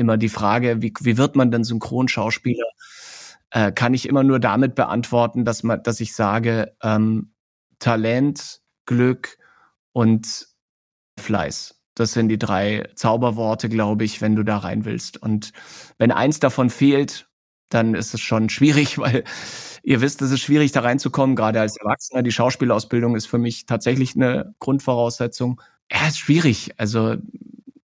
[0.00, 2.66] immer die Frage, wie, wie wird man denn Synchronschauspieler?
[3.50, 7.32] Äh, kann ich immer nur damit beantworten, dass man, dass ich sage, ähm,
[7.78, 9.38] Talent, Glück
[9.92, 10.48] und
[11.18, 11.80] Fleiß.
[11.94, 15.22] Das sind die drei Zauberworte, glaube ich, wenn du da rein willst.
[15.22, 15.52] Und
[15.98, 17.28] wenn eins davon fehlt,
[17.68, 19.24] dann ist es schon schwierig, weil
[19.82, 22.22] ihr wisst, es ist schwierig, da reinzukommen, gerade als Erwachsener.
[22.22, 25.60] Die Schauspielausbildung ist für mich tatsächlich eine Grundvoraussetzung.
[25.90, 26.72] Ja, ist schwierig.
[26.78, 27.16] Also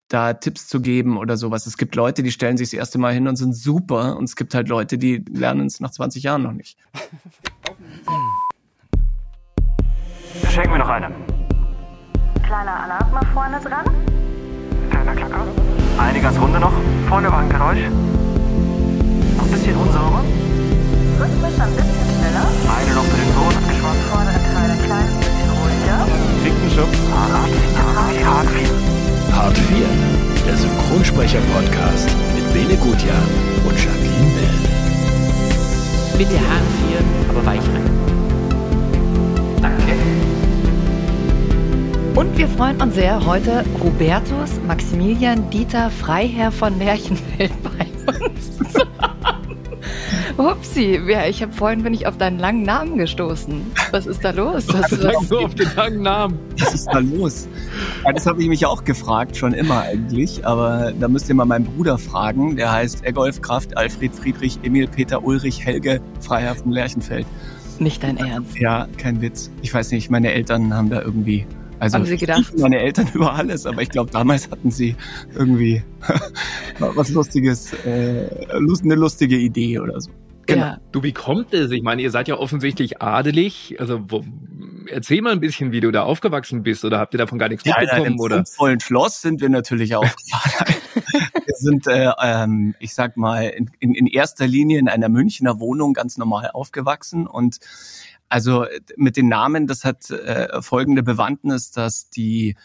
[0.09, 1.67] da Tipps zu geben oder sowas.
[1.67, 4.37] Es gibt Leute, die stellen sich das erste Mal hin und sind super und es
[4.37, 6.79] gibt halt Leute, die lernen es nach 20 Jahren noch nicht.
[10.51, 11.11] Schenk mir noch eine.
[12.45, 13.85] Kleiner Alarm mal vorne dran.
[14.91, 15.45] Kleiner Klacker.
[15.99, 16.73] Eine ganz runde noch.
[17.09, 17.91] Vorne war ein Geräusch.
[19.37, 20.23] Noch ein bisschen unsauber.
[21.19, 22.47] Rhythmisch ein bisschen schneller.
[22.79, 24.03] Eine noch für den Ton abgeschwommen.
[24.11, 26.07] Vordere Teil ein kleines bisschen ruhiger.
[26.45, 26.91] Dicken Schub.
[27.13, 27.33] Hart,
[27.97, 28.96] hart, hart viel.
[29.37, 29.77] Part 4,
[30.47, 33.23] der Synchronsprecher-Podcast mit Bene Gutjahr
[33.69, 34.49] und Jacqueline Bell.
[36.17, 37.85] Bitte Haare frieren, aber weich rein.
[39.61, 39.93] Danke.
[42.19, 47.87] Und wir freuen uns sehr, heute Hubertus Maximilian Dieter Freiherr von Lerchenfeld bei
[48.25, 48.59] uns.
[50.39, 53.63] Upsi, ja, ich habe vorhin bin ich auf deinen langen Namen gestoßen.
[53.91, 54.67] Was ist da los?
[54.69, 56.39] Was ist Sag nur auf den langen Namen.
[56.59, 57.49] Was ist da los?
[58.05, 60.47] Ja, das habe ich mich auch gefragt, schon immer eigentlich.
[60.47, 62.57] Aber da müsst ihr mal meinen Bruder fragen.
[62.57, 67.27] Der heißt Ergolf Kraft, Alfred Friedrich, Emil Peter Ulrich, Helge Freiherr von Lerchenfeld.
[67.79, 68.59] nicht dein Ernst.
[68.59, 69.51] Ja, kein Witz.
[69.63, 71.47] Ich weiß nicht, meine Eltern haben da irgendwie.
[71.79, 72.53] Also Haben sie gedacht?
[72.59, 74.97] meine Eltern über alles, aber ich glaube, damals hatten sie
[75.35, 75.83] irgendwie
[76.79, 80.11] was Lustiges, äh, eine lustige Idee oder so.
[80.47, 80.65] Genau.
[80.65, 81.71] Ja, Du, wie kommt es?
[81.71, 83.77] Ich meine, ihr seid ja offensichtlich adelig.
[83.79, 84.25] Also wo,
[84.91, 86.85] erzähl mal ein bisschen, wie du da aufgewachsen bist.
[86.85, 88.07] Oder habt ihr davon gar nichts Ja, in mitbekommen?
[88.07, 88.45] einem oder?
[88.47, 90.75] vollen Schloss sind wir natürlich aufgefahren.
[91.45, 95.61] wir sind, äh, ähm, ich sag mal, in, in, in erster Linie in einer Münchner
[95.61, 97.59] Wohnung ganz normal aufgewachsen und
[98.29, 102.57] also mit den Namen, das hat äh, folgende Bewandtnis, dass die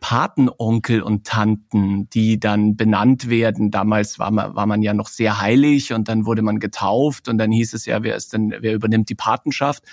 [0.00, 3.70] Patenonkel und Tanten, die dann benannt werden.
[3.70, 7.38] Damals war man, war man ja noch sehr heilig und dann wurde man getauft und
[7.38, 9.84] dann hieß es ja, wer ist denn, wer übernimmt die Patenschaft?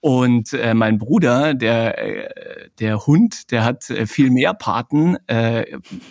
[0.00, 5.64] Und äh, mein Bruder, der äh, der Hund, der hat äh, viel mehr Paten äh,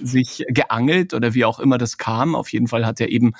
[0.03, 2.35] sich geangelt oder wie auch immer das kam.
[2.35, 3.31] Auf jeden Fall hat er eben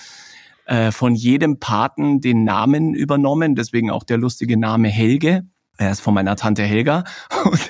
[0.65, 3.55] äh, von jedem Paten den Namen übernommen.
[3.55, 5.43] Deswegen auch der lustige Name Helge.
[5.77, 7.03] Er ist von meiner Tante Helga.
[7.43, 7.69] Und,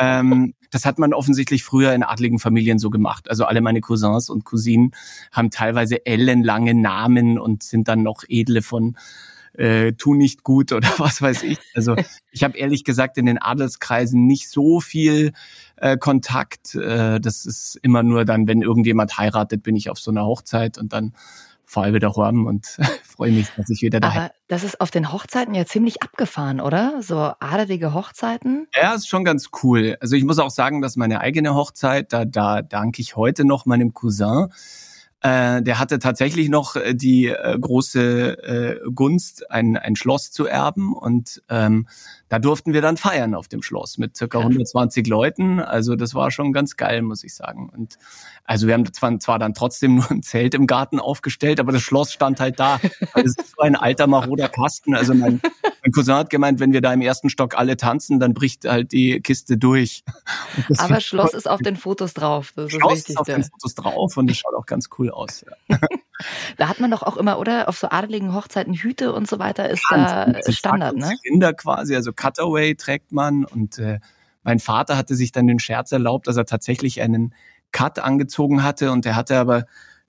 [0.00, 3.30] ähm, das hat man offensichtlich früher in adligen Familien so gemacht.
[3.30, 4.92] Also alle meine Cousins und Cousinen
[5.32, 8.96] haben teilweise ellenlange Namen und sind dann noch edle von
[9.54, 11.58] äh, tu nicht gut oder was weiß ich.
[11.74, 11.96] Also
[12.30, 15.32] ich habe ehrlich gesagt in den Adelskreisen nicht so viel
[15.76, 16.74] äh, Kontakt.
[16.74, 20.78] Äh, das ist immer nur dann, wenn irgendjemand heiratet, bin ich auf so einer Hochzeit
[20.78, 21.12] und dann
[21.68, 22.66] fahre wieder heim und
[23.04, 26.60] freue mich, dass ich wieder daheim aber das ist auf den Hochzeiten ja ziemlich abgefahren,
[26.60, 27.02] oder?
[27.02, 28.66] So adelige Hochzeiten.
[28.74, 29.96] Ja, ist schon ganz cool.
[30.00, 33.66] Also ich muss auch sagen, dass meine eigene Hochzeit, da, da danke ich heute noch
[33.66, 34.48] meinem Cousin.
[35.20, 40.46] Äh, der hatte tatsächlich noch äh, die äh, große äh, Gunst, ein, ein Schloss zu
[40.46, 40.94] erben.
[40.94, 41.88] Und ähm,
[42.28, 45.60] da durften wir dann feiern auf dem Schloss mit circa 120 Leuten.
[45.60, 47.70] Also das war schon ganz geil, muss ich sagen.
[47.70, 47.98] Und
[48.44, 51.82] also wir haben zwar, zwar dann trotzdem nur ein Zelt im Garten aufgestellt, aber das
[51.82, 52.80] Schloss stand halt da.
[53.12, 54.94] Also es ist so ein alter maroder Kasten.
[54.94, 58.34] Also mein, mein Cousin hat gemeint, wenn wir da im ersten Stock alle tanzen, dann
[58.34, 60.04] bricht halt die Kiste durch.
[60.68, 62.52] Das Aber Schloss ist auf den Fotos drauf.
[62.54, 63.44] Das ist das Schloss ist auf den.
[63.44, 65.44] Fotos drauf und das schaut auch ganz cool aus.
[65.68, 65.78] Ja.
[66.56, 67.68] Da hat man doch auch immer, oder?
[67.68, 70.54] Auf so adeligen Hochzeiten Hüte und so weiter ist Ganz da gut.
[70.54, 71.14] Standard, ne?
[71.22, 74.00] Zylinder quasi, also Cutaway trägt man und äh,
[74.42, 77.34] mein Vater hatte sich dann den Scherz erlaubt, dass er tatsächlich einen
[77.72, 79.64] Cut angezogen hatte und er hatte aber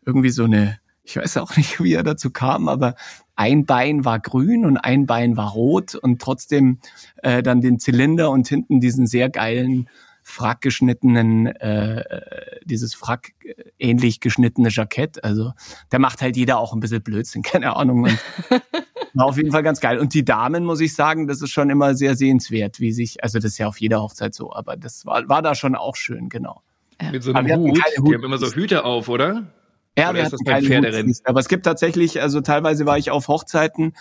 [0.06, 2.96] irgendwie so eine, ich weiß auch nicht, wie er dazu kam, aber
[3.36, 6.80] ein Bein war grün und ein Bein war rot und trotzdem
[7.18, 9.90] äh, dann den Zylinder und hinten diesen sehr geilen
[10.30, 12.04] Frack geschnittenen, äh,
[12.64, 15.24] dieses Frack äh, ähnlich geschnittene Jackett.
[15.24, 15.54] Also
[15.90, 18.04] da macht halt jeder auch ein bisschen Blödsinn, keine Ahnung.
[18.04, 18.20] Und
[19.16, 19.98] war auf jeden Fall ganz geil.
[20.00, 23.40] Und die Damen, muss ich sagen, das ist schon immer sehr sehenswert, wie sich, also
[23.40, 26.30] das ist ja auf jeder Hochzeit so, aber das war, war da schon auch schön,
[26.30, 26.62] genau.
[27.12, 27.82] Mit so einem Hut.
[27.82, 29.48] keine Die Hut- haben immer so Hüte auf, oder?
[29.98, 31.16] Ja, Oder wir ist hatten keine Pferderennen?
[31.24, 33.94] Aber es gibt tatsächlich, also teilweise war ich auf Hochzeiten,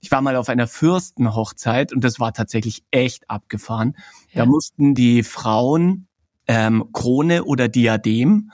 [0.00, 3.96] ich war mal auf einer Fürstenhochzeit und das war tatsächlich echt abgefahren.
[4.32, 4.44] Ja.
[4.44, 6.08] Da mussten die Frauen
[6.46, 8.50] ähm, Krone oder Diadem.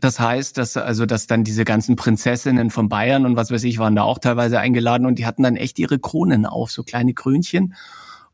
[0.00, 3.78] Das heißt, dass also, dass dann diese ganzen Prinzessinnen von Bayern und was weiß ich
[3.78, 7.14] waren da auch teilweise eingeladen und die hatten dann echt ihre Kronen auf, so kleine
[7.14, 7.74] Krönchen.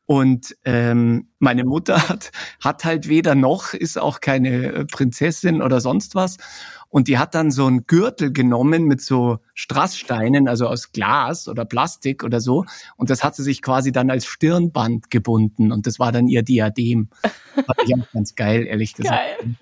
[0.04, 2.30] Und ähm, meine Mutter hat,
[2.60, 6.36] hat halt weder noch, ist auch keine äh, Prinzessin oder sonst was.
[6.88, 11.64] Und die hat dann so einen Gürtel genommen mit so Strasssteinen, also aus Glas oder
[11.64, 12.64] Plastik oder so.
[12.96, 15.72] Und das hat sie sich quasi dann als Stirnband gebunden.
[15.72, 17.08] Und das war dann ihr Diadem.
[17.54, 19.20] Fand ich auch ganz geil, ehrlich gesagt.
[19.20, 19.56] Geil.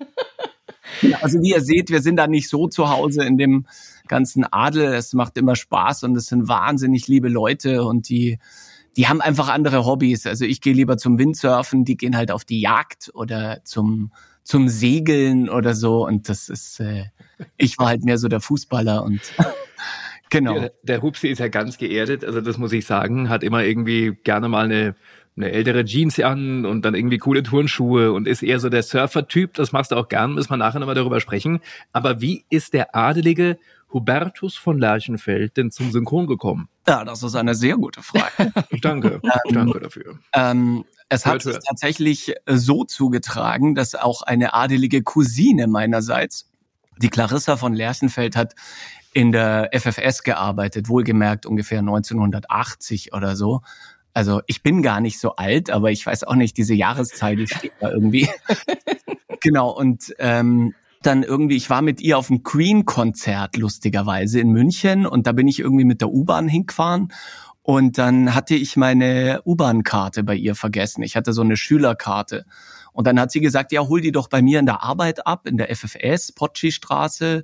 [1.21, 3.65] Also wie ihr seht, wir sind da nicht so zu Hause in dem
[4.07, 4.93] ganzen Adel.
[4.93, 8.39] Es macht immer Spaß und es sind wahnsinnig liebe Leute und die,
[8.95, 10.25] die haben einfach andere Hobbys.
[10.25, 14.11] Also ich gehe lieber zum Windsurfen, die gehen halt auf die Jagd oder zum,
[14.45, 16.05] zum Segeln oder so.
[16.05, 17.05] Und das ist, äh,
[17.57, 19.19] ich war halt mehr so der Fußballer und
[20.29, 20.53] genau.
[20.53, 24.17] Der, der Hupsi ist ja ganz geerdet, also das muss ich sagen, hat immer irgendwie
[24.23, 24.95] gerne mal eine,
[25.35, 29.55] eine ältere Jeans an und dann irgendwie coole Turnschuhe und ist eher so der Surfer-Typ.
[29.55, 31.59] Das machst du auch gern, müssen wir nachher nochmal darüber sprechen.
[31.91, 33.57] Aber wie ist der adelige
[33.91, 36.69] Hubertus von Lerchenfeld denn zum Synchron gekommen?
[36.87, 38.53] Ja, das ist eine sehr gute Frage.
[38.81, 40.19] Danke, danke dafür.
[40.33, 46.49] Ähm, es hat sich tatsächlich äh, so zugetragen, dass auch eine adelige Cousine meinerseits,
[46.97, 48.55] die Clarissa von Lerchenfeld, hat
[49.13, 53.61] in der FFS gearbeitet, wohlgemerkt ungefähr 1980 oder so.
[54.13, 57.47] Also ich bin gar nicht so alt, aber ich weiß auch nicht, diese Jahreszahl, die
[57.47, 58.29] steht da irgendwie.
[59.41, 60.73] genau, und ähm,
[61.05, 65.05] dann irgendwie, ich war mit ihr auf einem Queen-Konzert, lustigerweise, in München.
[65.05, 67.13] Und da bin ich irgendwie mit der U-Bahn hingefahren.
[67.67, 71.01] Und dann hatte ich meine U-Bahn-Karte bei ihr vergessen.
[71.01, 72.45] Ich hatte so eine Schülerkarte.
[72.93, 75.47] Und dann hat sie gesagt, ja, hol die doch bei mir in der Arbeit ab,
[75.47, 77.43] in der FFS, Potschi-Straße.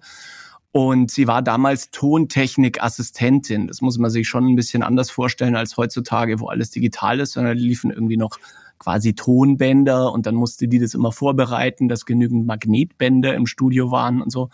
[0.72, 3.66] Und sie war damals Tontechnik-Assistentin.
[3.66, 7.32] Das muss man sich schon ein bisschen anders vorstellen als heutzutage, wo alles digital ist,
[7.32, 8.38] sondern die liefen irgendwie noch
[8.78, 14.22] quasi Tonbänder und dann musste die das immer vorbereiten, dass genügend Magnetbänder im Studio waren
[14.22, 14.50] und so.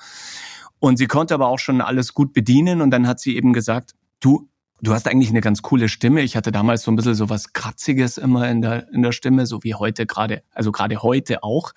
[0.79, 3.95] Und sie konnte aber auch schon alles gut bedienen und dann hat sie eben gesagt,
[4.21, 4.47] du,
[4.81, 6.21] du hast eigentlich eine ganz coole Stimme.
[6.21, 9.45] Ich hatte damals so ein bisschen so was Kratziges immer in der, in der Stimme,
[9.45, 11.73] so wie heute gerade, also gerade heute auch.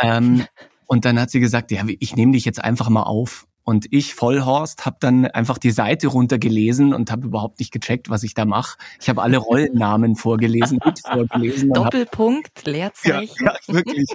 [0.00, 0.44] Ähm,
[0.86, 3.47] und dann hat sie gesagt, ja, ich nehme dich jetzt einfach mal auf.
[3.68, 8.22] Und ich, Vollhorst, habe dann einfach die Seite runtergelesen und habe überhaupt nicht gecheckt, was
[8.22, 8.78] ich da mache.
[8.98, 11.68] Ich habe alle Rollennamen vorgelesen, mit vorgelesen.
[11.72, 13.44] und hab- Doppelpunkt, ja, Leerzeichen.
[13.44, 14.06] ja, wirklich.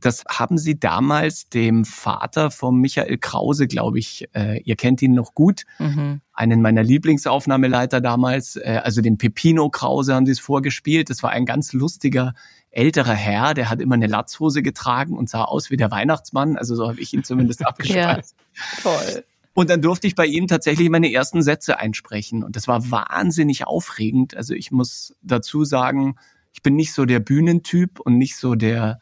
[0.00, 5.12] Das haben sie damals dem Vater von Michael Krause, glaube ich, äh, ihr kennt ihn
[5.12, 6.20] noch gut, Mhm.
[6.32, 11.10] einen meiner Lieblingsaufnahmeleiter damals, äh, also dem Pepino Krause haben sie es vorgespielt.
[11.10, 12.34] Das war ein ganz lustiger
[12.70, 16.56] älterer Herr, der hat immer eine Latzhose getragen und sah aus wie der Weihnachtsmann.
[16.56, 18.36] Also so habe ich ihn zumindest abgespeist.
[18.82, 19.24] Toll.
[19.54, 22.44] Und dann durfte ich bei ihm tatsächlich meine ersten Sätze einsprechen.
[22.44, 24.36] Und das war wahnsinnig aufregend.
[24.36, 26.14] Also ich muss dazu sagen,
[26.52, 29.00] ich bin nicht so der Bühnentyp und nicht so der,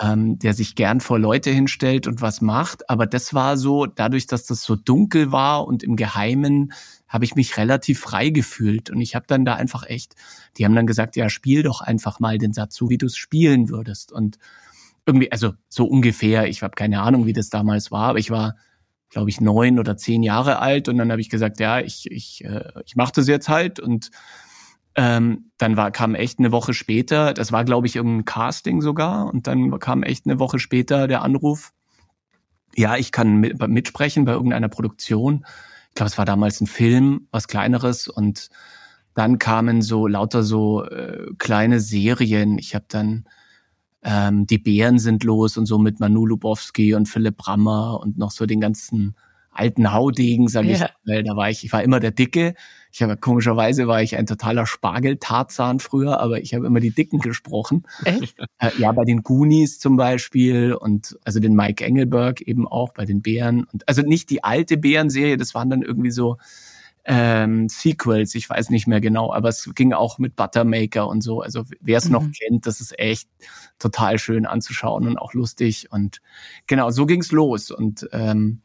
[0.00, 2.88] ähm, der sich gern vor Leute hinstellt und was macht.
[2.88, 6.72] Aber das war so, dadurch, dass das so dunkel war und im Geheimen,
[7.08, 8.90] habe ich mich relativ frei gefühlt.
[8.90, 10.14] Und ich habe dann da einfach echt,
[10.56, 13.16] die haben dann gesagt, ja, spiel doch einfach mal den Satz so, wie du es
[13.16, 14.12] spielen würdest.
[14.12, 14.38] Und
[15.06, 18.56] irgendwie, also so ungefähr, ich habe keine Ahnung, wie das damals war, aber ich war
[19.10, 20.88] glaube ich, neun oder zehn Jahre alt.
[20.88, 23.80] Und dann habe ich gesagt, ja, ich, ich, äh, ich mache das jetzt halt.
[23.80, 24.10] Und
[24.94, 29.32] ähm, dann war, kam echt eine Woche später, das war, glaube ich, irgendein Casting sogar.
[29.32, 31.72] Und dann kam echt eine Woche später der Anruf,
[32.74, 35.44] ja, ich kann mit, mitsprechen bei irgendeiner Produktion.
[35.98, 38.06] Ich glaube, es war damals ein Film, was kleineres.
[38.06, 38.50] Und
[39.14, 42.56] dann kamen so lauter so äh, kleine Serien.
[42.56, 43.24] Ich habe dann
[44.04, 48.30] ähm, die Bären sind los und so mit Manu Lubowski und Philipp Brammer und noch
[48.30, 49.16] so den ganzen
[49.50, 50.90] alten Haudegen, sage ich, Ja.
[51.04, 52.54] weil da war ich, ich war immer der Dicke.
[52.92, 57.18] Ich habe komischerweise war ich ein totaler Spargeltarzan früher, aber ich habe immer die Dicken
[57.18, 57.84] gesprochen.
[58.04, 58.38] Echt?
[58.58, 63.04] Äh, ja, bei den Goonies zum Beispiel und also den Mike Engelberg eben auch bei
[63.04, 66.38] den Bären und also nicht die alte Bärenserie, das waren dann irgendwie so
[67.10, 71.40] ähm, Sequels, ich weiß nicht mehr genau, aber es ging auch mit Buttermaker und so.
[71.40, 72.32] Also wer es noch Mhm.
[72.32, 73.30] kennt, das ist echt
[73.78, 75.88] total schön anzuschauen und auch lustig.
[75.90, 76.20] Und
[76.66, 77.70] genau, so ging's los.
[77.70, 78.60] Und ähm,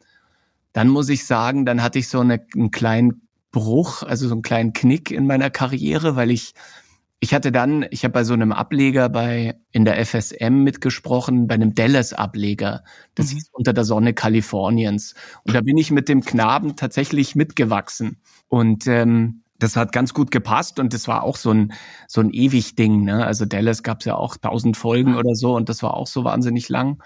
[0.74, 3.23] dann muss ich sagen, dann hatte ich so eine, einen kleinen
[3.54, 6.54] Bruch, also so einen kleinen Knick in meiner Karriere, weil ich
[7.20, 11.56] ich hatte dann, ich habe bei so einem Ableger bei in der FSM mitgesprochen, bei
[11.56, 12.84] einem Dallas-Ableger.
[13.16, 13.36] Das Mhm.
[13.36, 15.16] hieß unter der Sonne Kaliforniens.
[15.46, 18.18] Und da bin ich mit dem Knaben tatsächlich mitgewachsen.
[18.50, 21.74] Und ähm, das hat ganz gut gepasst und das war auch so ein
[22.10, 23.04] so ein ewig Ding.
[23.06, 23.26] Ne?
[23.26, 26.68] Also Dallas gab's ja auch tausend Folgen oder so und das war auch so wahnsinnig
[26.70, 27.02] lang.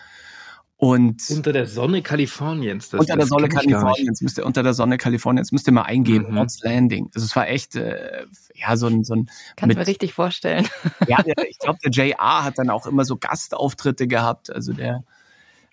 [0.79, 2.89] Und Unter der Sonne Kaliforniens.
[2.89, 3.71] Das, unter der das Sonne gar nicht.
[3.71, 6.31] Kaliforniens müsst ihr unter der Sonne Kaliforniens müsst ihr mal eingeben, Mhm.
[6.33, 7.09] Knots Landing.
[7.15, 10.67] Also es war echt äh, ja so ein so ein Kannst mit- mir richtig vorstellen.
[11.07, 14.53] ja, der, ich glaube, der JR hat dann auch immer so Gastauftritte gehabt.
[14.53, 15.03] Also der,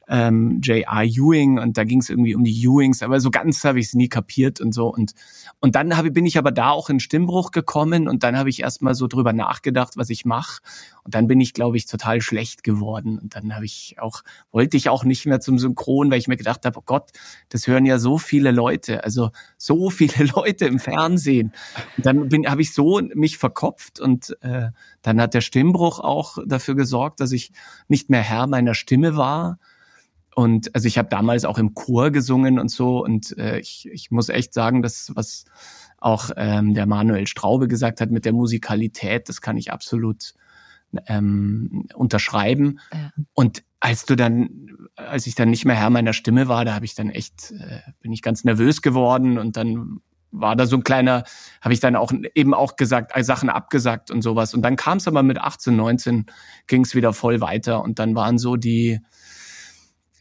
[0.09, 1.05] ähm, J.R.
[1.05, 3.95] Ewing und da ging es irgendwie um die Ewings, aber so ganz habe ich es
[3.95, 4.89] nie kapiert und so.
[4.89, 5.15] Und,
[5.61, 8.61] und dann hab, bin ich aber da auch in Stimmbruch gekommen und dann habe ich
[8.61, 10.61] erstmal so drüber nachgedacht, was ich mache.
[11.05, 13.19] Und dann bin ich, glaube ich, total schlecht geworden.
[13.19, 16.37] Und dann habe ich auch, wollte ich auch nicht mehr zum Synchron, weil ich mir
[16.37, 17.11] gedacht habe, oh Gott,
[17.51, 21.53] das hören ja so viele Leute, also so viele Leute im Fernsehen.
[21.97, 24.71] Und dann bin habe ich so mich verkopft und äh,
[25.03, 27.53] dann hat der Stimmbruch auch dafür gesorgt, dass ich
[27.89, 29.59] nicht mehr Herr meiner Stimme war
[30.35, 33.03] und also ich habe damals auch im Chor gesungen und so.
[33.05, 35.45] Und äh, ich, ich muss echt sagen, dass was
[35.99, 40.35] auch ähm, der Manuel Straube gesagt hat mit der Musikalität, das kann ich absolut
[41.07, 42.81] ähm, unterschreiben.
[42.93, 43.11] Ja.
[43.33, 46.85] Und als du dann, als ich dann nicht mehr Herr meiner Stimme war, da habe
[46.85, 50.01] ich dann echt, äh, bin ich ganz nervös geworden und dann
[50.31, 51.25] war da so ein kleiner,
[51.61, 54.53] habe ich dann auch eben auch gesagt, äh, Sachen abgesagt und sowas.
[54.53, 56.27] Und dann kam es aber mit 18, 19,
[56.67, 59.01] ging es wieder voll weiter und dann waren so die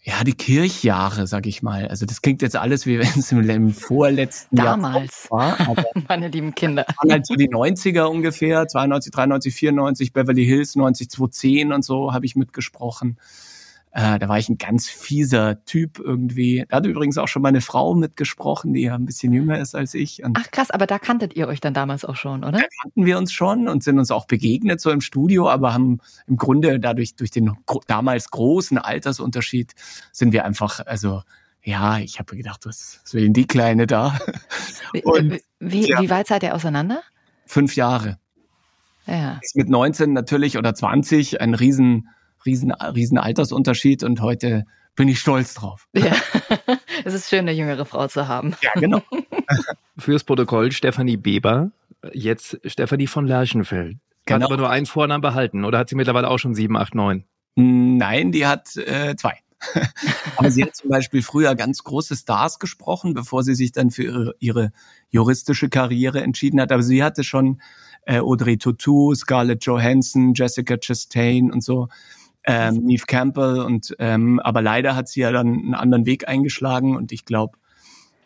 [0.05, 1.88] ja, die Kirchjahre, sag ich mal.
[1.88, 5.29] Also das klingt jetzt alles, wie wenn es im, vorletzten Damals.
[5.31, 5.67] Jahr war.
[5.69, 6.86] Aber Meine lieben Kinder.
[6.98, 12.12] Waren halt so die 90er ungefähr, 92, 93, 94, Beverly Hills 90, 2010 und so
[12.12, 13.17] habe ich mitgesprochen.
[13.95, 16.65] Äh, da war ich ein ganz fieser Typ irgendwie.
[16.67, 19.93] Da hat übrigens auch schon meine Frau mitgesprochen, die ja ein bisschen jünger ist als
[19.93, 20.23] ich.
[20.23, 22.53] Und Ach krass, aber da kanntet ihr euch dann damals auch schon, oder?
[22.53, 26.00] Da kannten wir uns schon und sind uns auch begegnet so im Studio, aber haben
[26.25, 27.51] im Grunde dadurch durch den
[27.85, 29.73] damals großen Altersunterschied
[30.12, 31.21] sind wir einfach, also
[31.62, 34.17] ja, ich habe gedacht, was, was will denn die Kleine da?
[35.03, 37.03] Und, wie, ja, wie weit seid ihr auseinander?
[37.45, 38.17] Fünf Jahre.
[39.05, 39.39] Ja.
[39.43, 42.09] Ist mit 19 natürlich oder 20 ein riesen
[42.45, 45.88] riesen, riesen Altersunterschied und heute bin ich stolz drauf.
[45.93, 46.15] Ja,
[47.05, 48.55] es ist schön, eine jüngere Frau zu haben.
[48.62, 49.01] Ja, genau.
[49.97, 51.71] Fürs Protokoll Stefanie Beber,
[52.13, 53.97] jetzt Stefanie von Lerchenfeld.
[54.25, 54.47] Kann genau.
[54.47, 57.25] aber nur einen Vornamen behalten oder hat sie mittlerweile auch schon sieben, acht, neun?
[57.55, 59.39] Nein, die hat äh, zwei.
[60.38, 64.03] aber sie hat zum Beispiel früher ganz große Stars gesprochen, bevor sie sich dann für
[64.03, 64.71] ihre, ihre
[65.09, 66.71] juristische Karriere entschieden hat.
[66.71, 67.62] Aber sie hatte schon
[68.05, 71.88] äh, Audrey Tautou, Scarlett Johansson, Jessica Chastain und so
[72.45, 76.95] ähm, Neve Campbell und ähm, aber leider hat sie ja dann einen anderen Weg eingeschlagen
[76.95, 77.57] und ich glaube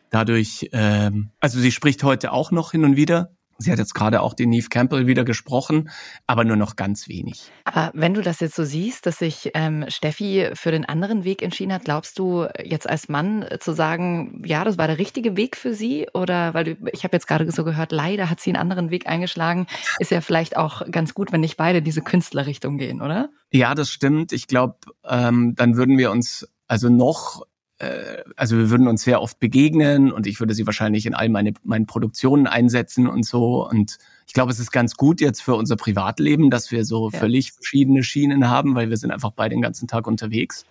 [0.10, 4.22] dadurch, ähm, also sie spricht heute auch noch hin und wieder, Sie hat jetzt gerade
[4.22, 5.90] auch den Neve Campbell wieder gesprochen,
[6.28, 7.52] aber nur noch ganz wenig.
[7.64, 11.42] Aber wenn du das jetzt so siehst, dass sich ähm, Steffi für den anderen Weg
[11.42, 15.58] entschieden hat, glaubst du jetzt als Mann zu sagen, ja, das war der richtige Weg
[15.58, 16.08] für sie?
[16.14, 19.08] Oder weil du, ich habe jetzt gerade so gehört, leider hat sie einen anderen Weg
[19.08, 19.68] eingeschlagen,
[20.00, 23.30] ist ja vielleicht auch ganz gut, wenn nicht beide diese Künstlerrichtung gehen, oder?
[23.52, 24.34] Ja, das stimmt.
[24.34, 27.46] Ich glaube, ähm, dann würden wir uns also noch
[27.80, 31.30] äh, also wir würden uns sehr oft begegnen und ich würde sie wahrscheinlich in all
[31.30, 33.68] meine meinen Produktionen einsetzen und so.
[33.68, 37.20] Und ich glaube, es ist ganz gut jetzt für unser Privatleben, dass wir so ja.
[37.20, 40.66] völlig verschiedene Schienen haben, weil wir sind einfach beide den ganzen Tag unterwegs.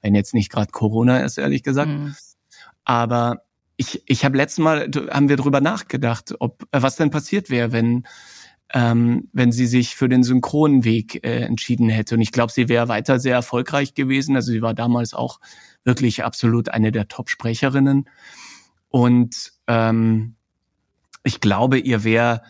[0.00, 1.90] Wenn jetzt nicht gerade Corona ist, ehrlich gesagt.
[1.90, 2.14] Mhm.
[2.84, 3.42] Aber
[3.76, 7.72] ich, ich habe letztes Mal, haben wir drüber nachgedacht, ob äh, was denn passiert wäre,
[7.72, 8.04] wenn
[8.74, 12.14] ähm, wenn sie sich für den Synchronweg äh, entschieden hätte.
[12.14, 14.34] Und ich glaube, sie wäre weiter sehr erfolgreich gewesen.
[14.34, 15.40] Also sie war damals auch
[15.84, 18.08] wirklich absolut eine der Top-Sprecherinnen.
[18.88, 20.36] Und ähm,
[21.24, 22.42] ich glaube, ihr wäre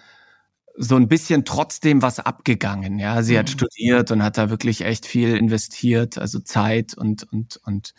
[0.77, 2.99] so ein bisschen trotzdem was abgegangen.
[2.99, 3.39] Ja, sie mhm.
[3.39, 7.95] hat studiert und hat da wirklich echt viel investiert, also Zeit und und und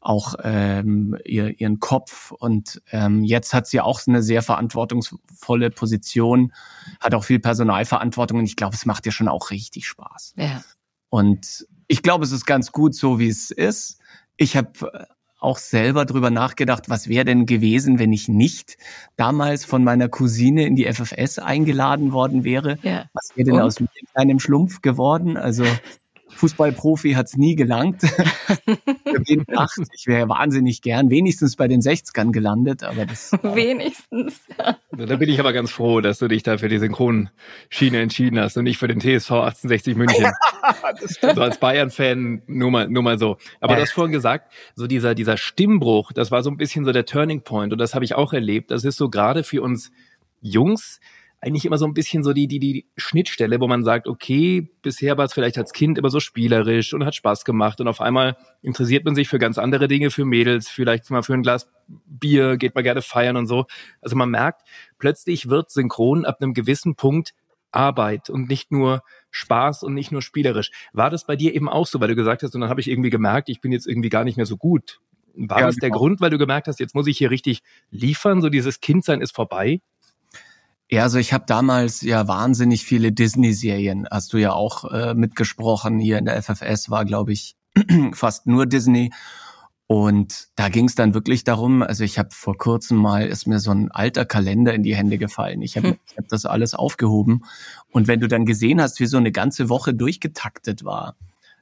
[0.00, 2.30] auch ähm, ihr, ihren Kopf.
[2.30, 6.52] Und ähm, jetzt hat sie auch eine sehr verantwortungsvolle Position,
[7.00, 10.34] hat auch viel Personalverantwortung und ich glaube, es macht ihr schon auch richtig Spaß.
[10.36, 10.62] Ja.
[11.10, 13.98] Und ich glaube, es ist ganz gut so, wie es ist.
[14.36, 15.04] Ich habe äh,
[15.40, 18.76] auch selber drüber nachgedacht, was wäre denn gewesen, wenn ich nicht
[19.16, 22.78] damals von meiner Cousine in die FFS eingeladen worden wäre.
[22.82, 23.04] Ja.
[23.12, 23.60] Was wäre denn Und?
[23.60, 25.36] aus mir kleinem Schlumpf geworden?
[25.36, 25.64] Also
[26.34, 28.02] Fußballprofi hat es nie gelangt.
[29.26, 33.32] ich wäre wahnsinnig gern, wenigstens bei den 60ern gelandet, aber das.
[33.42, 34.76] wenigstens, ja.
[34.92, 38.56] Da bin ich aber ganz froh, dass du dich da für die Synchronschiene entschieden hast
[38.56, 40.26] und nicht für den TSV 1860 München.
[41.34, 43.36] so als Bayern-Fan nur mal, nur mal so.
[43.60, 46.92] Aber du hast vorhin gesagt, so dieser, dieser Stimmbruch, das war so ein bisschen so
[46.92, 48.70] der Turning Point und das habe ich auch erlebt.
[48.70, 49.90] Das ist so gerade für uns
[50.40, 51.00] Jungs,
[51.44, 55.18] eigentlich immer so ein bisschen so die, die, die Schnittstelle, wo man sagt, okay, bisher
[55.18, 58.36] war es vielleicht als Kind immer so spielerisch und hat Spaß gemacht und auf einmal
[58.62, 62.56] interessiert man sich für ganz andere Dinge, für Mädels, vielleicht mal für ein Glas Bier,
[62.56, 63.66] geht mal gerne feiern und so.
[64.00, 64.62] Also man merkt,
[64.98, 67.34] plötzlich wird synchron ab einem gewissen Punkt
[67.72, 70.70] Arbeit und nicht nur Spaß und nicht nur spielerisch.
[70.92, 72.88] War das bei dir eben auch so, weil du gesagt hast, und dann habe ich
[72.88, 75.00] irgendwie gemerkt, ich bin jetzt irgendwie gar nicht mehr so gut.
[75.34, 75.98] War ja, das der genau.
[75.98, 79.34] Grund, weil du gemerkt hast, jetzt muss ich hier richtig liefern, so dieses Kindsein ist
[79.34, 79.80] vorbei?
[80.90, 85.98] Ja, also ich habe damals ja wahnsinnig viele Disney-Serien, hast du ja auch äh, mitgesprochen.
[85.98, 87.56] Hier in der FFS war, glaube ich,
[88.12, 89.10] fast nur Disney.
[89.86, 93.60] Und da ging es dann wirklich darum, also ich habe vor kurzem mal, ist mir
[93.60, 95.60] so ein alter Kalender in die Hände gefallen.
[95.62, 95.98] Ich habe hm.
[96.10, 97.44] Ich hab das alles aufgehoben.
[97.90, 101.16] Und wenn du dann gesehen hast, wie so eine ganze Woche durchgetaktet war,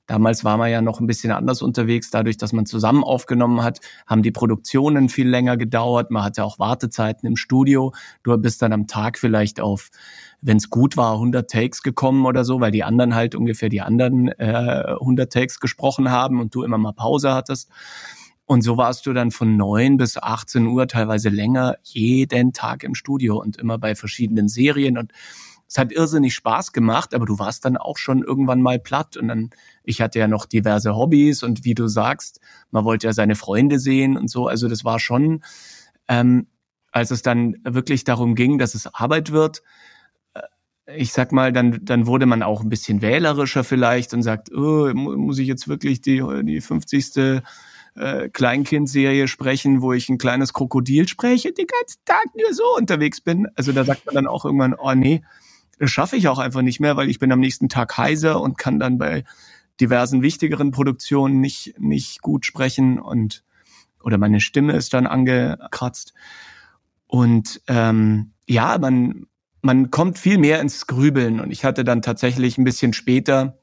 [0.07, 2.11] Damals war man ja noch ein bisschen anders unterwegs.
[2.11, 6.11] Dadurch, dass man zusammen aufgenommen hat, haben die Produktionen viel länger gedauert.
[6.11, 7.93] Man hatte auch Wartezeiten im Studio.
[8.25, 9.91] Du bist dann am Tag vielleicht auf,
[10.41, 13.81] wenn es gut war, 100 Takes gekommen oder so, weil die anderen halt ungefähr die
[13.81, 17.71] anderen äh, 100 Takes gesprochen haben und du immer mal Pause hattest.
[18.45, 22.95] Und so warst du dann von neun bis 18 Uhr, teilweise länger, jeden Tag im
[22.95, 25.13] Studio und immer bei verschiedenen Serien und
[25.73, 29.17] es hat irrsinnig Spaß gemacht, aber du warst dann auch schon irgendwann mal platt.
[29.17, 29.49] Und dann,
[29.85, 33.79] ich hatte ja noch diverse Hobbys und wie du sagst, man wollte ja seine Freunde
[33.79, 34.49] sehen und so.
[34.49, 35.43] Also das war schon,
[36.09, 36.47] ähm,
[36.91, 39.63] als es dann wirklich darum ging, dass es Arbeit wird,
[40.35, 40.43] äh,
[40.95, 44.93] ich sag mal, dann, dann wurde man auch ein bisschen wählerischer vielleicht und sagt, oh,
[44.93, 47.43] muss ich jetzt wirklich die, die 50.
[47.95, 53.23] Äh, Kleinkindserie sprechen, wo ich ein kleines Krokodil spreche, den ganzen Tag nur so unterwegs
[53.23, 53.49] bin.
[53.55, 55.23] Also da sagt man dann auch irgendwann, oh nee,
[55.83, 58.57] das schaffe ich auch einfach nicht mehr, weil ich bin am nächsten Tag heiser und
[58.57, 59.25] kann dann bei
[59.81, 63.43] diversen wichtigeren Produktionen nicht, nicht gut sprechen und
[64.01, 66.15] oder meine Stimme ist dann angekratzt.
[67.09, 69.27] Und ähm, ja, man,
[69.61, 71.41] man kommt viel mehr ins Grübeln.
[71.41, 73.59] Und ich hatte dann tatsächlich ein bisschen später,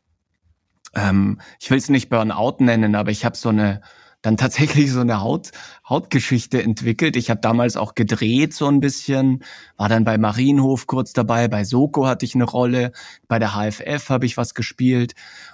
[0.96, 3.80] ähm, ich will es nicht Burnout nennen, aber ich habe so eine
[4.22, 5.52] dann tatsächlich so eine Haut,
[5.88, 7.16] Hautgeschichte entwickelt.
[7.16, 9.44] Ich habe damals auch gedreht so ein bisschen,
[9.78, 12.92] war dann bei Marienhof kurz dabei, bei Soko hatte ich eine Rolle,
[13.28, 15.14] bei der HFF habe ich was gespielt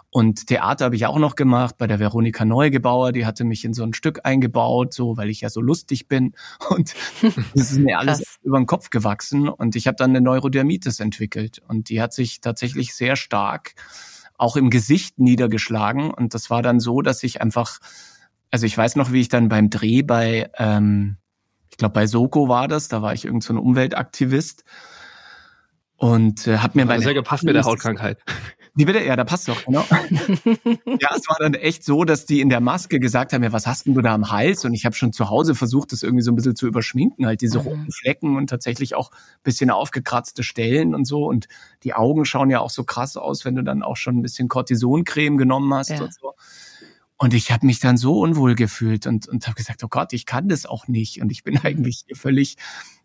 [0.10, 3.74] und Theater habe ich auch noch gemacht, bei der Veronika Neugebauer, die hatte mich in
[3.74, 6.34] so ein Stück eingebaut, so weil ich ja so lustig bin
[6.70, 6.96] und
[7.54, 11.62] das ist mir alles über den Kopf gewachsen und ich habe dann eine Neurodermitis entwickelt
[11.68, 13.76] und die hat sich tatsächlich sehr stark
[14.38, 17.80] auch im Gesicht niedergeschlagen und das war dann so, dass ich einfach
[18.56, 21.18] also ich weiß noch, wie ich dann beim Dreh bei, ähm,
[21.70, 24.64] ich glaube bei Soko war das, da war ich irgend so ein Umweltaktivist
[25.98, 28.18] und äh, habe mir meine sehr gepasst mit der Hautkrankheit.
[28.74, 29.04] Wie bitte?
[29.04, 29.84] Ja, da passt doch, genau.
[29.90, 33.68] ja, es war dann echt so, dass die in der Maske gesagt haben, ja, was
[33.68, 34.64] hast denn du da am Hals?
[34.64, 37.42] Und ich habe schon zu Hause versucht, das irgendwie so ein bisschen zu überschminken, halt
[37.42, 37.66] diese mhm.
[37.66, 39.12] roten Flecken und tatsächlich auch
[39.44, 41.26] bisschen aufgekratzte Stellen und so.
[41.26, 41.50] Und
[41.84, 44.48] die Augen schauen ja auch so krass aus, wenn du dann auch schon ein bisschen
[44.48, 46.02] Cortisoncreme genommen hast ja.
[46.02, 46.36] und so.
[47.18, 50.26] Und ich habe mich dann so unwohl gefühlt und, und habe gesagt, oh Gott, ich
[50.26, 51.22] kann das auch nicht.
[51.22, 52.58] Und ich bin eigentlich völlig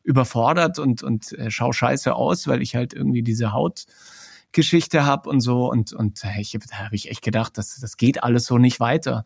[0.03, 5.40] überfordert und, und äh, schau scheiße aus, weil ich halt irgendwie diese Hautgeschichte habe und
[5.40, 5.70] so.
[5.70, 8.81] Und, und äh, ich, da habe ich echt gedacht, das, das geht alles so nicht
[8.81, 9.25] weiter.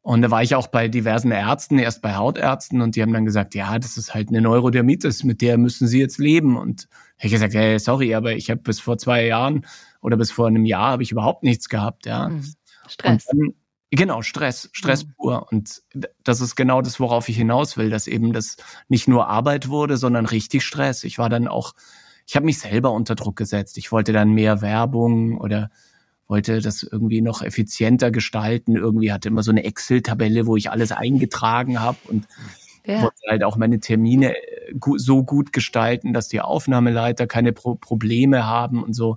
[0.00, 3.26] Und da war ich auch bei diversen Ärzten, erst bei Hautärzten, und die haben dann
[3.26, 6.56] gesagt, ja, das ist halt eine Neurodermitis, mit der müssen sie jetzt leben.
[6.56, 9.66] Und ich habe gesagt, hey, sorry, aber ich habe bis vor zwei Jahren
[10.00, 12.28] oder bis vor einem Jahr habe ich überhaupt nichts gehabt, ja.
[12.28, 12.42] Hm.
[12.86, 13.26] Stress.
[13.30, 13.54] Und dann,
[13.90, 15.12] Genau, Stress, Stress mhm.
[15.16, 15.46] pur.
[15.50, 15.82] Und
[16.22, 18.56] das ist genau das, worauf ich hinaus will, dass eben das
[18.88, 21.04] nicht nur Arbeit wurde, sondern richtig Stress.
[21.04, 21.74] Ich war dann auch,
[22.26, 23.78] ich habe mich selber unter Druck gesetzt.
[23.78, 25.70] Ich wollte dann mehr Werbung oder
[26.26, 28.76] wollte das irgendwie noch effizienter gestalten.
[28.76, 32.28] Irgendwie hatte immer so eine Excel-Tabelle, wo ich alles eingetragen habe und
[32.84, 33.02] ja.
[33.02, 38.46] wollte halt auch meine Termine äh, so gut gestalten, dass die Aufnahmeleiter keine Pro Probleme
[38.46, 39.16] haben und so.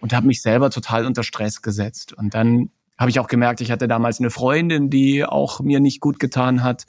[0.00, 2.12] Und habe mich selber total unter Stress gesetzt.
[2.12, 6.00] Und dann habe ich auch gemerkt, ich hatte damals eine Freundin, die auch mir nicht
[6.00, 6.86] gut getan hat.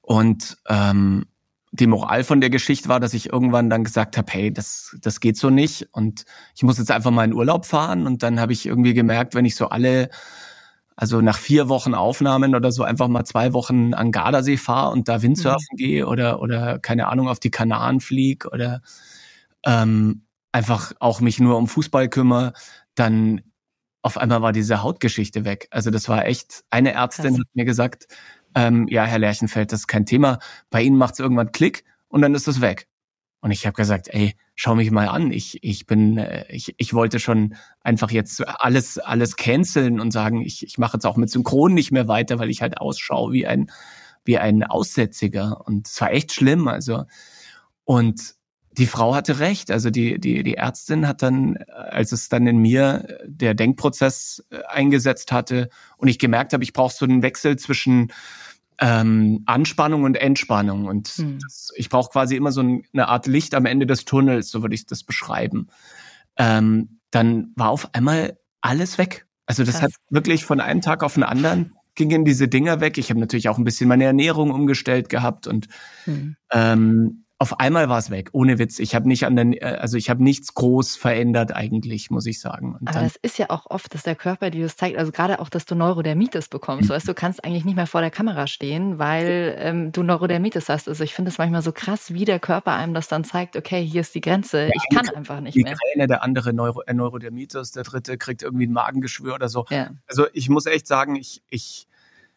[0.00, 1.26] Und ähm,
[1.72, 5.20] die Moral von der Geschichte war, dass ich irgendwann dann gesagt habe, hey, das, das
[5.20, 8.06] geht so nicht und ich muss jetzt einfach mal in Urlaub fahren.
[8.06, 10.10] Und dann habe ich irgendwie gemerkt, wenn ich so alle,
[10.96, 15.08] also nach vier Wochen Aufnahmen oder so einfach mal zwei Wochen an Gardasee fahre und
[15.08, 15.76] da Windsurfen mhm.
[15.76, 18.82] gehe oder, oder keine Ahnung, auf die Kanaren fliege oder
[19.64, 22.52] ähm, einfach auch mich nur um Fußball kümmere,
[22.94, 23.40] dann
[24.02, 25.68] auf einmal war diese Hautgeschichte weg.
[25.70, 27.38] Also das war echt, eine Ärztin Krass.
[27.38, 28.08] hat mir gesagt,
[28.54, 30.38] ähm, ja, Herr Lerchenfeld, das ist kein Thema.
[30.70, 32.88] Bei Ihnen macht es irgendwann Klick und dann ist es weg.
[33.40, 35.32] Und ich habe gesagt, ey, schau mich mal an.
[35.32, 40.42] Ich, ich bin, äh, ich, ich wollte schon einfach jetzt alles, alles canceln und sagen,
[40.42, 43.46] ich, ich mache jetzt auch mit Synchron nicht mehr weiter, weil ich halt ausschaue wie
[43.46, 43.70] ein,
[44.24, 45.60] wie ein Aussätziger.
[45.66, 46.68] Und es war echt schlimm.
[46.68, 47.04] Also,
[47.84, 48.34] und
[48.78, 49.70] die Frau hatte recht.
[49.70, 54.62] Also die, die, die Ärztin hat dann, als es dann in mir der Denkprozess äh,
[54.68, 58.12] eingesetzt hatte und ich gemerkt habe, ich brauche so einen Wechsel zwischen
[58.78, 60.86] ähm, Anspannung und Entspannung.
[60.86, 61.38] Und hm.
[61.40, 64.74] das, ich brauche quasi immer so eine Art Licht am Ende des Tunnels, so würde
[64.74, 65.68] ich das beschreiben.
[66.36, 69.26] Ähm, dann war auf einmal alles weg.
[69.44, 69.82] Also das Krass.
[69.82, 72.96] hat wirklich von einem Tag auf den anderen gingen diese Dinger weg.
[72.98, 75.68] Ich habe natürlich auch ein bisschen meine Ernährung umgestellt gehabt und
[76.04, 76.36] hm.
[76.50, 78.78] ähm, auf einmal war es weg, ohne Witz.
[78.78, 82.40] Ich habe nicht an den, äh, also ich habe nichts groß verändert eigentlich, muss ich
[82.40, 82.76] sagen.
[82.78, 85.40] Und Aber das ist ja auch oft, dass der Körper dir das zeigt, also gerade
[85.40, 86.88] auch, dass du Neurodermitis bekommst.
[86.88, 90.88] Weißt du, kannst eigentlich nicht mehr vor der Kamera stehen, weil ähm, du Neurodermitis hast.
[90.88, 93.84] Also ich finde es manchmal so krass, wie der Körper einem das dann zeigt, okay,
[93.84, 95.74] hier ist die Grenze, ich kann einfach nicht mehr.
[95.74, 99.66] Migräne, der andere Neuro, äh, Neurodermitis, der dritte kriegt irgendwie ein Magengeschwür oder so.
[99.68, 99.90] Ja.
[100.06, 101.88] Also ich muss echt sagen, ich, ich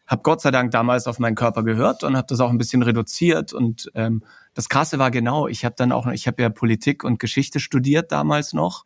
[0.06, 2.82] habe Gott sei Dank damals auf meinen Körper gehört und habe das auch ein bisschen
[2.82, 3.52] reduziert.
[3.52, 4.22] Und ähm,
[4.54, 8.12] das Krasse war genau, ich habe dann auch, ich habe ja Politik und Geschichte studiert
[8.12, 8.84] damals noch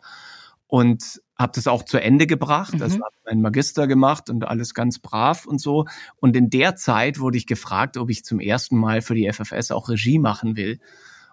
[0.67, 2.75] und habe das auch zu Ende gebracht.
[2.75, 2.83] Mhm.
[2.83, 5.87] Also habe meinen Magister gemacht und alles ganz brav und so.
[6.17, 9.73] Und in der Zeit wurde ich gefragt, ob ich zum ersten Mal für die FFS
[9.73, 10.81] auch Regie machen will.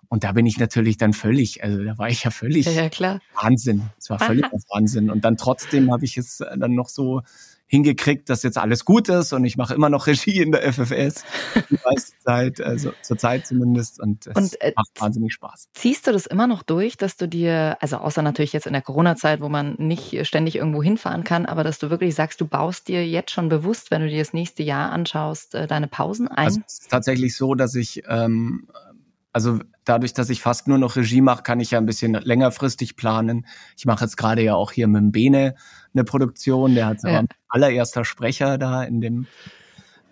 [0.10, 2.90] Und da bin ich natürlich dann völlig, also da war ich ja völlig Ja, ja,
[2.90, 3.20] klar.
[3.42, 3.90] Wahnsinn.
[3.98, 4.58] Es war völlig Aha.
[4.70, 5.10] Wahnsinn.
[5.10, 7.22] Und dann trotzdem habe ich es dann noch so
[7.68, 11.26] hingekriegt, dass jetzt alles gut ist und ich mache immer noch Regie in der FFS
[11.70, 15.68] die meiste Zeit, also zur Zeit zumindest und es Und, äh, macht wahnsinnig Spaß.
[15.74, 18.82] Ziehst du das immer noch durch, dass du dir, also außer natürlich jetzt in der
[18.82, 22.88] Corona-Zeit, wo man nicht ständig irgendwo hinfahren kann, aber dass du wirklich sagst, du baust
[22.88, 26.46] dir jetzt schon bewusst, wenn du dir das nächste Jahr anschaust, äh, deine Pausen ein?
[26.48, 28.68] Also es ist tatsächlich so, dass ich ähm,
[29.38, 32.96] also dadurch, dass ich fast nur noch Regie mache, kann ich ja ein bisschen längerfristig
[32.96, 33.46] planen.
[33.78, 35.54] Ich mache jetzt gerade ja auch hier mit dem Bene
[35.94, 37.24] eine Produktion, der hat Ja.
[37.48, 39.28] allererster Sprecher da in dem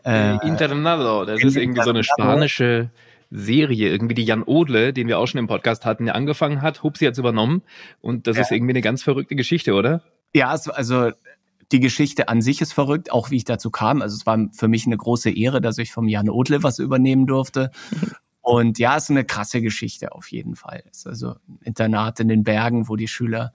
[0.03, 2.03] äh, Internado, das ist irgendwie so eine Internado.
[2.03, 2.91] spanische
[3.31, 6.83] Serie, irgendwie die Jan Odle, den wir auch schon im Podcast hatten, der angefangen hat,
[6.83, 7.63] Hupsi hat's übernommen
[8.01, 8.43] und das Ja.
[8.43, 10.03] ist irgendwie eine ganz verrückte Geschichte, oder?
[10.35, 11.09] Ja, es, also
[11.71, 14.03] die Geschichte an sich ist verrückt, auch wie ich dazu kam.
[14.03, 17.25] Also es war für mich eine große Ehre, dass ich vom Jan Odle was übernehmen
[17.25, 17.71] durfte.
[18.45, 20.83] Und ja, es ist eine krasse Geschichte auf jeden Fall.
[20.91, 23.53] Es ist also ein Internat in den Bergen, wo die Schüler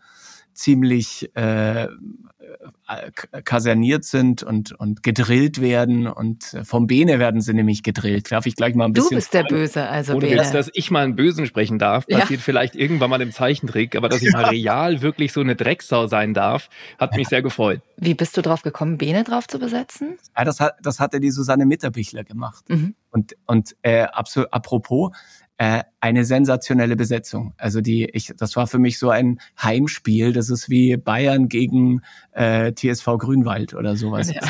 [0.54, 3.10] ziemlich äh, äh,
[3.44, 6.06] kaserniert sind und, und gedrillt werden.
[6.06, 8.32] Und äh, vom Bene werden sie nämlich gedrillt.
[8.32, 9.16] Darf ich gleich mal ein du bisschen...
[9.16, 10.40] bist der Böse, also Ohne Bene.
[10.40, 12.18] Witz, dass ich mal einen Bösen sprechen darf, Ja.
[12.18, 16.06] passiert vielleicht irgendwann mal im Zeichentrick, aber dass ich mal real wirklich so eine Drecksau
[16.08, 17.80] sein darf, hat mich sehr gefreut.
[17.96, 20.18] Wie bist du drauf gekommen, Bene drauf zu besetzen?
[20.36, 22.64] Ja, das, hat, das hatte die Susanne Mitterbichler gemacht.
[22.68, 22.94] Mhm.
[23.10, 24.06] Und, und äh,
[24.50, 25.12] apropos,
[25.60, 27.52] äh, eine sensationelle Besetzung.
[27.58, 30.32] Also die, ich, das war für mich so ein Heimspiel.
[30.32, 32.00] Das ist wie Bayern gegen
[32.32, 34.32] äh, TSV Grünwald oder sowas.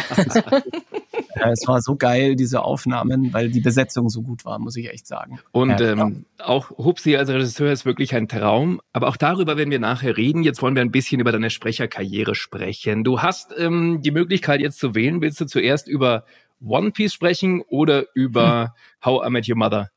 [1.36, 1.52] Ja.
[1.52, 5.06] Es war so geil, diese Aufnahmen, weil die Besetzung so gut war, muss ich echt
[5.06, 5.38] sagen.
[5.52, 8.80] Und Ja, ähm, auch Hupsi als Regisseur ist wirklich ein Traum.
[8.92, 10.42] Aber auch darüber werden wir nachher reden.
[10.42, 13.04] Jetzt wollen wir ein bisschen über deine Sprecherkarriere sprechen.
[13.04, 15.22] Du hast ähm, die Möglichkeit jetzt zu wählen.
[15.22, 16.24] Willst du zuerst über
[16.62, 19.90] One Piece sprechen oder über How I Met Your Mother?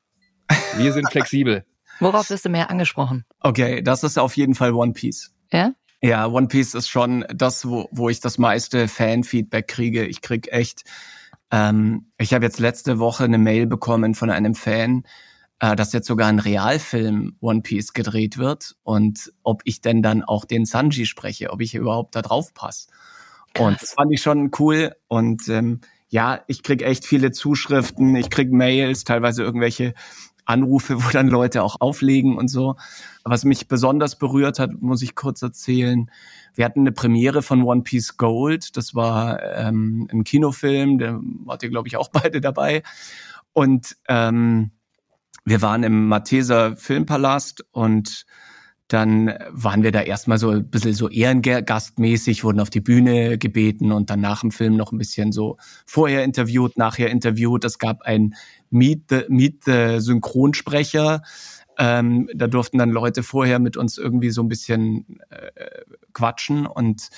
[0.77, 1.65] Wir sind flexibel.
[1.99, 3.25] Worauf wirst du mehr angesprochen?
[3.39, 5.33] Okay, das ist auf jeden Fall One Piece.
[5.51, 5.73] Ja?
[6.01, 10.05] Ja, One Piece ist schon das, wo, wo ich das meiste Fan-Feedback kriege.
[10.05, 10.83] Ich krieg echt,
[11.51, 15.03] ähm, ich habe jetzt letzte Woche eine Mail bekommen von einem Fan,
[15.59, 20.23] äh, dass jetzt sogar ein Realfilm One Piece gedreht wird und ob ich denn dann
[20.23, 22.89] auch den Sanji spreche, ob ich überhaupt da drauf passe.
[23.57, 25.79] Und das fand ich schon cool und ähm,
[26.09, 29.93] ja, ich krieg echt viele Zuschriften, ich krieg Mails, teilweise irgendwelche
[30.45, 32.75] Anrufe, wo dann Leute auch auflegen und so.
[33.23, 36.09] Was mich besonders berührt hat, muss ich kurz erzählen.
[36.55, 38.77] Wir hatten eine Premiere von One Piece Gold.
[38.77, 42.83] Das war ähm, ein Kinofilm, da wart ihr, glaube ich, auch beide dabei.
[43.53, 44.71] Und ähm,
[45.45, 48.25] wir waren im Malteser Filmpalast und
[48.93, 53.91] dann waren wir da erstmal so ein bisschen so ehrengastmäßig, wurden auf die Bühne gebeten
[53.91, 57.65] und dann nach dem Film noch ein bisschen so vorher interviewt, nachher interviewt.
[57.65, 58.35] Es gab ein
[58.69, 61.23] Meet the, Meet the Synchronsprecher.
[61.79, 65.49] Ähm, da durften dann Leute vorher mit uns irgendwie so ein bisschen äh,
[66.13, 67.09] quatschen und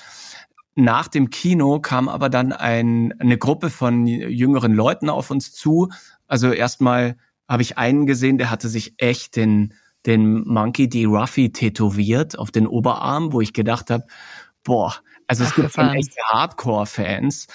[0.74, 5.90] nach dem Kino kam aber dann ein, eine Gruppe von jüngeren Leuten auf uns zu.
[6.26, 7.16] Also erstmal
[7.48, 9.74] habe ich einen gesehen, der hatte sich echt den
[10.06, 11.04] den Monkey D.
[11.04, 14.04] Ruffy tätowiert auf den Oberarm, wo ich gedacht habe,
[14.62, 14.94] boah,
[15.26, 17.48] also es gibt schon echte Hardcore-Fans.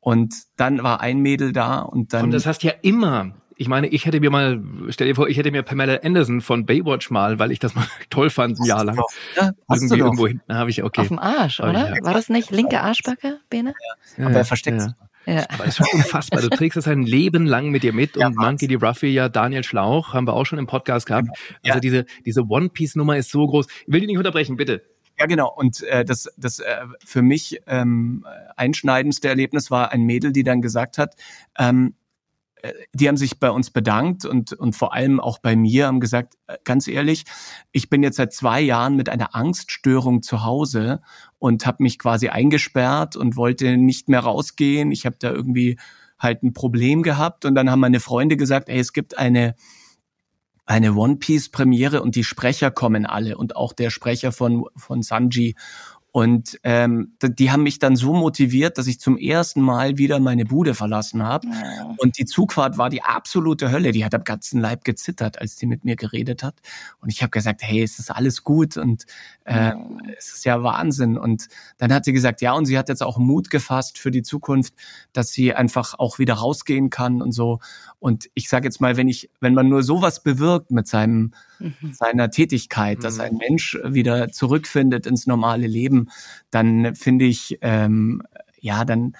[0.00, 2.24] Und dann war ein Mädel da und dann.
[2.24, 3.34] Und das hast ja immer.
[3.56, 6.66] Ich meine, ich hätte mir mal, stell dir vor, ich hätte mir Pamela Anderson von
[6.66, 8.96] Baywatch mal, weil ich das mal toll fand, ein Jahr lang.
[9.36, 10.04] Ja, hast Irgendwie du doch.
[10.06, 11.02] irgendwo hinten habe ich, okay.
[11.02, 11.94] Auf dem Arsch, oder?
[11.94, 12.04] ja.
[12.04, 13.72] War das nicht linke Arschbacke, Bene?
[14.18, 14.94] Ja, Aber er versteckt ja.
[15.26, 15.44] Ja.
[15.50, 16.40] Aber das ist schon unfassbar.
[16.42, 18.74] Du trägst es ein Leben lang mit dir mit Ja, und Monkey D.
[18.76, 21.28] Ruffy, ja, Daniel Schlauch, haben wir auch schon im Podcast gehabt.
[21.62, 21.80] Also Ja.
[21.80, 23.66] diese, diese One-Piece-Nummer ist so groß.
[23.86, 24.82] Ich will dich nicht unterbrechen, bitte.
[25.18, 25.52] Ja, genau.
[25.54, 30.60] Und äh, das, das äh, für mich ähm, einschneidendste Erlebnis war ein Mädel, die dann
[30.60, 31.14] gesagt hat,
[31.58, 32.03] ähm, äh,
[32.92, 36.34] die haben sich bei uns bedankt und, und vor allem auch bei mir haben gesagt,
[36.46, 37.24] äh, ganz ehrlich,
[37.72, 41.02] ich bin jetzt seit zwei Jahren mit einer Angststörung zu Hause
[41.38, 44.92] und habe mich quasi eingesperrt und wollte nicht mehr rausgehen.
[44.92, 45.78] Ich habe da irgendwie
[46.18, 49.54] halt ein Problem gehabt und dann haben meine Freunde gesagt, ey, es gibt eine
[50.66, 55.02] eine One Piece Premiere und die Sprecher kommen alle und auch der Sprecher von von
[55.02, 55.56] Sanji
[56.16, 60.44] und ähm, die haben mich dann so motiviert, dass ich zum ersten Mal wieder meine
[60.44, 61.48] Bude verlassen habe.
[61.48, 61.92] Ja.
[61.96, 63.90] Und die Zugfahrt war die absolute Hölle.
[63.90, 66.54] Die hat am ganzen Leib gezittert, als die mit mir geredet hat.
[67.00, 69.06] Und ich habe gesagt, hey, es ist alles gut und
[69.44, 69.88] äh, ja.
[70.16, 71.18] es ist ja Wahnsinn.
[71.18, 71.48] Und
[71.78, 74.72] dann hat sie gesagt, ja, und sie hat jetzt auch Mut gefasst für die Zukunft,
[75.12, 77.58] dass sie einfach auch wieder rausgehen kann und so.
[77.98, 81.92] Und ich sage jetzt mal, wenn ich, wenn man nur sowas bewirkt mit seinem mhm.
[81.92, 83.02] seiner Tätigkeit, mhm.
[83.02, 86.10] dass ein Mensch wieder zurückfindet ins normale Leben,
[86.50, 88.22] dann finde ich, ähm,
[88.60, 89.14] ja, dann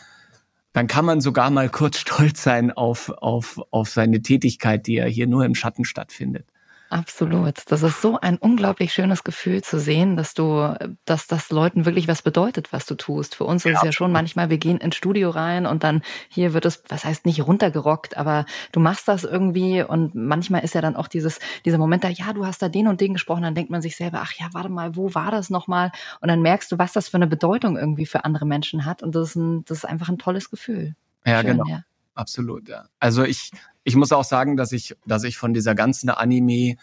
[0.75, 5.07] dann kann man sogar mal kurz stolz sein auf, auf, auf seine Tätigkeit, die ja
[5.07, 6.47] hier nur im Schatten stattfindet.
[6.91, 7.63] Absolut.
[7.69, 12.07] Das ist so ein unglaublich schönes Gefühl zu sehen, dass du, dass das Leuten wirklich
[12.09, 13.35] was bedeutet, was du tust.
[13.35, 13.73] Für uns ja.
[13.73, 16.83] ist es ja schon manchmal, wir gehen ins Studio rein und dann hier wird es,
[16.89, 21.09] was heißt nicht runtergerockt, aber du machst das irgendwie und manchmal ist ja dann auch
[21.09, 23.83] dieses, dieser Moment da, ja, du hast da den und den gesprochen, dann denkt man
[23.83, 25.91] sich selber, ach ja, warte mal, wo war das nochmal?
[26.21, 29.15] Und dann merkst du, was das für eine Bedeutung irgendwie für andere Menschen hat und
[29.15, 30.95] das ist, ein, das ist einfach ein tolles Gefühl.
[31.27, 31.65] Ja, Schön, genau.
[31.67, 31.83] Ja.
[32.15, 32.87] Absolut, ja.
[33.01, 33.51] Also ich,
[33.83, 36.77] ich muss auch sagen, dass ich, dass ich von dieser ganzen Anime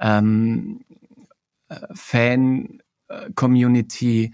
[0.00, 0.84] ähm,
[1.68, 2.82] äh, Fan
[3.34, 4.32] Community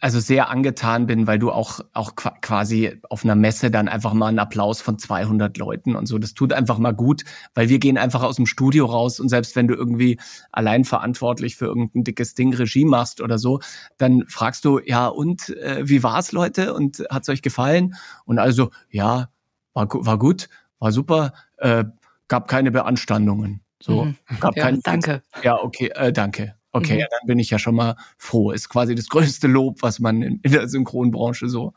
[0.00, 4.28] also sehr angetan bin, weil du auch auch quasi auf einer Messe dann einfach mal
[4.28, 6.18] einen Applaus von 200 Leuten und so.
[6.18, 7.22] Das tut einfach mal gut,
[7.54, 10.18] weil wir gehen einfach aus dem Studio raus und selbst wenn du irgendwie
[10.50, 13.60] allein verantwortlich für irgendein dickes Ding Regie machst oder so,
[13.96, 17.94] dann fragst du ja und äh, wie war's Leute und hat's euch gefallen?
[18.24, 19.28] Und also ja
[19.74, 21.84] war war gut, war super, äh,
[22.28, 23.60] gab keine Beanstandungen.
[23.80, 24.16] So, mhm.
[24.40, 24.78] gab ja, keine.
[24.82, 25.22] Danke.
[25.42, 26.54] Ja, okay, äh, danke.
[26.72, 27.00] Okay, mhm.
[27.00, 28.50] ja, dann bin ich ja schon mal froh.
[28.50, 31.74] Ist quasi das größte Lob, was man in, in der Synchronbranche so.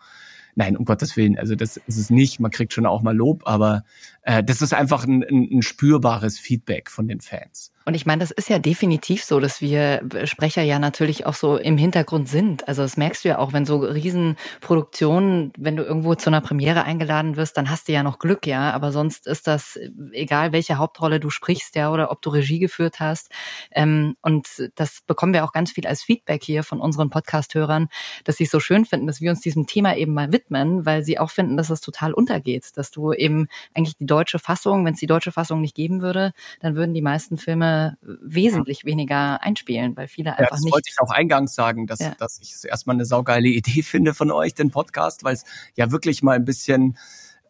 [0.57, 2.39] Nein, um Gottes Willen, also das ist es nicht.
[2.39, 3.83] Man kriegt schon auch mal Lob, aber
[4.21, 7.73] äh, das ist einfach ein, ein, ein spürbares Feedback von den Fans.
[7.87, 11.57] Und ich meine, das ist ja definitiv so, dass wir Sprecher ja natürlich auch so
[11.57, 12.67] im Hintergrund sind.
[12.67, 16.83] Also das merkst du ja auch, wenn so Riesenproduktionen, wenn du irgendwo zu einer Premiere
[16.83, 18.71] eingeladen wirst, dann hast du ja noch Glück, ja.
[18.71, 19.77] Aber sonst ist das
[20.13, 23.31] egal, welche Hauptrolle du sprichst, ja, oder ob du Regie geführt hast.
[23.69, 27.89] Ähm, und das bekommen wir auch ganz viel als Feedback hier von unseren Podcast-Hörern,
[28.23, 31.03] dass sie es so schön finden, dass wir uns diesem Thema eben mal widmen, weil
[31.03, 34.95] sie auch finden, dass es total untergeht, dass du eben eigentlich die deutsche Fassung, wenn
[34.95, 39.95] es die deutsche Fassung nicht geben würde, dann würden die meisten Filme wesentlich weniger einspielen,
[39.95, 40.71] weil viele einfach ja, das nicht.
[40.71, 42.15] Das wollte ich auch eingangs sagen, dass, ja.
[42.17, 45.43] dass ich es erstmal eine saugeile Idee finde von euch, den Podcast, weil es
[45.75, 46.97] ja wirklich mal ein bisschen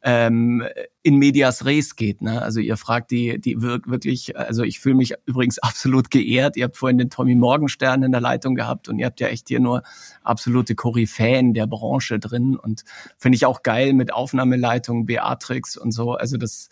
[0.05, 0.63] ähm,
[1.01, 2.21] in medias res geht.
[2.21, 2.39] Ne?
[2.39, 6.57] Also ihr fragt die, die wirklich, also ich fühle mich übrigens absolut geehrt.
[6.57, 9.47] Ihr habt vorhin den Tommy Morgenstern in der Leitung gehabt und ihr habt ja echt
[9.47, 9.81] hier nur
[10.21, 12.83] absolute Koryphäen der Branche drin und
[13.17, 16.11] finde ich auch geil mit Aufnahmeleitung, Beatrix und so.
[16.11, 16.69] Also das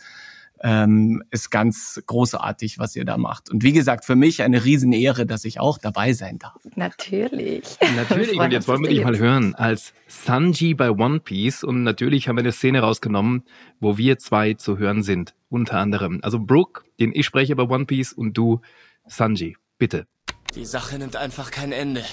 [0.63, 3.51] ähm, ist ganz großartig, was ihr da macht.
[3.51, 6.55] Und wie gesagt, für mich eine Riesenehre, dass ich auch dabei sein darf.
[6.75, 7.77] Natürlich.
[7.95, 8.39] Natürlich.
[8.39, 11.65] Und jetzt wollen wir dich mal hören als Sanji bei One Piece.
[11.65, 13.43] Und natürlich haben wir eine Szene rausgenommen,
[13.81, 15.35] wo wir zwei zu hören sind.
[15.49, 16.19] Unter anderem.
[16.23, 18.61] Also Brooke, den ich spreche bei One Piece, und du,
[19.05, 19.57] Sanji.
[19.77, 20.07] Bitte.
[20.55, 22.03] Die Sache nimmt einfach kein Ende.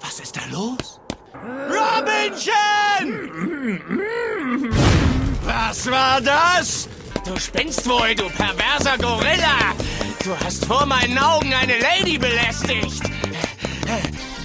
[0.00, 1.00] Was ist da los?
[1.34, 3.18] Robinchen!
[5.72, 6.86] Was war das?
[7.24, 9.72] Du spinnst wohl, du perverser Gorilla!
[10.22, 13.02] Du hast vor meinen Augen eine Lady belästigt!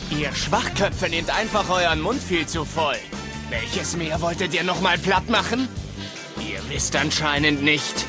[0.09, 2.95] Ihr Schwachköpfe nehmt einfach euren Mund viel zu voll.
[3.49, 5.67] Welches Meer wolltet ihr nochmal platt machen?
[6.39, 8.05] Ihr wisst anscheinend nicht,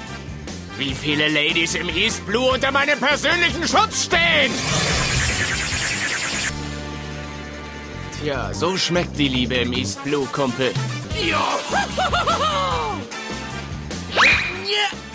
[0.76, 4.52] wie viele Ladies im East Blue unter meinem persönlichen Schutz stehen!
[8.22, 10.72] Tja, so schmeckt die Liebe im East Blue, Kumpel.
[11.26, 11.59] Ja!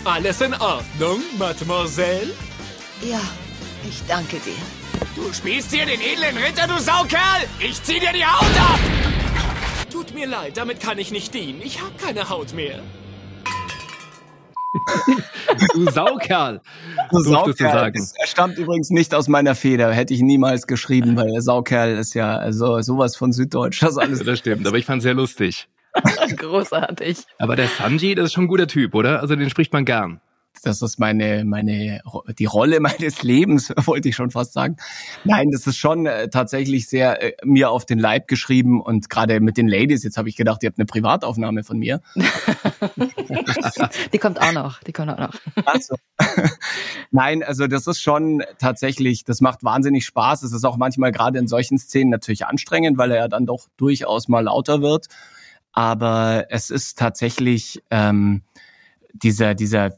[0.04, 2.32] Alles in Ordnung, Mademoiselle?
[3.00, 3.20] Ja,
[3.88, 4.52] ich danke dir.
[5.16, 7.48] Du spielst hier den edlen Ritter, du Saukerl!
[7.58, 8.78] Ich zieh dir die Haut ab!
[9.90, 11.62] Tut mir leid, damit kann ich nicht dienen.
[11.62, 12.80] Ich hab keine Haut mehr.
[15.74, 16.60] du Saukerl.
[17.10, 17.54] Du Saukerl.
[17.54, 18.08] Du sagen.
[18.18, 19.92] Das stammt übrigens nicht aus meiner Feder.
[19.92, 23.82] Hätte ich niemals geschrieben, weil der Saukerl ist ja also sowas von Süddeutsch.
[23.82, 25.68] Das, alles das stimmt, aber ich fand sehr lustig.
[26.36, 27.18] Großartig.
[27.38, 29.20] Aber der Sanji, das ist schon ein guter Typ, oder?
[29.20, 30.20] Also den spricht man gern
[30.64, 32.00] das ist meine, meine,
[32.38, 34.76] die Rolle meines Lebens, wollte ich schon fast sagen.
[35.24, 39.40] Nein, das ist schon äh, tatsächlich sehr äh, mir auf den Leib geschrieben und gerade
[39.40, 42.00] mit den Ladies, jetzt habe ich gedacht, ihr habt eine Privataufnahme von mir.
[44.12, 45.34] die kommt auch noch, die kommt auch noch.
[45.66, 45.96] Also,
[47.10, 50.42] nein, also das ist schon tatsächlich, das macht wahnsinnig Spaß.
[50.42, 53.68] Es ist auch manchmal gerade in solchen Szenen natürlich anstrengend, weil er ja dann doch
[53.76, 55.08] durchaus mal lauter wird.
[55.74, 58.42] Aber es ist tatsächlich, ähm,
[59.12, 59.92] dieser, dieser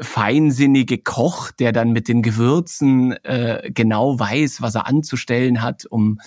[0.00, 6.20] feinsinnige Koch, der dann mit den Gewürzen äh, genau weiß, was er anzustellen hat, um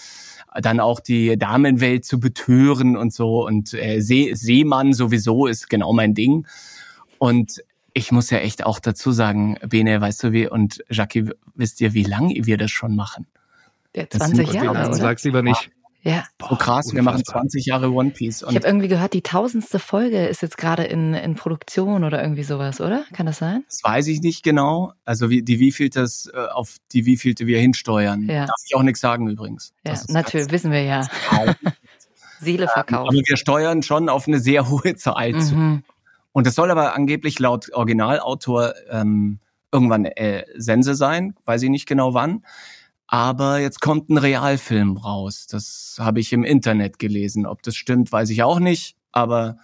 [0.54, 3.46] dann auch die Damenwelt zu betören und so.
[3.46, 6.46] Und äh, See Seemann sowieso ist genau mein Ding.
[7.18, 11.82] Und ich muss ja echt auch dazu sagen, Bene, weißt du wie, und Jackie, wisst
[11.82, 13.26] ihr, wie lange wir das schon machen?
[13.96, 14.94] Ja, 20 Jahre, oder?
[14.94, 15.72] Sag's lieber nicht.
[16.08, 16.24] Ja.
[16.40, 18.46] So krass, wir machen 20 Jahre One Piece.
[18.48, 22.44] Ich habe irgendwie gehört, die tausendste Folge ist jetzt gerade in, in Produktion oder irgendwie
[22.44, 23.04] sowas, oder?
[23.12, 23.66] Kann das sein?
[23.68, 24.94] Das weiß ich nicht genau.
[25.04, 28.26] Also wie, die wievielte äh, auf die wievielte wir hinsteuern.
[28.30, 28.46] Ja.
[28.46, 29.74] Darf ich auch nichts sagen übrigens.
[29.86, 31.06] Ja, natürlich, wissen wir ja.
[32.40, 33.10] Seele verkauft.
[33.10, 35.56] aber wir steuern schon auf eine sehr hohe Zahl zu.
[35.56, 35.84] Mhm.
[36.32, 39.40] Und das soll aber angeblich laut Originalautor ähm,
[39.74, 42.46] irgendwann äh, Sense sein, weiß ich nicht genau wann.
[43.08, 45.48] Aber jetzt kommt ein Realfilm raus.
[45.48, 47.46] Das habe ich im Internet gelesen.
[47.46, 48.96] Ob das stimmt, weiß ich auch nicht.
[49.12, 49.58] Aber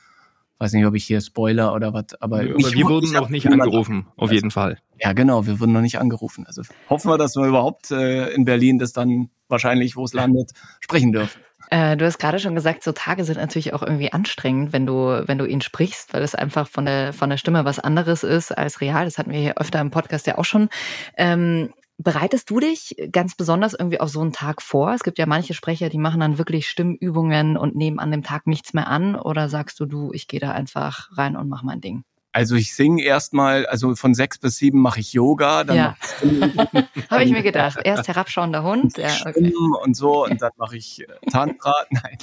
[0.60, 2.14] weiß nicht, ob ich hier Spoiler oder was.
[2.22, 4.78] Aber, Aber mich- wir wurden noch nicht angerufen, auf jeden Fall.
[5.00, 5.46] Ja, genau.
[5.46, 6.46] Wir wurden noch nicht angerufen.
[6.48, 10.52] Also hoffen wir, dass wir überhaupt äh, in Berlin das dann wahrscheinlich, wo es landet,
[10.80, 11.42] sprechen dürfen.
[11.70, 15.24] Äh, du hast gerade schon gesagt, so Tage sind natürlich auch irgendwie anstrengend, wenn du,
[15.28, 18.58] wenn du ihn sprichst, weil es einfach von der, von der Stimme was anderes ist
[18.58, 19.04] als real.
[19.06, 20.70] Das hatten wir hier öfter im Podcast ja auch schon.
[21.18, 24.94] Ähm, bereitest du dich ganz besonders irgendwie auf so einen Tag vor?
[24.94, 28.48] Es gibt ja manche Sprecher, die machen dann wirklich Stimmübungen und nehmen an dem Tag
[28.48, 29.16] nichts mehr an.
[29.16, 32.04] Oder sagst du, du, ich gehe da einfach rein und mach mein Ding?
[32.36, 35.96] Also ich singe erstmal, also von sechs bis sieben mache ich Yoga, dann Ja.
[36.22, 37.80] mache Habe ich mir gedacht.
[37.84, 38.98] Erst herabschauender Hund.
[38.98, 39.54] Ja, okay.
[39.84, 41.74] Und so und dann mache ich äh, Tantra.
[41.92, 42.18] Nein,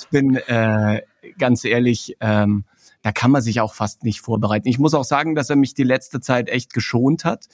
[0.00, 1.02] ich bin äh,
[1.38, 2.64] ganz ehrlich, ähm,
[3.02, 4.66] da kann man sich auch fast nicht vorbereiten.
[4.66, 7.48] Ich muss auch sagen, dass er mich die letzte Zeit echt geschont hat,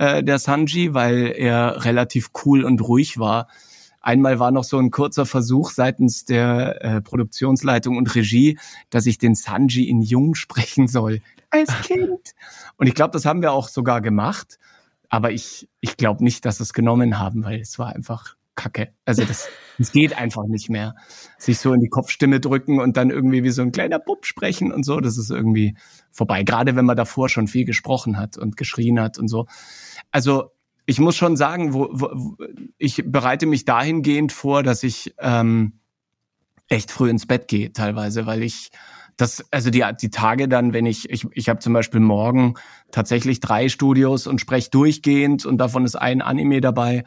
[0.00, 3.48] äh, der Sanji, weil er relativ cool und ruhig war.
[4.00, 8.58] Einmal war noch so ein kurzer Versuch seitens der äh, Produktionsleitung und Regie,
[8.88, 11.20] dass ich den Sanji in Jung sprechen soll.
[11.50, 12.34] Als Kind.
[12.78, 14.58] Und ich glaube, das haben wir auch sogar gemacht.
[15.10, 18.92] Aber ich, ich glaube nicht, dass es genommen haben, weil es war einfach Kacke.
[19.06, 20.94] Also das, das geht einfach nicht mehr.
[21.38, 24.70] Sich so in die Kopfstimme drücken und dann irgendwie wie so ein kleiner Bub sprechen
[24.70, 25.76] und so, das ist irgendwie
[26.10, 26.42] vorbei.
[26.42, 29.46] Gerade wenn man davor schon viel gesprochen hat und geschrien hat und so.
[30.10, 30.50] Also
[30.84, 32.36] ich muss schon sagen, wo, wo,
[32.76, 35.80] ich bereite mich dahingehend vor, dass ich ähm,
[36.68, 38.70] echt früh ins Bett gehe teilweise, weil ich
[39.16, 42.54] das, also die, die Tage dann, wenn ich, ich, ich habe zum Beispiel morgen
[42.90, 47.04] tatsächlich drei Studios und spreche durchgehend und davon ist ein Anime dabei.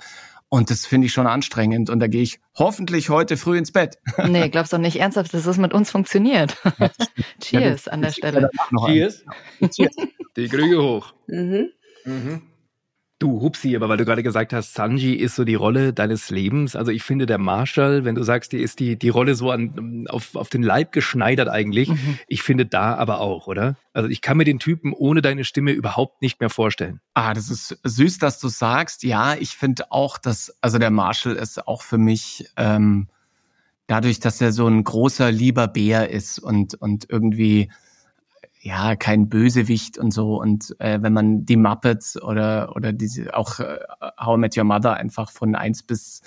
[0.54, 1.89] Und das finde ich schon anstrengend.
[1.89, 3.98] Und da gehe ich hoffentlich heute früh ins Bett.
[4.28, 6.56] Nee, glaubst doch nicht ernsthaft, dass das mit uns funktioniert.
[7.42, 8.52] Cheers an der Stelle.
[8.86, 9.26] Cheers.
[9.72, 9.96] Cheers.
[10.36, 11.16] Die Krüge hoch.
[11.26, 11.72] Mhm.
[13.19, 16.76] Du, Hupsi, aber weil du gerade gesagt hast, Sanji ist so die Rolle deines Lebens.
[16.76, 20.08] Also ich finde, der Marshall, wenn du sagst, die ist die, die Rolle so an,
[20.10, 21.89] auf, auf den Leib geschneidert eigentlich.
[21.89, 22.19] Mhm.
[22.28, 23.78] Ich finde da aber auch, oder?
[23.93, 26.99] Also ich kann mir den Typen ohne deine Stimme überhaupt nicht mehr vorstellen.
[27.13, 29.04] Ah, das ist süß, dass du sagst.
[29.04, 33.08] Ja, ich finde auch, dass, also der Marshall ist auch für mich, ähm,
[33.88, 37.69] dadurch, dass er so ein großer, lieber Bär ist und, und irgendwie,
[38.63, 40.39] ja, kein Bösewicht und so.
[40.39, 43.78] Und äh, wenn man die Muppets oder, oder diese, auch äh,
[44.17, 46.21] How I Met Your Mother einfach von eins bis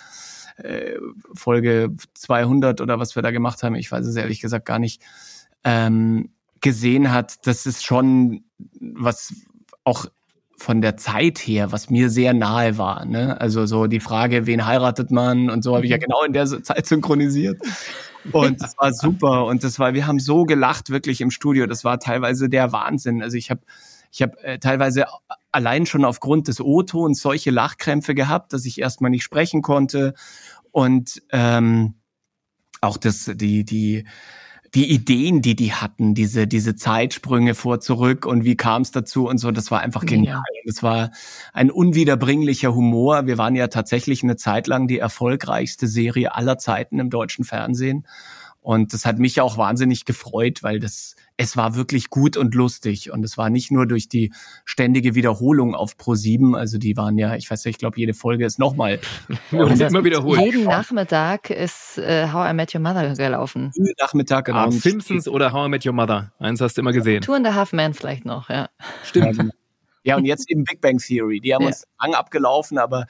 [0.59, 0.97] äh,
[1.33, 5.03] Folge 200 oder was wir da gemacht haben, ich weiß es ehrlich gesagt gar nicht,
[5.65, 6.29] ähm,
[6.61, 8.45] gesehen hat, das ist schon
[8.81, 9.35] was
[9.85, 10.05] auch
[10.57, 13.05] von der Zeit her, was mir sehr nahe war.
[13.05, 13.41] Ne?
[13.41, 16.47] Also so die Frage, wen heiratet man und so habe ich ja genau in der
[16.47, 17.61] Zeit synchronisiert.
[18.33, 19.45] Und das war super.
[19.45, 21.67] Und das war, wir haben so gelacht wirklich im Studio.
[21.67, 23.23] Das war teilweise der Wahnsinn.
[23.23, 23.61] Also ich habe
[24.11, 25.05] ich habe äh, teilweise
[25.53, 30.15] allein schon aufgrund des O-Tons solche Lachkrämpfe gehabt, dass ich erstmal nicht sprechen konnte.
[30.71, 31.95] Und ähm,
[32.81, 34.07] auch das, die, die,
[34.77, 39.27] die Ideen, die die hatten, diese, diese Zeitsprünge vor, zurück und wie kam es dazu
[39.27, 40.43] und so, das war einfach genial.
[40.67, 41.13] Das war
[41.55, 43.27] ein unwiederbringlicher Humor.
[43.27, 48.07] Wir waren ja tatsächlich eine Zeit lang die erfolgreichste Serie aller Zeiten im deutschen Fernsehen.
[48.67, 53.13] Und das hat mich auch wahnsinnig gefreut, weil das, es war wirklich gut und lustig.
[53.13, 54.33] Und es war nicht nur durch die
[54.65, 56.59] ständige Wiederholung auf Pro7.
[56.59, 58.99] Also die waren ja, ich weiß nicht, ich glaube, jede Folge ist nochmal
[59.53, 60.41] immer wiederholen.
[60.41, 63.71] Jeden Nachmittag ist äh, How I Met Your Mother gelaufen.
[64.01, 66.33] Nachmittag Ah, und Simpsons oder How I Met Your Mother.
[66.41, 67.23] Eins hast du immer gesehen.
[67.23, 68.69] Two and a Half Men vielleicht noch, ja.
[69.05, 69.53] Stimmt.
[70.03, 71.39] Ja, und jetzt eben Big Bang Theory.
[71.39, 71.69] Die haben Ja.
[71.69, 73.07] uns lang abgelaufen, aber äh,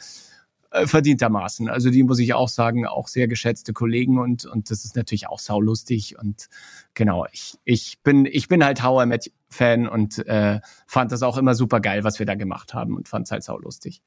[0.85, 1.69] verdientermaßen.
[1.69, 5.29] Also die muss ich auch sagen, auch sehr geschätzte Kollegen und, und das ist natürlich
[5.29, 6.49] auch saulustig und
[6.95, 11.23] genau, ich, ich bin, ich bin halt How I Met Fan und äh, fand das
[11.23, 14.03] auch immer super geil, was wir da gemacht haben und fand es halt saulustig.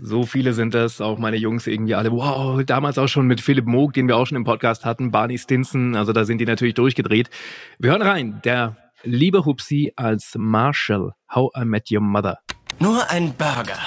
[0.00, 2.10] So viele sind das, auch meine Jungs irgendwie alle.
[2.10, 5.38] Wow, damals auch schon mit Philipp Moog, den wir auch schon im Podcast hatten, Barney
[5.38, 7.30] Stinson, also da sind die natürlich durchgedreht.
[7.78, 12.38] Wir hören rein, der Liebe Hupsi als Marshall, How I Met Your Mother.
[12.80, 13.78] Nur ein Burger.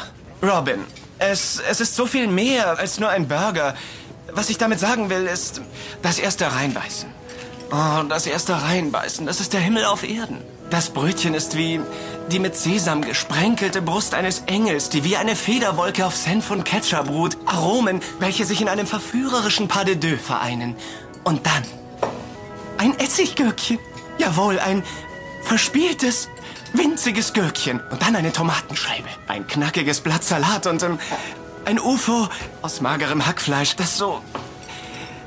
[0.42, 0.80] Robin,
[1.20, 3.76] es, es ist so viel mehr als nur ein Burger.
[4.32, 5.62] Was ich damit sagen will, ist
[6.02, 7.10] das erste Reinbeißen.
[7.72, 10.38] Oh, das erste Reinbeißen, das ist der Himmel auf Erden.
[10.70, 11.80] Das Brötchen ist wie
[12.32, 17.10] die mit Sesam gesprenkelte Brust eines Engels, die wie eine Federwolke auf Senf und Ketchup
[17.10, 17.38] ruht.
[17.46, 20.76] Aromen, welche sich in einem verführerischen Pas de deux vereinen.
[21.24, 21.64] Und dann
[22.78, 23.80] ein Essiggürkchen.
[24.18, 24.84] Jawohl, ein
[25.44, 26.30] verspieltes,
[26.78, 27.82] winziges Gürkchen.
[27.90, 29.10] Und dann eine Tomatenscheibe.
[29.28, 31.00] Ein knackiges Blatt Salat und ähm,
[31.66, 32.28] ein UFO
[32.62, 34.22] aus magerem Hackfleisch, das so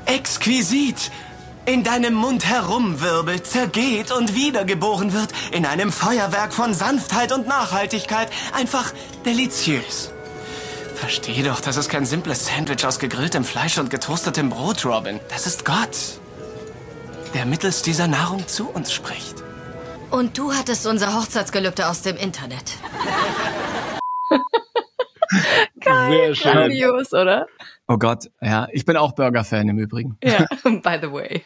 [0.05, 1.11] exquisit
[1.65, 8.29] in deinem Mund herumwirbelt, zergeht und wiedergeboren wird in einem Feuerwerk von Sanftheit und Nachhaltigkeit.
[8.53, 8.91] Einfach
[9.25, 10.11] deliziös.
[10.95, 15.19] Versteh doch, das ist kein simples Sandwich aus gegrilltem Fleisch und getoastetem Brot, Robin.
[15.29, 15.97] Das ist Gott,
[17.33, 19.43] der mittels dieser Nahrung zu uns spricht.
[20.11, 22.77] Und du hattest unser Hochzeitsgelübde aus dem Internet.
[25.79, 26.51] Geil, Sehr schön.
[26.51, 27.47] grandios, oder?
[27.87, 30.17] Oh Gott, ja, ich bin auch Burger-Fan im Übrigen.
[30.23, 31.43] Ja, by the way.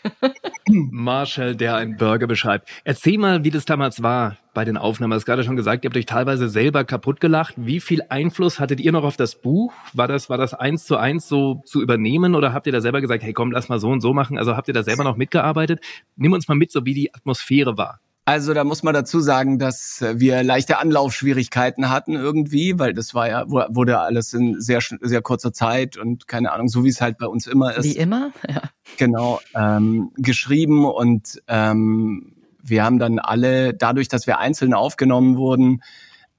[0.68, 2.68] Marshall, der einen Burger beschreibt.
[2.84, 5.12] Erzähl mal, wie das damals war bei den Aufnahmen.
[5.12, 7.54] Du hast gerade schon gesagt, ihr habt euch teilweise selber kaputt gelacht.
[7.58, 9.72] Wie viel Einfluss hattet ihr noch auf das Buch?
[9.94, 13.02] War das, war das eins zu eins so zu übernehmen oder habt ihr da selber
[13.02, 14.38] gesagt, hey komm, lass mal so und so machen?
[14.40, 15.80] Also habt ihr da selber noch mitgearbeitet?
[16.16, 18.00] Nimm uns mal mit, so wie die Atmosphäre war.
[18.28, 23.30] Also da muss man dazu sagen, dass wir leichte Anlaufschwierigkeiten hatten irgendwie, weil das war
[23.30, 27.20] ja wurde alles in sehr sehr kurzer Zeit und keine Ahnung, so wie es halt
[27.20, 27.86] bei uns immer ist.
[27.86, 28.32] Wie immer?
[28.48, 28.62] Ja.
[28.98, 35.82] genau ähm, geschrieben und ähm, wir haben dann alle, dadurch, dass wir einzeln aufgenommen wurden,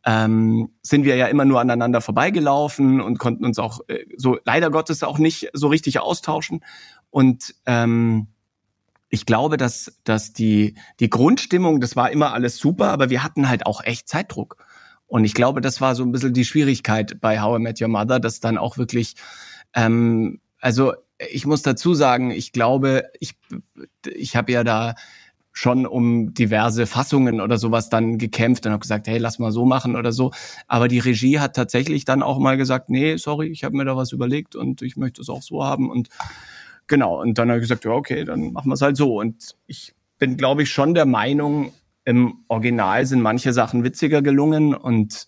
[0.05, 4.71] ähm, sind wir ja immer nur aneinander vorbeigelaufen und konnten uns auch äh, so leider
[4.71, 6.65] Gottes auch nicht so richtig austauschen.
[7.11, 8.29] Und ähm,
[9.09, 13.49] ich glaube, dass, dass die, die Grundstimmung, das war immer alles super, aber wir hatten
[13.49, 14.57] halt auch echt Zeitdruck.
[15.07, 17.89] Und ich glaube, das war so ein bisschen die Schwierigkeit bei How I Met Your
[17.89, 19.15] Mother, dass dann auch wirklich,
[19.75, 23.37] ähm, also ich muss dazu sagen, ich glaube, ich,
[24.05, 24.95] ich habe ja da
[25.53, 29.65] schon um diverse Fassungen oder sowas dann gekämpft und habe gesagt, hey, lass mal so
[29.65, 30.33] machen oder so.
[30.67, 33.97] Aber die Regie hat tatsächlich dann auch mal gesagt, nee, sorry, ich habe mir da
[33.97, 35.91] was überlegt und ich möchte es auch so haben.
[35.91, 36.11] Und
[36.87, 39.19] genau, und dann habe ich gesagt, ja, okay, dann machen wir es halt so.
[39.21, 41.73] Und ich bin, glaube ich, schon der Meinung,
[42.05, 45.27] im Original sind manche Sachen witziger gelungen und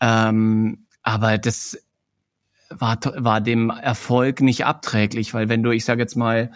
[0.00, 1.78] ähm, aber das
[2.68, 6.50] war, war dem Erfolg nicht abträglich, weil wenn du, ich sage jetzt mal,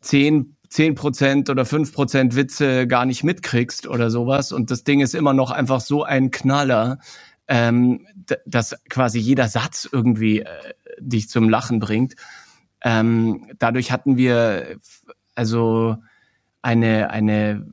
[0.00, 5.00] zehn zehn Prozent oder fünf Prozent Witze gar nicht mitkriegst oder sowas und das Ding
[5.00, 6.98] ist immer noch einfach so ein Knaller,
[7.48, 8.06] ähm,
[8.46, 10.46] dass quasi jeder Satz irgendwie äh,
[11.00, 12.14] dich zum Lachen bringt.
[12.82, 14.76] Ähm, dadurch hatten wir
[15.34, 15.96] also
[16.62, 17.66] eine eine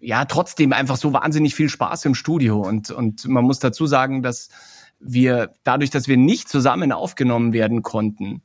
[0.00, 4.22] ja trotzdem einfach so wahnsinnig viel Spaß im Studio und und man muss dazu sagen,
[4.22, 4.48] dass
[4.98, 8.42] wir dadurch, dass wir nicht zusammen aufgenommen werden konnten,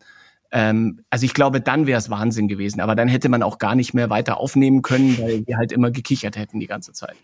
[0.52, 2.82] ähm, also ich glaube, dann wäre es Wahnsinn gewesen.
[2.82, 5.92] Aber dann hätte man auch gar nicht mehr weiter aufnehmen können, weil wir halt immer
[5.92, 7.16] gekichert hätten die ganze Zeit.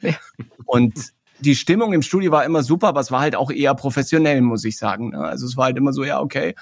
[0.66, 4.42] Und die Stimmung im Studio war immer super, aber es war halt auch eher professionell,
[4.42, 5.10] muss ich sagen.
[5.10, 5.20] ne?
[5.20, 6.56] Also es war halt immer so, ja, okay,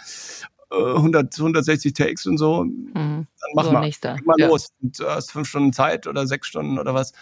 [0.72, 2.94] äh, 100, 160 Takes und so, Mhm.
[2.94, 4.48] dann mach So, mal, leg mal Ja.
[4.48, 4.70] los.
[4.82, 7.14] Und du hast fünf Stunden Zeit oder sechs Stunden oder was.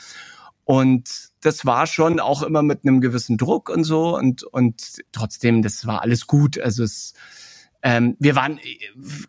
[0.66, 4.18] Und das war schon auch immer mit einem gewissen Druck und so.
[4.18, 6.58] Und, und trotzdem, das war alles gut.
[6.58, 7.14] Also es,
[7.82, 8.60] ähm, wir waren,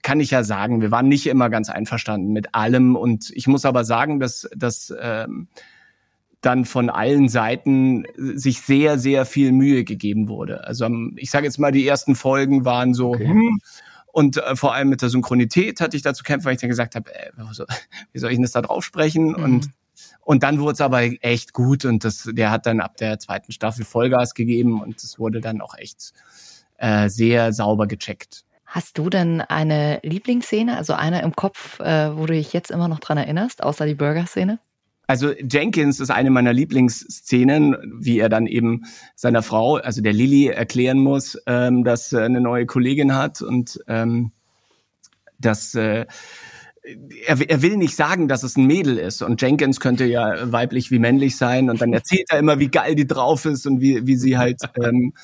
[0.02, 2.94] kann ich ja sagen, wir waren nicht immer ganz einverstanden mit allem.
[2.94, 5.48] Und ich muss aber sagen, dass, dass ähm,
[6.40, 10.64] dann von allen Seiten sich sehr, sehr viel Mühe gegeben wurde.
[10.64, 13.26] Also ich sage jetzt mal, die ersten Folgen waren so, Okay.
[13.26, 13.58] hm,
[14.14, 16.70] und äh, vor allem mit der Synchronität hatte ich da zu kämpfen, weil ich dann
[16.70, 17.66] gesagt habe, äh, wie soll-
[18.12, 19.28] wie soll ich denn das da drauf sprechen?
[19.28, 19.42] Mhm.
[19.42, 19.70] Und
[20.20, 23.52] und dann wurde es aber echt gut und das, der hat dann ab der zweiten
[23.52, 26.12] Staffel Vollgas gegeben und es wurde dann auch echt
[26.78, 28.44] äh, sehr sauber gecheckt.
[28.64, 32.88] Hast du denn eine Lieblingsszene, also eine im Kopf, äh, wo du dich jetzt immer
[32.88, 34.58] noch dran erinnerst, außer die Burger-Szene?
[35.06, 38.82] Also Jenkins ist eine meiner Lieblingsszenen, wie er dann eben
[39.14, 43.80] seiner Frau, also der Lilly, erklären muss, ähm, dass er eine neue Kollegin hat und
[43.86, 44.32] ähm,
[45.38, 46.06] dass äh,
[47.26, 49.22] er, er will nicht sagen, dass es ein Mädel ist.
[49.22, 51.70] Und Jenkins könnte ja weiblich wie männlich sein.
[51.70, 54.60] Und dann erzählt er immer, wie geil die drauf ist und wie, wie sie halt,
[54.82, 55.14] ähm,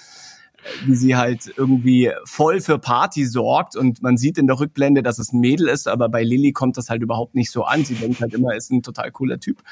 [0.86, 3.76] wie sie halt irgendwie voll für Party sorgt.
[3.76, 6.76] Und man sieht in der Rückblende, dass es ein Mädel ist, aber bei Lilly kommt
[6.76, 7.84] das halt überhaupt nicht so an.
[7.84, 9.62] Sie denkt halt immer, er ist ein total cooler Typ.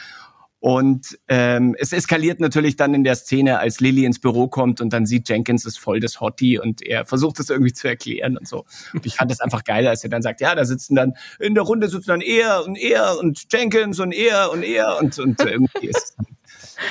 [0.60, 4.92] Und ähm, es eskaliert natürlich dann in der Szene, als Lily ins Büro kommt und
[4.92, 8.48] dann sieht Jenkins ist voll das Hottie und er versucht es irgendwie zu erklären und
[8.48, 8.64] so.
[8.92, 11.54] Und ich fand das einfach geil, als er dann sagt, ja, da sitzen dann in
[11.54, 15.40] der Runde sitzen dann er und er und Jenkins und er und er und und
[15.40, 16.26] irgendwie ist es dann,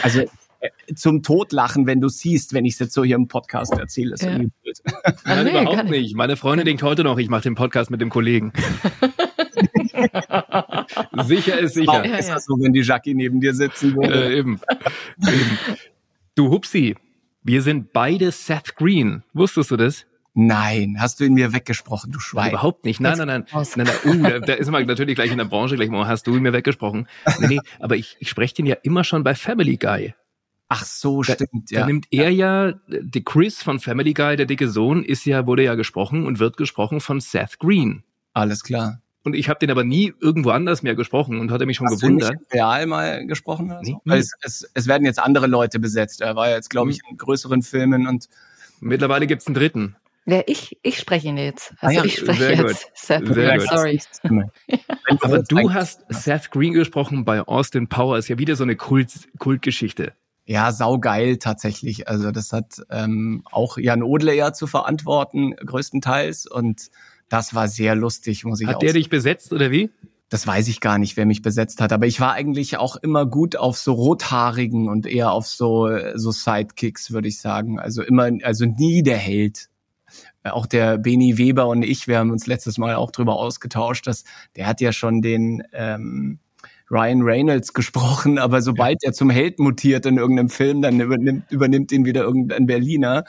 [0.01, 0.27] also äh,
[0.95, 4.23] zum Totlachen, wenn du siehst, wenn ich es jetzt so hier im Podcast erzähle, ist
[4.23, 4.31] Ja.
[4.31, 4.77] irgendwie blöd.
[5.03, 5.91] Ah, Nein, nee, überhaupt gar nicht.
[5.91, 6.15] nicht.
[6.15, 8.51] Meine Freundin denkt heute noch, ich mache den Podcast mit dem Kollegen.
[11.25, 11.91] sicher ist sicher.
[11.91, 14.29] Auch ist das so, wenn die Jackie neben dir sitzen würde.
[14.29, 14.59] Äh, eben.
[15.21, 15.57] eben.
[16.35, 16.95] Du Hupsi,
[17.43, 19.23] wir sind beide Seth Green.
[19.33, 20.05] Wusstest du das?
[20.39, 22.49] Nein, hast du ihn mir weggesprochen, du Schwein.
[22.51, 22.99] überhaupt nicht.
[22.99, 23.45] Nein, nein, nein.
[23.51, 23.87] Nein, nein.
[24.05, 26.43] Uh, da, da ist man natürlich gleich in der Branche gleich mal, hast du ihn
[26.43, 27.07] mir weggesprochen.
[27.39, 30.13] Nee, nee, aber ich, ich spreche den ja immer schon bei Family Guy.
[30.69, 31.85] Ach so, Da, stimmt, da ja.
[31.85, 35.75] nimmt er ja, der Chris von Family Guy, der dicke Sohn, ist ja, wurde ja
[35.75, 38.03] gesprochen und wird gesprochen von Seth Green.
[38.33, 39.01] Alles klar.
[39.23, 42.01] Und ich habe den aber nie irgendwo anders mehr gesprochen und hatte mich schon Hast
[42.01, 42.53] du nicht gewundert.
[42.53, 43.91] Real mal gesprochen oder so?
[43.91, 43.97] Nee.
[44.05, 46.21] Weil es, es, es werden jetzt andere Leute besetzt.
[46.21, 48.29] Er war jetzt, glaube ich, in größeren Filmen und
[48.79, 49.95] Mittlerweile gibt's einen dritten.
[50.25, 51.73] Ja, ich, ich spreche ihn jetzt.
[51.79, 52.91] Ah Also ja, ich spreche sehr jetzt gut.
[52.93, 53.69] Seth Sehr Green, gut.
[53.69, 54.01] sorry.
[55.21, 60.13] Aber du hast Seth Green gesprochen bei Austin Powers, ja wieder so eine Kult, Kultgeschichte.
[60.47, 62.07] Ja, saugeil tatsächlich.
[62.07, 66.47] Also das hat ähm, auch Jan Odle ja zu verantworten, größtenteils.
[66.47, 66.87] Und
[67.27, 68.99] das war sehr lustig, muss ich Hat auch der sagen.
[68.99, 69.89] dich besetzt oder wie?
[70.29, 71.91] Das weiß ich gar nicht, wer mich besetzt hat.
[71.91, 76.31] Aber ich war eigentlich auch immer gut auf so Rothaarigen und eher auf so, so
[76.31, 77.77] Sidekicks, würde ich sagen.
[77.77, 79.67] Also immer, also nie der Held.
[80.43, 84.23] Auch der Beni Weber und ich, wir haben uns letztes Mal auch drüber ausgetauscht, dass
[84.55, 86.39] der hat ja schon den ähm,
[86.89, 91.91] Ryan Reynolds gesprochen, aber sobald er zum Held mutiert in irgendeinem Film, dann übernimmt, übernimmt
[91.91, 93.25] ihn wieder irgendein Berliner.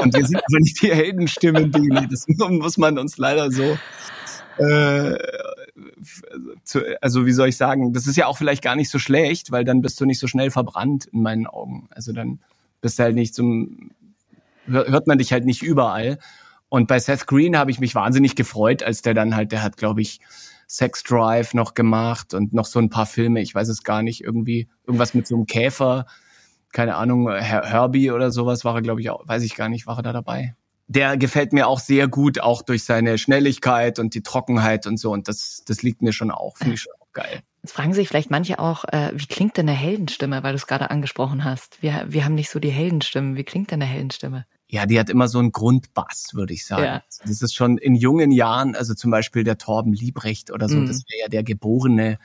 [0.00, 2.08] Und wir sind aber nicht die Heldenstimmen, Beni.
[2.10, 3.78] Das muss man uns leider so
[4.58, 5.16] äh,
[6.64, 9.52] zu, also wie soll ich sagen, das ist ja auch vielleicht gar nicht so schlecht,
[9.52, 11.88] weil dann bist du nicht so schnell verbrannt in meinen Augen.
[11.90, 12.40] Also dann
[12.80, 13.90] bist du halt nicht zum,
[14.66, 16.18] hör- hört man dich halt nicht überall.
[16.68, 19.76] Und bei Seth Green habe ich mich wahnsinnig gefreut, als der dann halt, der hat,
[19.76, 20.20] glaube ich,
[20.68, 24.22] Sex Drive noch gemacht und noch so ein paar Filme, ich weiß es gar nicht,
[24.22, 26.06] irgendwie irgendwas mit so einem Käfer,
[26.72, 29.86] keine Ahnung, Her Herbie oder sowas war er, glaube ich, auch, weiß ich gar nicht,
[29.86, 30.54] war er da dabei.
[30.86, 35.10] Der gefällt mir auch sehr gut, auch durch seine Schnelligkeit und die Trockenheit und so.
[35.10, 37.42] Und das, das liegt mir schon auch, finde ich schon auch geil.
[37.62, 40.66] Jetzt fragen sich vielleicht manche auch, äh, wie klingt denn eine Heldenstimme, weil du es
[40.66, 41.82] gerade angesprochen hast.
[41.82, 43.36] Wir, wir haben nicht so die Heldenstimmen.
[43.36, 44.46] Wie klingt denn eine Heldenstimme?
[44.70, 46.84] Ja, die hat immer so einen Grundbass, würde ich sagen.
[46.84, 47.02] Ja.
[47.26, 50.86] Das ist schon in jungen Jahren, also zum Beispiel der Torben Liebrecht oder so, Mhm.
[50.86, 52.18] das wäre ja der geborene,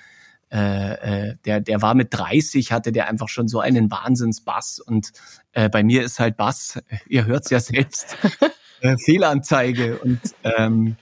[0.51, 5.11] äh, äh, der, der war mit 30, hatte der einfach schon so einen Wahnsinnsbass und
[5.53, 8.17] äh, bei mir ist halt Bass, ihr hört's ja selbst,
[8.81, 10.97] äh, Fehlanzeige und ähm,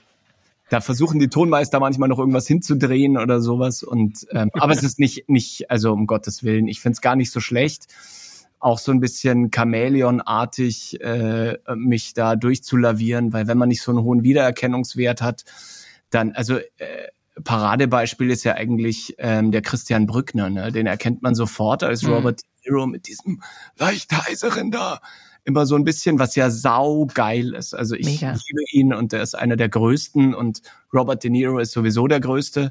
[0.70, 4.98] da versuchen die Tonmeister manchmal noch irgendwas hinzudrehen oder sowas und ähm, aber es ist
[4.98, 7.88] nicht nicht also um Gottes willen ich find's gar nicht so schlecht
[8.62, 14.02] auch so ein bisschen Chamäleon-artig äh, mich da durchzulavieren, weil wenn man nicht so einen
[14.02, 15.44] hohen Wiedererkennungswert hat,
[16.10, 17.08] dann, also äh,
[17.42, 20.70] Paradebeispiel ist ja eigentlich ähm, der Christian Brückner, ne?
[20.70, 22.12] den erkennt man sofort als Mhm.
[22.12, 23.42] Robert De Niro mit diesem
[23.78, 25.00] leicht heiseren da.
[25.44, 27.74] Immer so ein bisschen, was ja saugeil ist.
[27.74, 28.30] Also ich Mega.
[28.32, 30.62] liebe ihn und er ist einer der größten und
[30.94, 32.70] Robert De Niro ist sowieso der größte.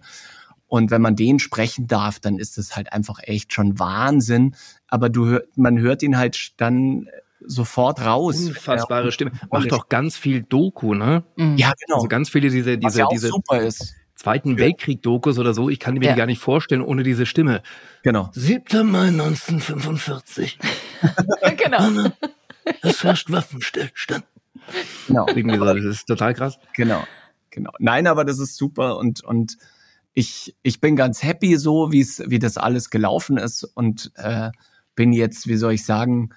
[0.71, 4.55] Und wenn man den sprechen darf, dann ist es halt einfach echt schon Wahnsinn.
[4.87, 7.09] Aber du hör, man hört ihn halt dann
[7.41, 8.39] sofort raus.
[8.47, 9.31] Unfassbare Stimme.
[9.49, 11.25] Und- Macht doch ganz viel Doku, ne?
[11.35, 11.57] Mhm.
[11.57, 11.97] Ja, genau.
[11.97, 13.95] Also ganz viele diese, diese, ja diese super ist.
[14.15, 15.67] Zweiten Weltkrieg-Dokus oder so.
[15.67, 16.13] Ich kann mir Ja.
[16.13, 17.63] die gar nicht vorstellen ohne diese Stimme.
[18.03, 18.29] Genau.
[18.31, 18.89] 7.
[18.89, 20.57] Mai 1945.
[21.57, 22.11] genau.
[22.81, 24.23] Es herrscht Waffenstillstand.
[25.07, 25.27] Genau.
[25.27, 25.65] Irgendwie so.
[25.65, 26.57] Das ist total krass.
[26.75, 27.03] Genau,
[27.49, 27.71] genau.
[27.79, 29.57] Nein, aber das ist super und und
[30.13, 34.51] ich ich bin ganz happy so, wie es wie das alles gelaufen ist und äh,
[34.95, 36.31] bin jetzt, wie soll ich sagen,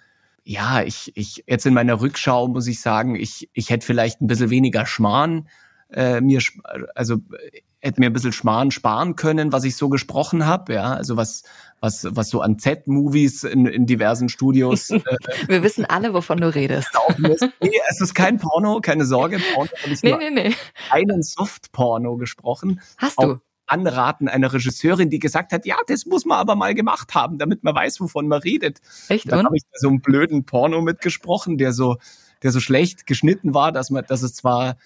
[0.45, 4.27] ja, ich ich jetzt in meiner Rückschau muss ich sagen, ich ich hätte vielleicht ein
[4.27, 5.49] bisschen weniger Schmarrn
[5.91, 6.41] äh, mir
[6.95, 7.19] also
[7.81, 11.43] hätte mir ein bisschen Schmarrn sparen können, was ich so gesprochen habe, ja, also was
[11.81, 15.03] was was so an Z-Movies in, in diversen Studios äh,
[15.49, 16.89] Wir wissen alle, wovon du redest.
[17.19, 17.49] ist.
[17.61, 20.55] Nee, es ist kein Porno, keine Sorge, Porno habe ich Nee, nee, nee.
[20.91, 22.81] einen Soft-Porno gesprochen.
[22.97, 23.39] Hast du?
[23.67, 27.65] Anraten einer Regisseurin, die gesagt hat, ja, das muss man aber mal gemacht haben, damit
[27.65, 28.81] man weiß, wovon man redet.
[29.09, 29.31] Echt?
[29.31, 29.47] Dann Und?
[29.47, 31.97] habe ich da so einen blöden Porno mitgesprochen, der so,
[32.43, 34.77] der so schlecht geschnitten war, dass man, dass es zwar,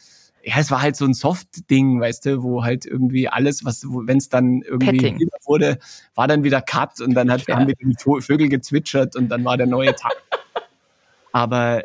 [0.45, 4.18] ja, es war halt so ein Soft-Ding, weißt du, wo halt irgendwie alles, was, wenn
[4.18, 5.79] es dann irgendwie wurde,
[6.14, 7.57] war dann wieder Cut und dann hat, Ja.
[7.57, 10.12] haben wir die Vögel gezwitschert und dann war der neue Tag.
[11.33, 11.83] Aber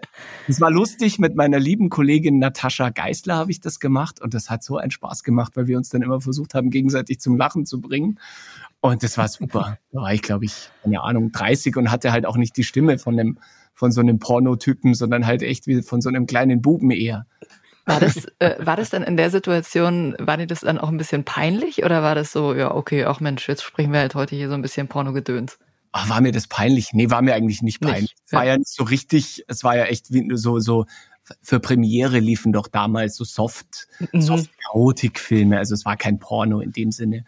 [0.48, 4.50] es war lustig, mit meiner lieben Kollegin Natascha Geisler habe ich das gemacht und das
[4.50, 7.66] hat so einen Spaß gemacht, weil wir uns dann immer versucht haben, gegenseitig zum Lachen
[7.66, 8.20] zu bringen.
[8.80, 9.78] Und das war super.
[9.91, 12.98] Da war ich, glaube ich, keine Ahnung, 30 und hatte halt auch nicht die Stimme
[13.00, 13.38] von dem,
[13.74, 17.26] von so einem Pornotypen, sondern halt echt wie von so einem kleinen Buben eher.
[17.86, 20.98] War das, äh, war das dann in der Situation, war dir das dann auch ein
[20.98, 24.36] bisschen peinlich oder war das so, ja, okay, ach Mensch, jetzt sprechen wir halt heute
[24.36, 25.60] hier so ein bisschen Pornogedöns?
[25.94, 26.89] Ach, war mir das peinlich?
[26.94, 28.02] Nee, war mir eigentlich nicht peinlich.
[28.02, 30.86] Nicht, Es war ja nicht so richtig, es war ja echt wie so, so,
[31.41, 34.22] für Premiere liefen doch damals so Soft, Mhm.
[34.22, 37.24] Soft Erotikfilme, also es war kein Porno in dem Sinne.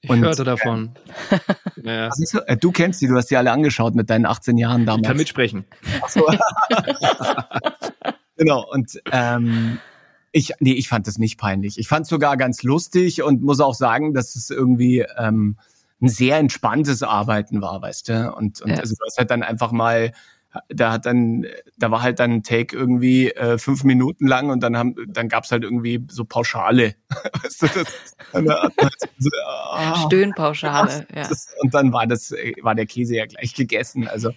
[0.00, 0.90] Ich Und- hörte davon.
[1.82, 2.08] Ja.
[2.08, 2.40] Was ist so?
[2.40, 5.06] Äh, Du kennst die, du hast die alle angeschaut mit deinen 18 Jahren Ich damals.
[5.06, 5.64] kann mitsprechen.
[6.02, 6.26] Ach so.
[8.36, 9.78] genau, und ähm,
[10.32, 11.78] ich, nee, ich fand das nicht peinlich.
[11.78, 15.56] Ich fand es sogar ganz lustig und muss auch sagen, dass es irgendwie ähm,
[16.00, 18.32] ein sehr entspanntes Arbeiten war, weißt du?
[18.32, 18.76] Und, und Ja.
[18.76, 20.12] also du hast halt dann einfach mal,
[20.68, 21.46] da hat dann,
[21.76, 25.28] da war halt dann ein Take irgendwie äh, fünf Minuten lang und dann haben, dann
[25.28, 26.94] gab's halt irgendwie so Pauschale.
[27.42, 28.48] weißt du, das, halt
[29.18, 31.28] so, ah, Stöhnpauschale, ja.
[31.28, 34.08] das, und dann war das, äh, war der Käse ja gleich gegessen.
[34.08, 34.30] Also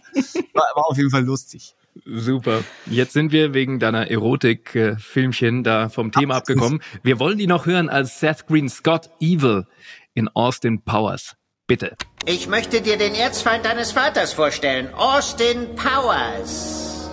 [0.53, 1.75] war, war auf jeden Fall lustig.
[2.05, 2.63] Super.
[2.85, 6.81] Jetzt sind wir wegen deiner Erotik-Filmchen da vom Thema abgekommen.
[7.03, 9.67] Wir wollen die noch hören als Seth Green Scott Evil
[10.13, 11.35] in Austin Powers.
[11.67, 11.95] Bitte.
[12.25, 17.09] Ich möchte dir den Erzfeind deines Vaters vorstellen, Austin Powers.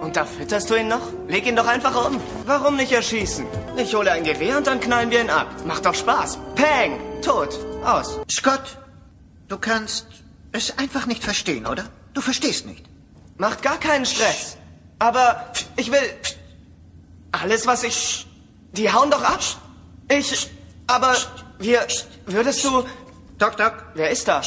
[0.00, 1.02] Und da fütterst du ihn noch?
[1.28, 2.20] Leg ihn doch einfach um.
[2.46, 3.46] Warum nicht erschießen?
[3.76, 5.48] Ich hole ein Gewehr und dann knallen wir ihn ab.
[5.66, 6.38] Macht doch Spaß.
[6.54, 6.98] Peng!
[7.20, 7.58] Tot.
[7.84, 8.20] Aus.
[8.30, 8.78] Scott,
[9.48, 10.06] du kannst
[10.52, 11.84] es einfach nicht verstehen, oder?
[12.14, 12.84] Du verstehst nicht.
[13.36, 14.56] Macht gar keinen Stress.
[14.98, 16.10] Aber ich will.
[17.32, 18.26] Alles, was ich.
[18.72, 19.40] Die hauen doch ab.
[20.10, 20.50] Ich.
[20.86, 21.14] Aber
[21.58, 21.86] wir.
[22.26, 22.84] Würdest du.
[23.38, 24.42] Doc, Doc, Wer ist da?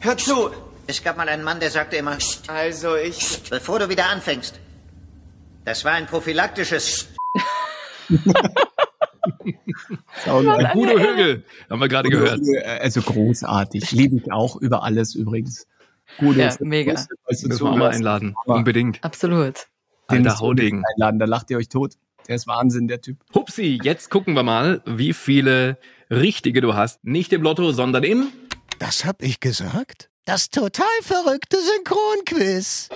[0.00, 0.50] Hör zu.
[0.86, 2.18] es gab mal einen Mann, der sagte immer,
[2.48, 3.42] Also ich.
[3.50, 4.60] bevor du wieder anfängst.
[5.64, 7.08] Das war ein prophylaktisches.
[10.24, 12.40] Guido Högel, haben wir gerade gehört.
[12.80, 13.90] Also großartig.
[13.92, 15.66] Liebe ich auch über alles übrigens.
[16.18, 16.92] Gude, Ja, mega.
[17.28, 18.36] Müssen wir auch mal einladen.
[18.44, 19.02] Unbedingt.
[19.02, 19.66] Absolut.
[20.06, 20.84] Alter Haudegen.
[20.94, 21.94] Einladen, da lacht ihr euch tot.
[22.28, 23.18] Der ist Wahnsinn, der Typ.
[23.34, 25.78] Hupsi, jetzt gucken wir mal, wie viele
[26.10, 27.04] richtige du hast.
[27.04, 28.28] Nicht im Lotto, sondern im
[28.78, 30.10] Das hab ich gesagt?
[30.24, 32.88] Das total verrückte Synchronquiz.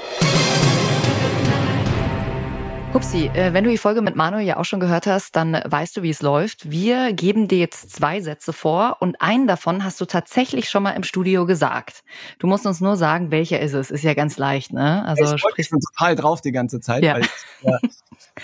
[2.92, 5.96] Hupsi, äh, wenn du die Folge mit Manuel ja auch schon gehört hast, dann weißt
[5.96, 6.72] du, wie es läuft.
[6.72, 10.90] Wir geben dir jetzt zwei Sätze vor und einen davon hast du tatsächlich schon mal
[10.92, 12.02] im Studio gesagt.
[12.40, 13.92] Du musst uns nur sagen, welcher ist es.
[13.92, 15.04] Ist ja ganz leicht, ne?
[15.04, 17.14] Also ich freue sprich, mich schon total drauf die ganze Zeit, Ja.
[17.14, 17.30] weil ich
[17.62, 17.78] ja,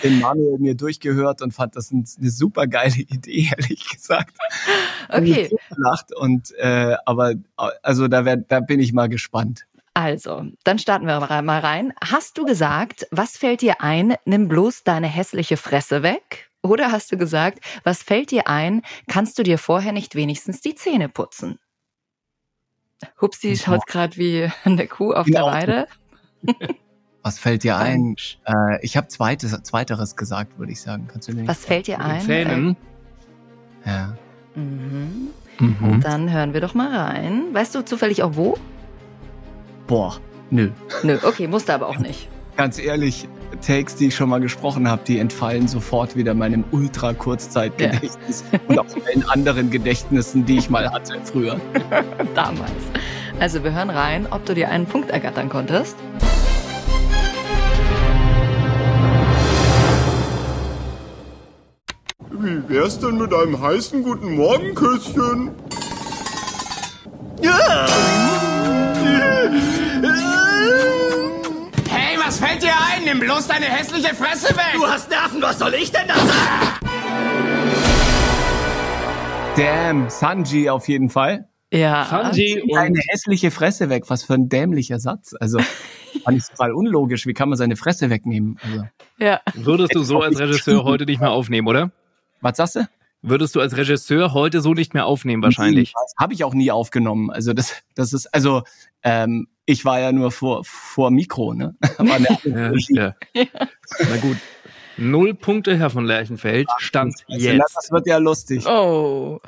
[0.01, 4.37] den Manuel mir durchgehört und fand das eine super geile Idee, ehrlich gesagt.
[5.09, 5.49] okay.
[5.75, 7.33] Gelacht und äh, aber
[7.81, 9.65] also da, wär, da bin ich mal gespannt.
[9.97, 11.91] Also, dann starten wir mal rein.
[11.99, 16.51] Hast du gesagt, was fällt dir ein, nimm bloß deine hässliche Fresse weg?
[16.61, 20.75] Oder hast du gesagt, was fällt dir ein, kannst du dir vorher nicht wenigstens die
[20.75, 21.57] Zähne putzen?
[23.19, 25.47] Hupsi schaut gerade wie eine Kuh auf der Genau.
[25.47, 25.87] Weide.
[27.23, 28.15] Was fällt dir ein?
[28.45, 31.07] Äh, ich habe zweites, zweiteres gesagt, würde ich sagen.
[31.11, 32.21] Kannst du mir Was fällt dir ein?
[32.21, 32.77] Zähnen.
[33.83, 34.15] Ja.
[34.53, 35.29] Mhm.
[35.59, 36.01] Mhm.
[36.01, 37.53] Dann hören wir doch mal rein.
[37.53, 38.57] Weißt du zufällig auch wo?
[39.87, 40.17] Boah,
[40.49, 40.69] nö.
[41.03, 42.27] Nö, okay, musste aber auch nicht.
[42.57, 43.27] Ganz ehrlich,
[43.65, 48.85] Takes, die ich schon mal gesprochen habe, die entfallen sofort wieder meinem Ultra-Kurzzeitgedächtnis und auch
[49.05, 51.59] allen anderen Gedächtnissen, die ich mal hatte früher.
[52.35, 52.71] Damals.
[53.39, 55.95] Also wir hören rein, ob du dir einen Punkt ergattern konntest.
[62.31, 65.51] Wie wär's denn mit einem heißen guten Morgenküsschen?
[67.41, 68.36] Hey,
[73.07, 74.73] Nimm bloß deine hässliche Fresse weg!
[74.73, 76.67] Du hast Nerven, was soll ich denn da sagen?
[79.55, 81.47] Damn, Sanji auf jeden Fall.
[81.71, 82.03] Ja.
[82.03, 85.33] Sanji Deine und hässliche Fresse weg, was für ein dämlicher Satz.
[85.39, 85.57] Also,
[86.25, 87.25] fand ich total unlogisch.
[87.25, 88.59] Wie kann man seine Fresse wegnehmen?
[88.61, 88.83] Also,
[89.19, 89.39] Ja.
[89.53, 91.91] würdest du so als Regisseur heute nicht mehr aufnehmen, oder?
[92.41, 92.89] was sagst du?
[93.21, 95.93] Würdest du als Regisseur heute so nicht mehr aufnehmen, wahrscheinlich.
[95.93, 97.29] Das habe ich auch nie aufgenommen.
[97.31, 98.63] Also das, das ist, also
[99.01, 101.75] ähm, ich war ja nur vor vor Mikro, ne?
[101.97, 102.27] Eine,
[102.89, 103.45] Ja, ja.
[103.99, 104.37] Na gut.
[104.95, 106.67] Null Punkte, Herr von Lerchenfeld.
[106.77, 107.75] Stand also, jetzt.
[107.75, 108.65] das wird ja lustig.
[108.65, 109.39] Oh.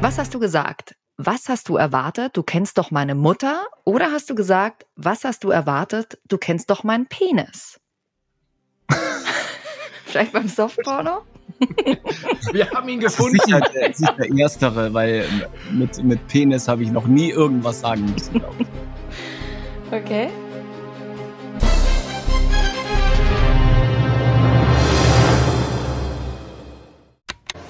[0.00, 0.94] Was hast du gesagt?
[1.18, 2.34] Was hast du erwartet?
[2.34, 3.66] Du kennst doch meine Mutter?
[3.84, 6.18] Oder hast du gesagt, was hast du erwartet?
[6.28, 7.78] Du kennst doch meinen Penis?
[10.06, 11.24] Vielleicht beim Softporno?
[12.52, 13.38] Wir haben ihn Das ist gefunden.
[13.44, 15.24] sicher, der, sicher erstere, weil
[15.70, 18.32] mit, mit Penis habe ich noch nie irgendwas sagen müssen.
[18.38, 18.66] glaub ich.
[19.92, 20.28] Okay.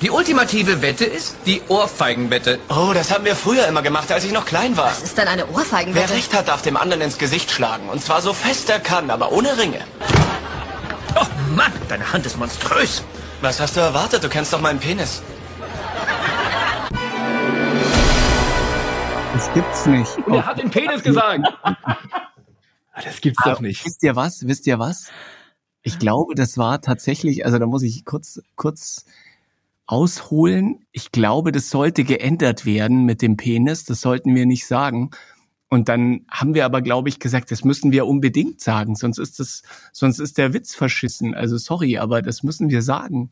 [0.02, 2.58] Die ultimative Wette ist die Ohrfeigenwette.
[2.70, 4.86] Oh, das haben wir früher immer gemacht, als ich noch klein war.
[4.86, 6.08] Was ist denn eine Ohrfeigenwette?
[6.08, 7.88] Wer recht hat, darf dem anderen ins Gesicht schlagen.
[7.90, 9.80] Und zwar so fest er kann, aber ohne Ringe.
[11.16, 13.02] Oh Mann, deine Hand ist monströs.
[13.40, 14.22] Was hast du erwartet?
[14.22, 15.22] Du kennst doch meinen Penis.
[19.32, 20.18] Das gibt's nicht.
[20.26, 21.46] Und er hat den Penis gesagt.
[23.02, 23.82] Das gibt's doch Aber nicht.
[23.86, 24.46] Wisst ihr was?
[24.46, 25.10] Wisst ihr was?
[25.80, 29.06] Ich glaube, das war tatsächlich, also da muss ich kurz, kurz
[29.86, 30.84] ausholen.
[30.92, 33.86] Ich glaube, das sollte geändert werden mit dem Penis.
[33.86, 35.12] Das sollten wir nicht sagen.
[35.70, 39.38] Und dann haben wir aber, glaube ich, gesagt, das müssen wir unbedingt sagen, sonst ist
[39.38, 39.62] das,
[39.92, 41.32] sonst ist der Witz verschissen.
[41.34, 43.30] Also sorry, aber das müssen wir sagen.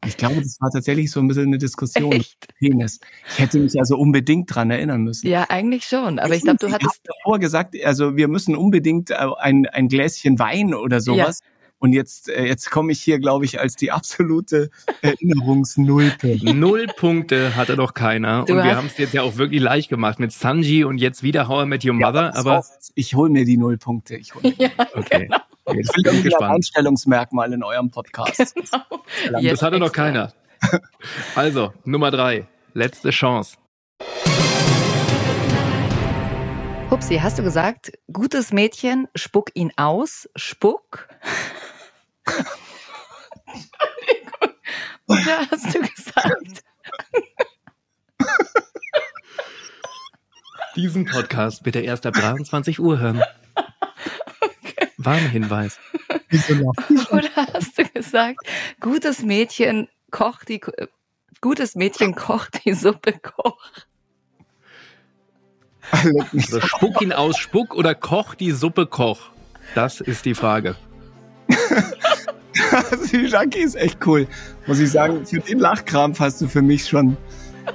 [0.00, 2.24] Und Ich glaube, das war tatsächlich so ein bisschen eine Diskussion dem
[2.58, 3.00] Penis.
[3.32, 5.28] Ich hätte mich also unbedingt dran erinnern müssen.
[5.28, 6.18] Ja, eigentlich schon.
[6.20, 7.00] Aber ich glaube, du Ich hattest.
[7.04, 11.40] davor gesagt, also wir müssen unbedingt äh, ein, ein Gläschen Wein oder sowas.
[11.82, 14.70] Und jetzt, äh, jetzt komme ich hier, glaube ich, als die absolute
[15.00, 16.38] Erinnerungsnulpe.
[16.54, 18.44] Null Punkte hatte doch keiner.
[18.44, 21.24] Du und wir haben es jetzt ja auch wirklich leicht gemacht mit Sanji und jetzt
[21.24, 22.30] wieder How I Met Your Mother.
[22.30, 24.14] pass aber auf, ich hole mir die Nullpunkte.
[24.14, 24.70] Ich hol mir die.
[24.94, 25.28] okay.
[25.66, 26.54] Ich Jetzt bin ich irgendwie ein gespannt.
[26.54, 28.54] Einstellungsmerkmal in eurem Podcast.
[29.32, 30.32] Das hatte noch keiner.
[31.34, 32.46] Also, Nummer drei.
[32.74, 33.56] Letzte Chance.
[36.92, 41.08] Hupsi, hast du gesagt, gutes Mädchen, spuck ihn aus, spuck?
[45.06, 46.62] Oder hast du gesagt?
[50.76, 53.22] Diesen Podcast bitte erst ab 23 Uhr hören.
[54.96, 55.78] Warnhinweis.
[57.10, 58.40] Oder hast du gesagt,
[58.80, 60.60] gutes Mädchen kocht die,
[61.40, 63.58] gutes Mädchen kocht die Suppe koch?
[65.90, 69.30] Also spuck ihn aus, spuck oder koch die Suppe koch.
[69.74, 70.76] Das ist die Frage.
[73.12, 74.26] die Jackie ist echt cool.
[74.66, 77.16] Muss ich sagen, für den Lachkrampf hast du für mich schon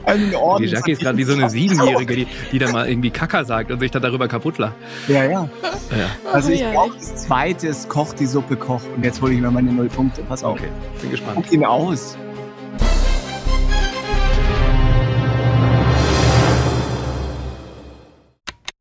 [0.05, 0.63] einen Orden.
[0.63, 3.71] Die Jackie ist gerade wie so eine Siebenjährige, die, die dann mal irgendwie Kacker sagt
[3.71, 4.75] und sich dann darüber kaputt lacht.
[5.07, 5.49] Ja, ja.
[5.97, 6.09] Ja.
[6.31, 8.81] Also ich ja, brauche das zweite, ist Koch die Suppe Koch.
[8.95, 10.23] Und jetzt hole ich mir meine null Punkte.
[10.23, 10.57] Pass auf.
[10.57, 10.69] Okay,
[11.01, 11.35] bin gespannt.
[11.35, 12.17] Guck ihn aus.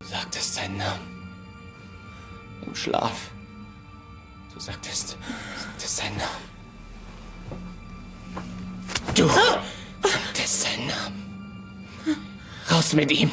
[0.00, 1.30] Du sagtest seinen Namen.
[2.66, 3.30] Im Schlaf.
[4.52, 5.18] Du sagtest,
[5.96, 6.46] seinen Namen.
[9.14, 9.28] Du
[10.08, 12.26] sagtest seinen Namen.
[12.70, 13.30] Raus mit ihm.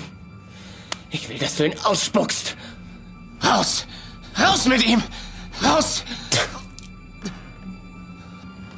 [1.10, 2.56] Ich will, dass du ihn ausspuckst.
[3.44, 3.86] Raus!
[4.40, 5.04] Raus mit ihm!
[5.62, 6.04] Raus!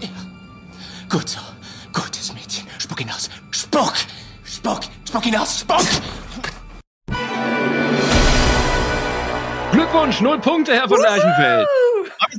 [0.01, 0.09] Ja.
[1.07, 1.39] Gut so.
[1.93, 2.67] Gutes Mädchen.
[2.79, 3.29] Spuck ihn aus.
[3.51, 3.93] Spuck!
[4.43, 4.81] Spuck!
[5.07, 5.59] Spuck ihn aus!
[5.59, 5.86] Spuck!
[9.71, 11.67] Glückwunsch, null Punkte, Herr von Lerchenfeld.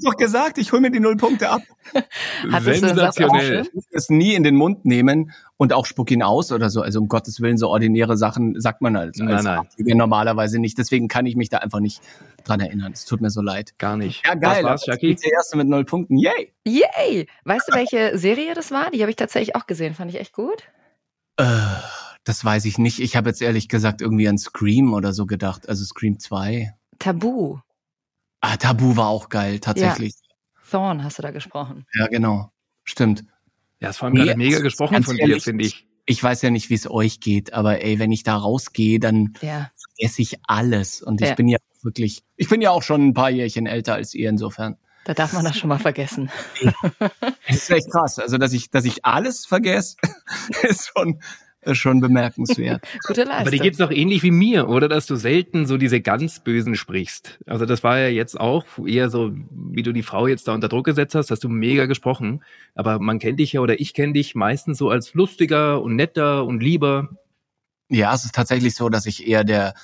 [0.07, 1.63] Doch gesagt, ich hole mir die null Punkte ab.
[2.53, 3.63] Hattest Sensationell.
[3.63, 6.81] Ich muss es nie in den Mund nehmen und auch spuck ihn aus oder so.
[6.81, 9.97] Also um Gottes Willen, so ordinäre Sachen sagt man als, als Nein, nein.
[9.97, 10.79] Normalerweise nicht.
[10.79, 12.03] Deswegen kann ich mich da einfach nicht
[12.45, 12.93] dran erinnern.
[12.93, 13.79] Es tut mir so leid.
[13.79, 14.25] Gar nicht.
[14.25, 14.63] Ja, geil.
[14.63, 15.17] Was war's, aber Jackie?
[15.17, 16.19] Der erste mit null Punkten.
[16.19, 16.53] Yay!
[16.65, 17.27] Yay!
[17.45, 18.93] Weißt du, welche Serie das war?
[18.93, 19.95] Die habe ich tatsächlich auch gesehen.
[19.95, 20.63] Fand ich echt gut.
[21.37, 21.45] Äh,
[22.23, 23.01] das weiß ich nicht.
[23.01, 25.69] Ich habe jetzt ehrlich gesagt irgendwie an Scream oder so gedacht.
[25.69, 26.73] Also Scream 2.
[27.01, 27.59] Tabu.
[28.49, 30.15] Ah, Tabu war auch geil, tatsächlich.
[30.71, 31.85] Thorn hast du da gesprochen.
[31.95, 32.53] Ja, genau.
[32.85, 33.25] Stimmt.
[33.81, 35.85] Ja, es war gerade Nee, mega gesprochen von dir, finde ich.
[36.05, 39.35] Ich weiß ja nicht, wie es euch geht, aber ey, wenn ich da rausgehe, dann
[39.41, 39.73] Ja.
[39.75, 41.03] vergesse ich alles.
[41.03, 41.35] Und ich Ja.
[41.35, 44.77] bin ja wirklich, ich bin ja auch schon ein paar Jährchen älter als ihr insofern.
[45.05, 46.31] Da darf man das schon mal vergessen.
[46.61, 48.21] Das ist echt krass.
[48.21, 49.97] Also, dass ich, dass ich alles vergesse,
[50.63, 51.21] ist schon,
[51.67, 52.87] ist schon bemerkenswert.
[53.07, 53.41] Gute Leistung.
[53.41, 54.89] Aber dir geht's doch ähnlich wie mir, oder?
[54.89, 57.39] Dass du selten so diese ganz Bösen sprichst.
[57.47, 60.69] Also das war ja jetzt auch eher so, wie du die Frau jetzt da unter
[60.69, 62.43] Druck gesetzt hast, hast du mega gesprochen.
[62.75, 66.45] Aber man kennt dich ja oder ich kenne dich meistens so als lustiger und netter
[66.45, 67.11] und lieber.
[67.89, 69.75] Ja, es ist tatsächlich so, dass ich eher der,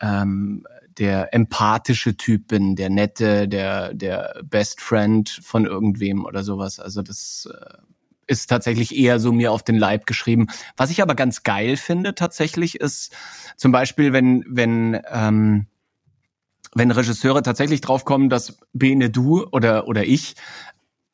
[0.00, 0.66] ähm,
[0.98, 6.78] der empathische Typ bin, der nette, der, der Best Friend von irgendwem oder sowas.
[6.80, 7.76] Also das äh,
[8.26, 10.46] ist tatsächlich eher so mir auf den Leib geschrieben.
[10.76, 13.14] Was ich aber ganz geil finde tatsächlich ist
[13.56, 15.66] zum Beispiel, wenn, wenn, ähm,
[16.74, 20.34] wenn Regisseure tatsächlich draufkommen, dass Bene du oder, oder ich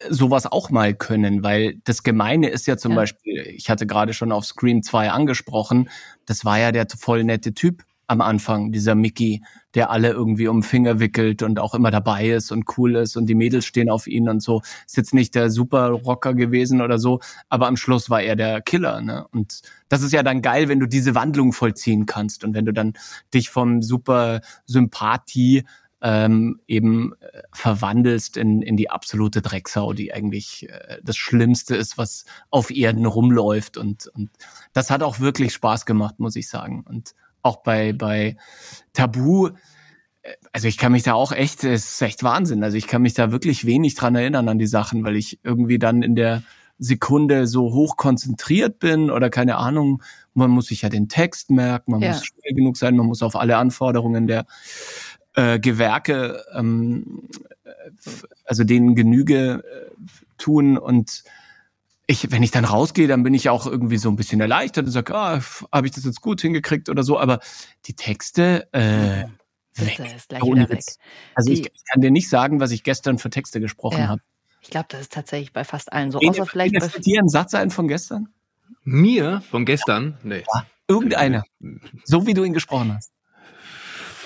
[0.08, 2.98] sowas auch mal können, weil das Gemeine ist ja zum Ja.
[2.98, 5.90] Beispiel, ich hatte gerade schon auf Scream 2 angesprochen,
[6.26, 9.42] das war ja der voll nette Typ am Anfang, dieser Mickey,
[9.74, 13.16] der alle irgendwie um den Finger wickelt und auch immer dabei ist und cool ist
[13.16, 14.62] und die Mädels stehen auf ihn und so.
[14.86, 18.62] Ist jetzt nicht der super Rocker gewesen oder so, aber am Schluss war er der
[18.62, 19.26] Killer, ne?
[19.30, 22.72] Und das ist ja dann geil, wenn du diese Wandlung vollziehen kannst und wenn du
[22.72, 22.94] dann
[23.32, 25.64] dich vom super Sympathie
[26.00, 31.98] ähm, eben äh, verwandelst in, in die absolute Drecksau, die eigentlich äh, das Schlimmste ist,
[31.98, 33.76] was auf Erden rumläuft.
[33.76, 34.30] Und, und
[34.72, 36.84] das hat auch wirklich Spaß gemacht, muss ich sagen.
[36.88, 38.36] Und auch bei, bei
[38.92, 39.48] Tabu,
[40.22, 42.62] äh, also ich kann mich da auch echt, es ist echt Wahnsinn.
[42.64, 45.78] Also ich kann mich da wirklich wenig dran erinnern an die Sachen, weil ich irgendwie
[45.78, 46.42] dann in der
[46.78, 50.02] Sekunde so hoch konzentriert bin oder keine Ahnung,
[50.34, 52.10] man muss sich ja den Text merken, man Ja.
[52.10, 54.46] muss schnell genug sein, man muss auf alle Anforderungen der
[55.34, 57.28] äh, Gewerke, ähm,
[57.98, 59.90] f- also denen Genüge äh,
[60.36, 61.24] tun und
[62.10, 64.90] ich, wenn ich dann rausgehe, dann bin ich auch irgendwie so ein bisschen erleichtert und
[64.92, 65.40] sage, ah,
[65.70, 67.38] habe ich das jetzt gut hingekriegt oder so, aber
[67.84, 69.24] die Texte, äh,
[69.76, 70.84] Bitte, ist gleich ohne wieder weg.
[71.34, 74.08] Also ich, Die- ich kann dir nicht sagen, was ich gestern für Texte gesprochen Ja.
[74.08, 74.22] habe.
[74.62, 76.18] Ich glaube, das ist tatsächlich bei fast allen so.
[76.18, 78.28] Außer vielleicht Bene, bei dir ein Satz ein von gestern?
[78.82, 80.18] Mir von gestern?
[80.24, 80.42] Nee.
[80.88, 81.44] Irgendeiner.
[82.04, 83.12] So wie du ihn gesprochen hast.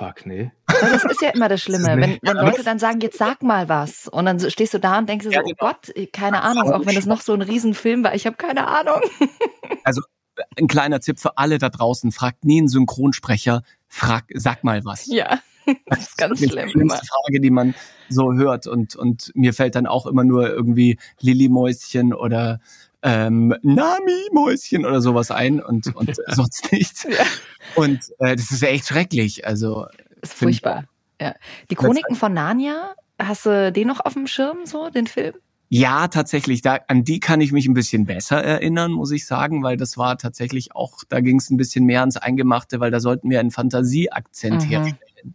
[0.03, 0.51] Fuck, nee.
[0.67, 3.43] Weil das ist ja immer das Schlimme, wenn, wenn Aber Leute dann sagen, jetzt sag
[3.43, 4.09] mal was.
[4.09, 5.57] Und dann stehst du da und denkst dir so, oh genau.
[5.59, 9.01] Gott, keine Ahnung, auch wenn es noch so ein Riesenfilm war, ich habe keine Ahnung.
[9.85, 10.01] Also
[10.57, 15.07] ein kleiner Tipp für alle da draußen, fragt nie einen Synchronsprecher, frag, sag mal was.
[15.07, 15.41] Ja,
[15.87, 16.69] das ist ganz die schlimm.
[16.69, 17.05] schlimmste Immer.
[17.05, 17.75] Frage, die man
[18.09, 18.69] so hört.
[18.69, 22.61] Und, und mir fällt dann auch immer nur irgendwie Lilly-Mäuschen oder
[23.03, 27.07] ähm, Nami-Mäuschen oder sowas ein und, und sonst nichts.
[27.75, 29.47] Und äh, das ist echt schrecklich.
[29.47, 29.87] Also
[30.21, 30.85] Ist furchtbar.
[31.21, 31.35] Ja.
[31.71, 35.35] Die Chroniken von Narnia, hast du den noch auf dem Schirm, so, den Film?
[35.69, 36.61] Ja, tatsächlich.
[36.61, 39.97] Da, an die kann ich mich ein bisschen besser erinnern, muss ich sagen, weil das
[39.97, 43.41] war tatsächlich auch, da ging es ein bisschen mehr ans Eingemachte, weil da sollten wir
[43.41, 44.69] einen Fantasieakzent Mhm.
[44.69, 45.35] herstellen.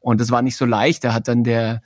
[0.00, 1.04] Und das war nicht so leicht.
[1.04, 1.80] Da hat dann der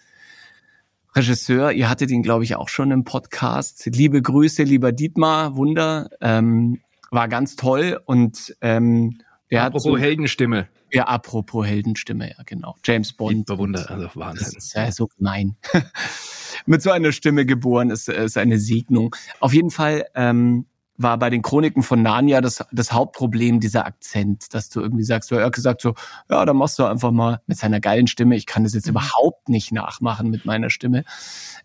[1.14, 3.86] Regisseur, ihr hattet ihn, glaube ich, auch schon im Podcast.
[3.86, 6.08] Liebe Grüße, lieber Dietmar, Wunder.
[6.20, 6.80] Ähm,
[7.10, 8.00] war ganz toll.
[8.04, 10.68] Und ähm, der Apropos hat so, Heldenstimme.
[10.92, 12.76] ja, apropos Heldenstimme, ja, genau.
[12.84, 13.48] James Bond.
[13.48, 14.44] Wunder, also Wahnsinn.
[14.44, 15.56] Das ist ja so gemein.
[16.66, 19.16] Mit so einer Stimme geboren ist, ist eine Segnung.
[19.40, 20.66] Auf jeden Fall ähm,
[21.02, 25.32] war bei den Chroniken von Narnia das, das Hauptproblem dieser Akzent, dass du irgendwie sagst,
[25.32, 25.94] er hat gesagt so,
[26.28, 28.36] ja, dann machst du einfach mal mit seiner geilen Stimme.
[28.36, 31.04] Ich kann das jetzt überhaupt nicht nachmachen mit meiner Stimme.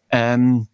[0.09, 0.67] Ähm,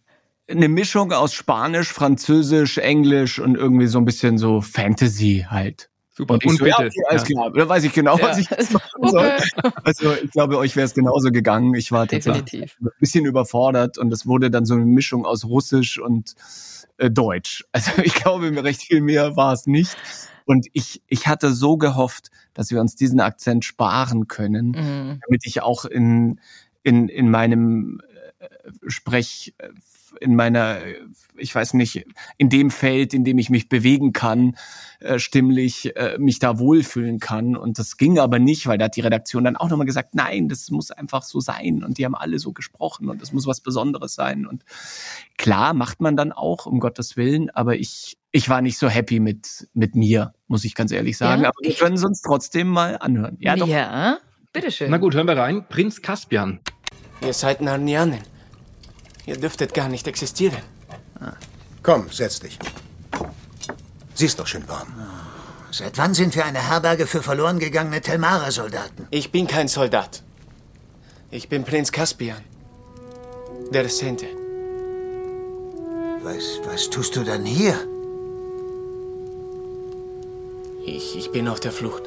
[0.48, 5.88] eine Mischung aus Spanisch, Französisch, Englisch und irgendwie so ein bisschen so Fantasy halt.
[6.14, 6.34] Super.
[6.34, 6.88] Und, ich Und so, ja, bitte.
[6.88, 7.40] okay, alles Ja.
[7.40, 7.52] klar.
[7.52, 9.32] Da weiß ich genau, was ich jetzt machen soll.
[9.84, 11.74] Also ich glaube, euch wäre es genauso gegangen.
[11.74, 12.76] Ich war tatsächlich Definitiv.
[12.80, 16.34] ein bisschen überfordert und es wurde dann so eine Mischung aus Russisch und
[16.98, 17.64] äh, Deutsch.
[17.72, 19.96] Also ich glaube, mir recht viel mehr war es nicht.
[20.44, 25.20] Und ich, ich hatte so gehofft, dass wir uns diesen Akzent sparen können, Mhm.
[25.26, 26.40] damit ich auch in,
[26.82, 28.00] in, in meinem
[28.40, 28.48] äh,
[28.88, 29.68] Sprech, äh,
[30.20, 30.78] in meiner,
[31.36, 32.04] ich weiß nicht,
[32.38, 34.56] in dem Feld, in dem ich mich bewegen kann,
[35.00, 37.56] äh, stimmlich äh, mich da wohlfühlen kann.
[37.56, 40.48] Und das ging aber nicht, weil da hat die Redaktion dann auch nochmal gesagt, nein,
[40.48, 41.82] das muss einfach so sein.
[41.84, 44.46] Und die haben alle so gesprochen und das muss was Besonderes sein.
[44.46, 44.64] Und
[45.38, 49.20] klar macht man dann auch, um Gottes Willen, aber ich, ich war nicht so happy
[49.20, 51.42] mit, mit mir, muss ich ganz ehrlich sagen.
[51.42, 53.36] Ja, aber wir können es uns trotzdem mal anhören.
[53.40, 53.66] Ja, doch.
[53.66, 54.18] Ja,
[54.52, 54.90] bitteschön.
[54.90, 55.66] Na gut, hören wir rein.
[55.68, 56.60] Prinz Caspian.
[57.24, 58.31] Ihr seid Narnianen.
[59.26, 60.62] Ihr dürftet gar nicht existieren.
[61.82, 62.58] Komm, setz dich.
[64.14, 64.88] Sie ist doch schön warm.
[65.70, 69.06] Seit wann sind wir eine Herberge für verloren gegangene Telmara-Soldaten?
[69.10, 70.22] Ich bin kein Soldat.
[71.30, 72.42] Ich bin Prinz Caspian.
[73.70, 74.26] Der Zehnte.
[76.22, 77.74] Was, was tust du dann hier?
[80.84, 82.02] Ich, ich bin auf der Flucht.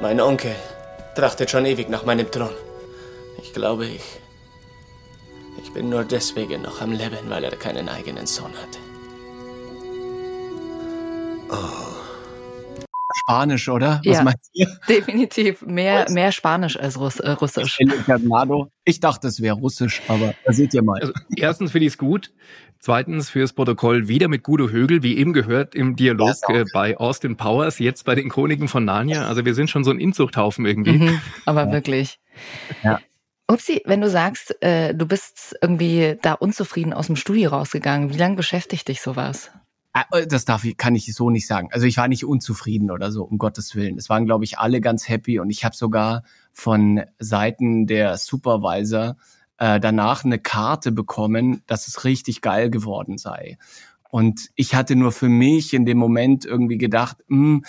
[0.00, 0.54] Mein Onkel
[1.14, 2.54] trachtet schon ewig nach meinem Thron.
[3.42, 4.02] Ich glaube, ich.
[5.62, 8.78] Ich bin nur deswegen noch am Leben, weil er keinen eigenen Sohn hatte.
[13.18, 14.00] Spanisch, oder?
[14.04, 14.66] Was Ja, meinst du?
[14.88, 15.62] definitiv.
[15.62, 17.78] Mehr, mehr Spanisch als Russ, äh, Russisch.
[18.84, 21.00] Ich dachte, es wäre Russisch, aber da seht ihr mal.
[21.00, 22.32] Also, erstens finde ich es gut.
[22.78, 27.36] Zweitens fürs Protokoll wieder mit Guido Högel, wie eben gehört im Dialog äh, bei Austin
[27.36, 29.26] Powers, jetzt bei den Chroniken von Narnia.
[29.26, 30.98] Also wir sind schon so ein Inzuchthaufen irgendwie.
[30.98, 32.20] Mhm, aber wirklich.
[32.84, 33.00] Ja.
[33.48, 38.18] Upsi, wenn du sagst, äh, du bist irgendwie da unzufrieden aus dem Studio rausgegangen, wie
[38.18, 39.50] lange beschäftigt dich sowas?
[39.92, 41.68] Ah, Das darf ich, kann ich so nicht sagen.
[41.72, 43.96] Also ich war nicht unzufrieden oder so, um Gottes Willen.
[43.96, 46.22] Es waren, glaube ich, alle ganz happy und ich habe sogar
[46.52, 49.16] von Seiten der Supervisor
[49.58, 53.58] äh, danach eine Karte bekommen, dass es richtig geil geworden sei.
[54.10, 57.60] Und ich hatte nur für mich in dem Moment irgendwie gedacht, mh,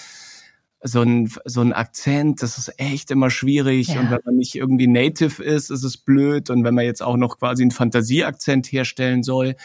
[0.82, 3.90] so ein, so ein Akzent, das ist echt immer schwierig.
[3.90, 4.00] Ja.
[4.00, 6.50] Und wenn man nicht irgendwie native ist, ist es blöd.
[6.50, 9.56] Und wenn man jetzt auch noch quasi einen Fantasieakzent herstellen soll,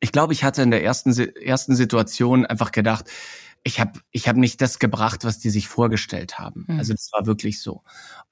[0.00, 3.06] ich glaube, ich hatte in der ersten, ersten Situation einfach gedacht,
[3.62, 6.64] ich habe ich hab nicht das gebracht, was die sich vorgestellt haben.
[6.66, 6.78] Mhm.
[6.78, 7.82] Also das war wirklich so.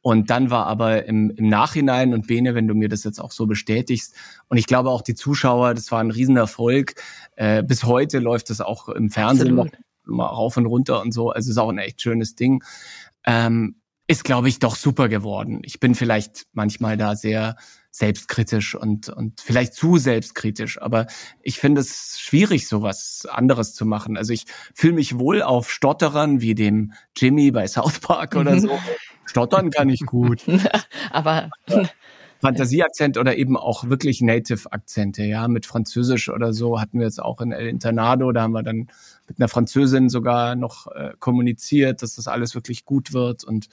[0.00, 3.32] Und dann war aber im, im Nachhinein, und Bene, wenn du mir das jetzt auch
[3.32, 4.14] so bestätigst,
[4.48, 6.94] und ich glaube auch die Zuschauer, das war ein Riesenerfolg.
[7.36, 9.87] Äh, bis heute läuft das auch im Fernsehen noch Absolut.
[10.08, 11.30] Mal rauf und runter und so.
[11.30, 12.64] Also ist auch ein echt schönes Ding.
[13.24, 15.60] Ähm, ist, glaube ich, doch super geworden.
[15.64, 17.56] Ich bin vielleicht manchmal da sehr
[17.90, 21.06] selbstkritisch und, und vielleicht zu selbstkritisch, aber
[21.42, 24.16] ich finde es schwierig, sowas anderes zu machen.
[24.16, 24.44] Also ich
[24.74, 28.78] fühle mich wohl auf Stotterern wie dem Jimmy bei South Park oder so.
[29.26, 30.42] Stottern kann ich gut.
[31.10, 31.50] Aber
[32.40, 37.40] Fantasieakzent oder eben auch wirklich Native-Akzente, ja, mit Französisch oder so hatten wir jetzt auch
[37.40, 38.88] in El Internado, da haben wir dann
[39.26, 43.68] mit einer Französin sogar noch äh, kommuniziert, dass das alles wirklich gut wird und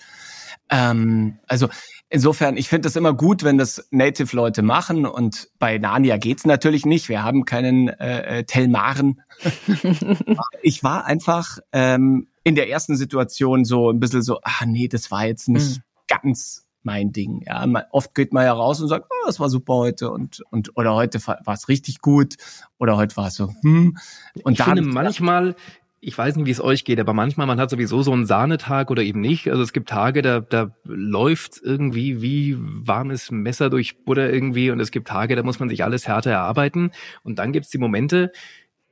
[0.69, 1.69] ähm, also
[2.09, 6.85] insofern, ich finde das immer gut, wenn das Native-Leute machen und bei Narnia geht's natürlich
[6.85, 9.21] nicht, wir haben keinen äh, äh, Telmaren.
[10.61, 15.11] ich war einfach ähm, in der ersten Situation so ein bisschen so, ah nee, das
[15.11, 15.83] war jetzt nicht Mhm.
[16.07, 17.43] ganz mein Ding.
[17.45, 20.43] Ja, man, oft geht man ja raus und sagt, oh, das war super heute und
[20.51, 22.35] und oder heute war es richtig gut
[22.77, 23.53] oder heute war es so.
[23.61, 23.97] Hm.
[24.43, 25.55] Und ich finde manchmal,
[26.07, 28.91] ich weiß nicht, wie es euch geht, aber manchmal, man hat sowieso so einen Sahnetag
[28.91, 29.49] oder eben nicht.
[29.49, 34.79] Also es gibt Tage, da, da läuft irgendwie wie warmes Messer durch Butter irgendwie und
[34.79, 36.91] es gibt Tage, da muss man sich alles härter erarbeiten.
[37.23, 38.31] Und dann gibt es die Momente,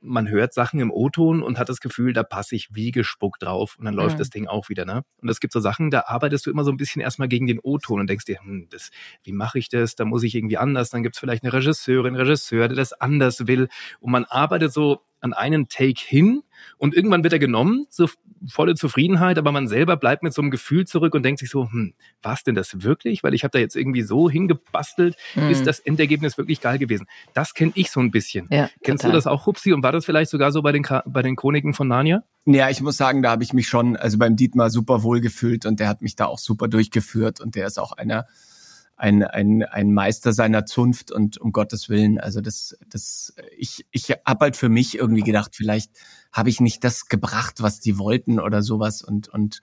[0.04, 3.76] man hört Sachen im O-Ton und hat das Gefühl, da passe ich wie gespuckt drauf
[3.78, 4.18] und dann läuft Mhm.
[4.18, 4.84] das Ding auch wieder.
[4.84, 5.02] Ne?
[5.22, 7.58] Und es gibt so Sachen, da arbeitest du immer so ein bisschen erstmal gegen den
[7.60, 8.90] O-Ton und denkst dir, hm, das,
[9.22, 9.96] wie mache ich das?
[9.96, 10.90] Da muss ich irgendwie anders.
[10.90, 13.68] Dann gibt es vielleicht eine Regisseurin, Regisseur, der das anders will.
[14.00, 16.42] Und man arbeitet so an einen Take hin
[16.78, 18.08] und irgendwann wird er genommen, so
[18.48, 21.70] volle Zufriedenheit, aber man selber bleibt mit so einem Gefühl zurück und denkt sich so,
[21.70, 23.22] hm, war denn das wirklich?
[23.22, 25.50] Weil ich habe da jetzt irgendwie so hingebastelt, Mhm.
[25.50, 27.06] ist das Endergebnis wirklich geil gewesen?
[27.32, 28.48] Das kenne ich so ein bisschen.
[28.50, 29.12] Ja, Kennst total.
[29.12, 29.72] du das auch, Hupsi?
[29.72, 32.22] Und war das vielleicht sogar so bei den, bei den Chroniken von Narnia?
[32.46, 35.64] Ja, ich muss sagen, da habe ich mich schon, also beim Dietmar super wohl gefühlt
[35.64, 38.26] und der hat mich da auch super durchgeführt und der ist auch einer,
[38.96, 44.10] ein, ein, ein Meister seiner Zunft und um Gottes Willen, also das, das, ich, ich
[44.24, 45.90] habe halt für mich irgendwie gedacht, vielleicht
[46.32, 49.60] habe ich nicht das gebracht, was die wollten oder sowas und, und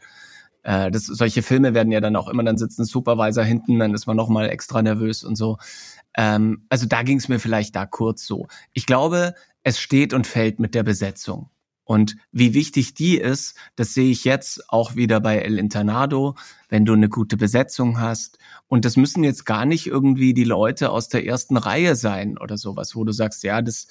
[0.64, 3.94] äh, das, solche Filme werden ja dann auch immer, dann sitzt ein Supervisor hinten, dann
[3.94, 5.58] ist man nochmal extra nervös und so.
[6.16, 8.48] Ähm, also da ging es mir vielleicht da kurz so.
[8.74, 11.50] Ich glaube, es steht und fällt mit der Besetzung.
[11.92, 16.36] Und wie wichtig die ist, das sehe ich jetzt auch wieder bei El Internado,
[16.70, 18.38] wenn du eine gute Besetzung hast.
[18.70, 22.58] Und das müssen jetzt gar nicht irgendwie die Leute aus der ersten Reihe sein oder
[22.58, 23.88] sowas, wo du sagst, ja, das,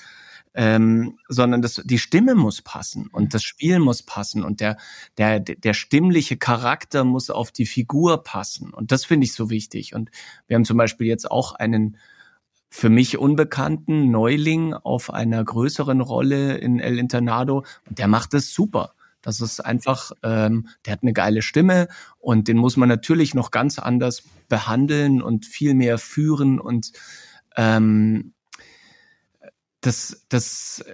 [0.55, 4.79] ähm, sondern das, die Stimme muss passen und das Spiel muss passen und der,
[5.19, 8.73] der, der stimmliche Charakter muss auf die Figur passen.
[8.73, 9.95] Und das finde ich so wichtig.
[9.95, 10.11] Und
[10.47, 11.99] wir haben zum Beispiel jetzt auch einen
[12.71, 18.55] für mich unbekannten Neuling auf einer größeren Rolle in El Internado und der macht es
[18.55, 18.95] super.
[19.23, 23.51] Das ist einfach, ähm, der hat eine geile Stimme und den muss man natürlich noch
[23.51, 26.93] ganz anders behandeln und viel mehr führen und
[27.57, 28.33] ähm,
[29.81, 30.85] das, das,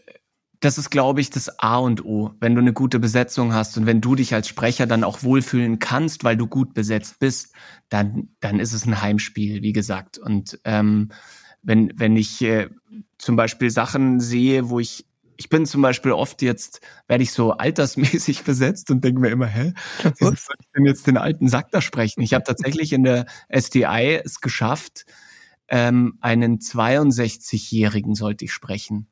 [0.61, 3.87] das ist, glaube ich, das A und O, wenn du eine gute Besetzung hast und
[3.87, 7.53] wenn du dich als Sprecher dann auch wohlfühlen kannst, weil du gut besetzt bist,
[7.89, 10.19] dann, dann ist es ein Heimspiel, wie gesagt.
[10.19, 11.11] Und ähm,
[11.67, 12.69] wenn, wenn ich äh,
[13.19, 15.05] zum Beispiel Sachen sehe, wo ich,
[15.37, 19.47] ich bin zum Beispiel oft jetzt, werde ich so altersmäßig besetzt und denke mir immer,
[19.47, 22.23] hä, wieso soll ich denn jetzt den alten Sack da sprechen?
[22.23, 25.05] Ich habe tatsächlich in der SDI es geschafft,
[25.69, 29.09] ähm, einen 62-Jährigen sollte ich sprechen.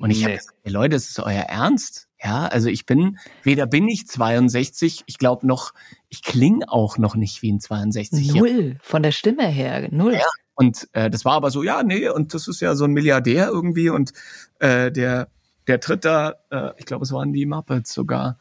[0.00, 0.24] Und ich Nee.
[0.24, 2.08] habe gesagt, hey Leute, das ist euer Ernst?
[2.22, 5.72] Ja, also ich bin, weder bin ich 62, ich glaube noch,
[6.08, 8.38] ich klinge auch noch nicht wie ein 62-Jähriger.
[8.38, 10.14] null von der Stimme her, null.
[10.14, 10.26] Ja,
[10.58, 13.46] und äh, das war aber so, ja, nee, und das ist ja so ein Milliardär
[13.46, 14.12] irgendwie und
[14.58, 15.28] äh, der,
[15.68, 18.40] der tritt da, äh, ich glaube, es waren die Muppets sogar,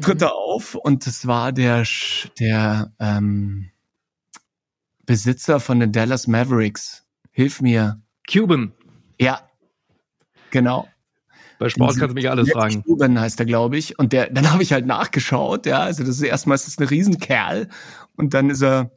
[0.00, 1.84] tritt da auf und das war der,
[2.38, 3.70] der ähm,
[5.06, 7.04] Besitzer von den Dallas Mavericks.
[7.32, 8.00] Hilf mir.
[8.30, 8.72] Cuban.
[9.18, 9.40] Ja,
[10.52, 10.86] genau.
[11.58, 12.84] Bei Sport kannst du mich alles fragen.
[12.84, 13.98] Cuban heißt er, glaube ich.
[13.98, 15.80] Und der, dann habe ich halt nachgeschaut, ja.
[15.80, 17.68] Also das ist erstmal ist das ein Riesenkerl
[18.14, 18.95] und dann ist er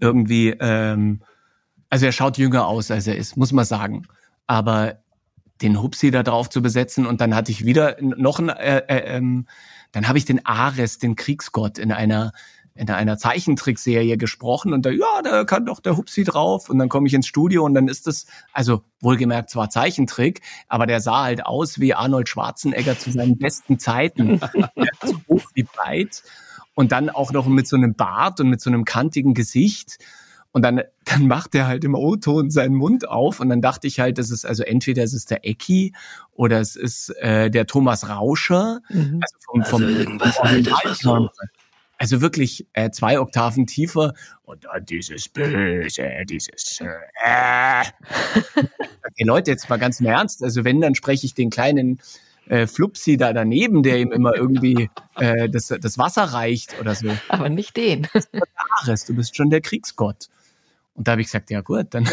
[0.00, 1.20] irgendwie, ähm,
[1.90, 4.06] also er schaut jünger aus, als er ist, muss man sagen.
[4.46, 4.98] Aber
[5.62, 9.16] den Hupsi da drauf zu besetzen und dann hatte ich wieder noch ein, äh, äh,
[9.16, 9.46] ähm,
[9.92, 12.32] dann habe ich den Ares, den Kriegsgott, in einer
[12.78, 16.90] in einer Zeichentrickserie gesprochen und da, ja, da kann doch der Hupsi drauf und dann
[16.90, 21.22] komme ich ins Studio und dann ist es, also wohlgemerkt zwar Zeichentrick, aber der sah
[21.22, 24.40] halt aus wie Arnold Schwarzenegger zu seinen besten Zeiten.
[25.02, 26.22] So hoch wie breit
[26.76, 29.98] und dann auch noch mit so einem Bart und mit so einem kantigen Gesicht
[30.52, 34.00] Und dann, dann macht er halt im O-Ton seinen Mund auf und dann dachte ich
[34.00, 35.92] halt, das ist also entweder es ist der Ecki
[36.32, 38.80] oder es ist äh, der Thomas Rauscher.
[38.88, 39.20] Mhm.
[39.22, 41.28] Also vom, vom Also irgendwas Altes, was so-
[41.98, 44.14] Also wirklich äh, zwei Oktaven tiefer
[44.44, 47.82] und dann dieses Böse, dieses äh.
[49.08, 50.42] Okay, Leute, jetzt mal ganz im Ernst.
[50.42, 52.00] Also wenn, dann spreche ich den kleinen
[52.48, 57.08] äh, Flupsi da daneben, der ihm immer irgendwie äh, das, das Wasser reicht oder so.
[57.28, 58.06] Aber nicht den.
[58.82, 60.28] Ares, du bist schon der Kriegsgott.
[60.94, 62.08] Und da habe ich gesagt, ja gut, dann,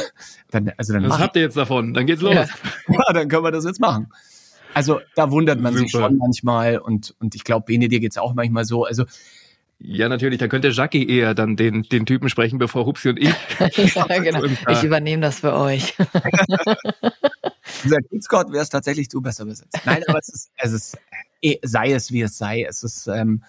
[0.52, 1.94] dann also dann Was mach habt ihr jetzt davon?
[1.94, 2.34] Dann geht's los.
[2.34, 2.48] Ja.
[2.88, 4.12] ja, dann können wir das jetzt machen.
[4.74, 6.06] Also da wundert man sich Super.
[6.06, 8.86] schon manchmal und, und ich glaube, Bene, dir geht's auch manchmal so.
[8.86, 9.06] Also
[9.80, 10.40] Ja, natürlich.
[10.40, 13.34] Da könnte Jackie eher dann den, den Typen sprechen, bevor Hupsi und ich.
[13.96, 14.44] ja, genau.
[14.70, 15.96] Ich übernehme das für euch.
[17.84, 19.80] dieser Kriegsgott wäre es tatsächlich du besser besetzt.
[19.86, 20.98] Nein, aber es ist, es ist,
[21.42, 22.64] eh, sei es wie es sei.
[22.64, 23.44] Es ist, ähm,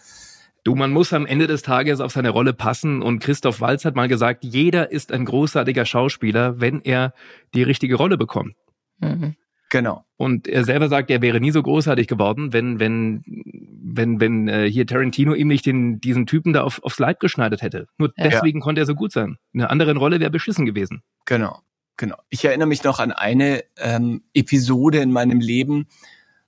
[0.64, 3.96] Du, man muss am Ende des Tages auf seine Rolle passen und Christoph Walz hat
[3.96, 7.12] mal gesagt, jeder ist ein großartiger Schauspieler, wenn er
[7.52, 8.54] die richtige Rolle bekommt.
[8.98, 9.34] Mhm.
[9.68, 10.06] genau.
[10.16, 14.70] Und er selber sagt, er wäre nie so großartig geworden, wenn, wenn, wenn, wenn äh,
[14.70, 17.86] hier Tarantino ihm nicht den, diesen Typen da auf, aufs Leib geschneidert hätte.
[17.98, 18.28] Nur Ja.
[18.28, 19.36] deswegen konnte er so gut sein.
[19.52, 21.02] In einer anderen Rolle wäre beschissen gewesen.
[21.26, 21.60] Genau,
[21.96, 22.16] genau.
[22.30, 25.86] Ich erinnere mich noch an eine ähm, Episode in meinem Leben.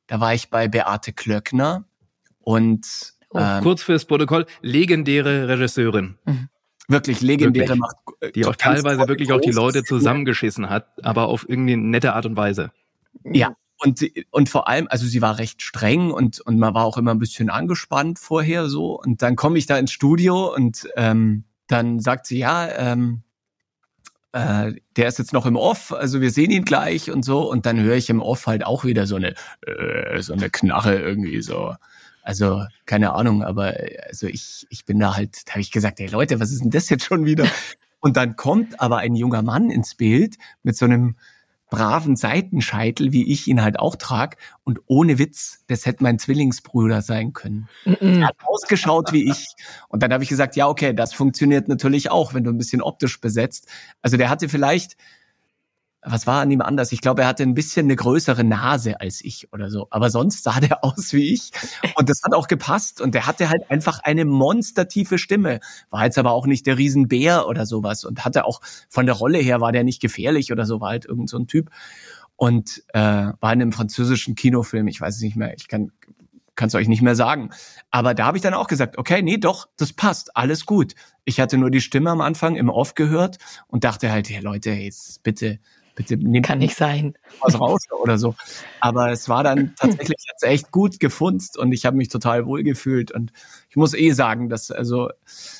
[0.06, 1.84] Da war ich bei Beate Klöckner
[2.40, 6.16] und ähm, Kurz fürs Protokoll, legendäre Regisseurin,
[6.88, 7.80] wirklich legendäre Wirklich.
[7.80, 12.14] macht äh, die auch teilweise wirklich auch die Leute zusammengeschissen hat, aber auf irgendwie nette
[12.14, 12.70] Art und Weise.
[13.24, 13.54] Ja.
[13.78, 16.96] Und, sie- und vor allem, also sie war recht streng und, und man war auch
[16.96, 18.98] immer ein bisschen angespannt vorher so.
[18.98, 23.22] Und dann komme ich da ins Studio und ähm, dann sagt sie, ja, ähm,
[24.36, 27.50] äh, der ist jetzt noch im Off, also wir sehen ihn gleich und so.
[27.50, 29.34] Und dann höre ich im Off halt auch wieder so eine,
[29.66, 31.74] äh, so eine Knarre irgendwie so.
[32.22, 36.00] Also, keine Ahnung, aber äh, also ich, ich bin da halt, da habe ich gesagt,
[36.00, 37.46] ey Leute, was ist denn das jetzt schon wieder?
[38.00, 41.16] Und dann kommt aber ein junger Mann ins Bild mit so einem
[41.70, 44.36] braven Seitenscheitel, wie ich ihn halt auch trag.
[44.64, 47.68] Und ohne Witz, das hätte mein Zwillingsbruder sein können.
[47.84, 48.20] Mhm.
[48.22, 49.46] Er hat ausgeschaut wie ich.
[49.88, 52.82] Und dann habe ich gesagt, ja, okay, das funktioniert natürlich auch, wenn du ein bisschen
[52.82, 53.68] optisch besetzt.
[54.02, 54.96] Also der hatte vielleicht,
[56.02, 56.92] was war an ihm anders?
[56.92, 59.88] Ich glaube, er hatte ein bisschen eine größere Nase als ich oder so.
[59.90, 61.50] Aber sonst sah der aus wie ich.
[61.96, 63.00] Und das hat auch gepasst.
[63.00, 65.60] Und der hatte halt einfach eine monstertiefe Stimme.
[65.90, 68.04] War jetzt aber auch nicht der Riesenbär oder sowas.
[68.04, 71.06] Und hatte auch von der Rolle her war der nicht gefährlich oder so, war halt
[71.06, 71.70] irgend so ein Typ.
[72.36, 75.90] Und äh, war in einem französischen Kinofilm, ich weiß es nicht mehr, ich kann
[76.56, 77.50] kann es euch nicht mehr sagen.
[77.90, 80.94] Aber da habe ich dann auch gesagt, okay, nee, doch, das passt, alles gut.
[81.24, 83.36] Ich hatte nur die Stimme am Anfang im Off gehört
[83.68, 85.60] und dachte halt, hey Leute, jetzt bitte,
[85.96, 87.14] bitte nehmt Kann nicht sein.
[87.40, 88.36] was raus oder so.
[88.80, 92.62] Aber es war dann tatsächlich jetzt echt gut gefunzt und ich habe mich total wohl
[92.62, 93.10] gefühlt.
[93.10, 93.32] Und
[93.68, 95.10] ich muss eh sagen, dass, also,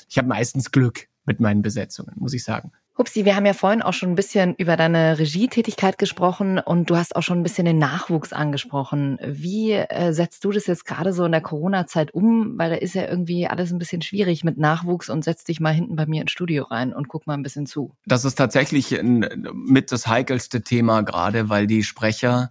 [0.07, 2.71] ich habe meistens Glück mit meinen Besetzungen, muss ich sagen.
[2.97, 6.97] Hupsi, wir haben ja vorhin auch schon ein bisschen über deine Regietätigkeit gesprochen und du
[6.97, 9.19] hast auch schon ein bisschen den Nachwuchs angesprochen.
[9.23, 12.57] Wie äh, setzt du das jetzt gerade so in der Corona-Zeit um?
[12.57, 15.73] Weil da ist ja irgendwie alles ein bisschen schwierig mit Nachwuchs und setz dich mal
[15.73, 17.93] hinten bei mir ins Studio rein und guck mal ein bisschen zu.
[18.07, 22.49] Das ist tatsächlich ein, mit das heikelste Thema gerade, weil die Sprecher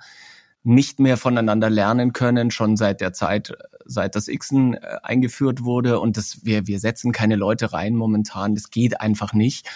[0.62, 3.52] nicht mehr voneinander lernen können, schon seit der Zeit,
[3.84, 5.98] seit das Xen äh, eingeführt wurde.
[5.98, 8.54] Und das, wir, wir setzen keine Leute rein momentan.
[8.54, 9.68] Das geht einfach nicht.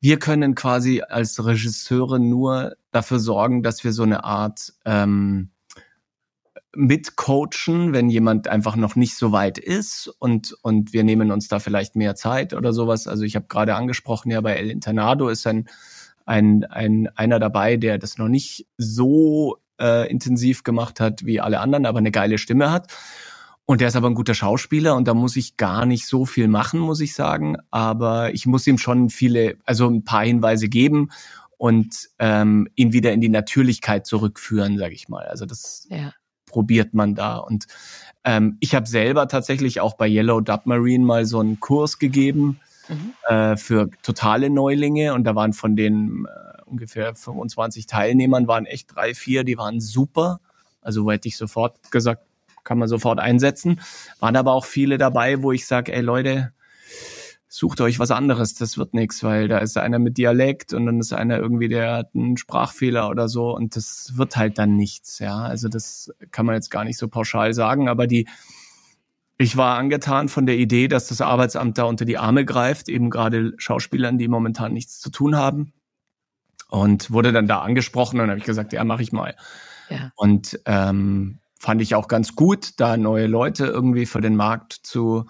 [0.00, 5.50] Wir können quasi als Regisseure nur dafür sorgen, dass wir so eine Art ähm,
[6.74, 11.58] mitcoachen, wenn jemand einfach noch nicht so weit ist und, und wir nehmen uns da
[11.58, 13.06] vielleicht mehr Zeit oder sowas.
[13.06, 15.68] Also ich habe gerade angesprochen, ja, bei El Internado ist ein,
[16.24, 21.60] ein, ein einer dabei, der das noch nicht so äh, intensiv gemacht hat wie alle
[21.60, 22.92] anderen, aber eine geile Stimme hat.
[23.70, 26.48] Und der ist aber ein guter Schauspieler und da muss ich gar nicht so viel
[26.48, 27.56] machen, muss ich sagen.
[27.70, 31.10] Aber ich muss ihm schon viele, also ein paar Hinweise geben
[31.56, 35.24] und ähm, ihn wieder in die Natürlichkeit zurückführen, sage ich mal.
[35.26, 36.12] Also das Ja.
[36.46, 37.36] probiert man da.
[37.36, 37.68] Und
[38.24, 42.58] ähm, ich habe selber tatsächlich auch bei Yellow Submarine mal so einen Kurs gegeben
[43.28, 48.96] äh, für totale Neulinge und da waren von den äh, ungefähr 25 Teilnehmern waren echt
[48.96, 50.40] drei, vier, die waren super.
[50.82, 52.24] Also wo hätte ich sofort gesagt,
[52.64, 53.80] kann man sofort einsetzen.
[54.18, 56.52] Waren aber auch viele dabei, wo ich sage, ey Leute,
[57.52, 61.00] sucht euch was anderes, das wird nichts, weil da ist einer mit Dialekt und dann
[61.00, 65.18] ist einer irgendwie, der hat einen Sprachfehler oder so und das wird halt dann nichts,
[65.18, 65.36] ja.
[65.36, 68.28] Also das kann man jetzt gar nicht so pauschal sagen, aber die,
[69.36, 73.10] ich war angetan von der Idee, dass das Arbeitsamt da unter die Arme greift, eben
[73.10, 75.72] gerade Schauspielern, die momentan nichts zu tun haben.
[76.68, 79.34] Und wurde dann da angesprochen und habe ich gesagt, ja, mache ich mal.
[79.88, 80.12] Ja.
[80.14, 85.26] Und ähm, fand ich auch ganz gut, da neue Leute irgendwie für den Markt zu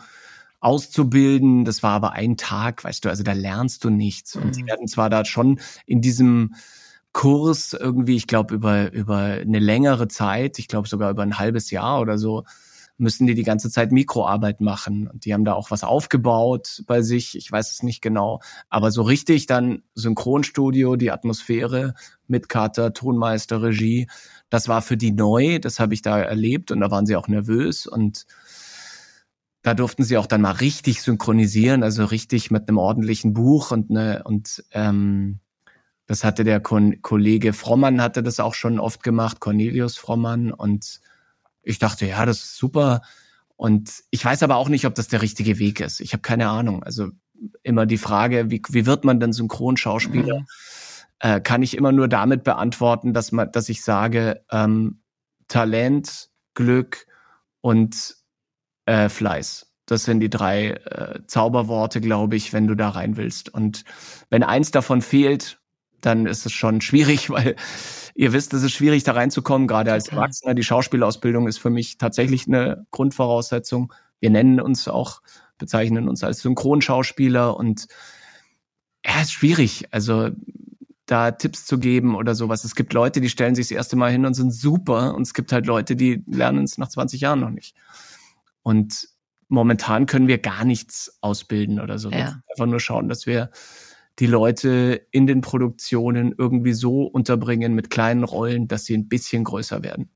[0.60, 1.64] auszubilden.
[1.64, 4.36] Das war aber ein Tag, weißt du, also da lernst du nichts.
[4.36, 6.54] Und die werden zwar da schon in diesem
[7.12, 11.72] Kurs irgendwie, ich glaube, über, über eine längere Zeit, ich glaube sogar über ein halbes
[11.72, 12.44] Jahr oder so,
[13.00, 15.08] müssen die die ganze Zeit Mikroarbeit machen.
[15.08, 17.36] Und die haben da auch was aufgebaut bei sich.
[17.36, 18.40] Ich weiß es nicht genau.
[18.68, 21.94] Aber so richtig dann Synchronstudio, die Atmosphäre
[22.26, 24.08] mit Kater, Tonmeister, Regie,
[24.50, 25.58] das war für die neu.
[25.58, 28.26] Das habe ich da erlebt und da waren sie auch nervös und
[29.62, 33.90] da durften sie auch dann mal richtig synchronisieren, also richtig mit einem ordentlichen Buch und
[33.90, 35.40] ne und ähm,
[36.06, 41.00] das hatte der Kon Kollege Frommann hatte das auch schon oft gemacht, Cornelius Frommann und
[41.62, 43.02] ich dachte, ja, das ist super.
[43.56, 46.00] Und ich weiß aber auch nicht, ob das der richtige Weg ist.
[46.00, 46.82] Ich habe keine Ahnung.
[46.82, 47.08] Also
[47.62, 50.40] immer die Frage, wie, wie wird man denn Synchronschauspieler?
[50.40, 50.46] Mhm.
[51.18, 55.02] Äh, kann ich immer nur damit beantworten, dass man, dass ich sage, ähm,
[55.48, 57.06] Talent, Glück
[57.60, 58.16] und
[58.86, 59.66] äh, Fleiß.
[59.84, 63.52] Das sind die drei äh, Zauberworte, glaube ich, wenn du da rein willst.
[63.52, 63.84] Und
[64.30, 65.59] wenn eins davon fehlt,
[66.00, 67.56] dann ist es schon schwierig, weil
[68.14, 70.54] ihr wisst, es ist schwierig, da reinzukommen, gerade als Erwachsener.
[70.54, 73.92] Die Schauspielausbildung ist für mich tatsächlich eine Grundvoraussetzung.
[74.20, 75.22] Wir nennen uns auch,
[75.58, 77.86] bezeichnen uns als Synchronschauspieler und
[79.04, 79.86] ja, ist schwierig.
[79.92, 80.30] Also
[81.06, 82.64] da Tipps zu geben oder sowas.
[82.64, 85.34] Es gibt Leute, die stellen sich das erste Mal hin und sind super und es
[85.34, 87.74] gibt halt Leute, die lernen es nach 20 Jahren noch nicht.
[88.62, 89.08] Und
[89.48, 92.10] momentan können wir gar nichts ausbilden oder so.
[92.10, 92.40] Ja.
[92.50, 93.50] Einfach nur schauen, dass wir
[94.20, 99.44] die Leute in den Produktionen irgendwie so unterbringen mit kleinen Rollen, dass sie ein bisschen
[99.44, 100.10] größer werden.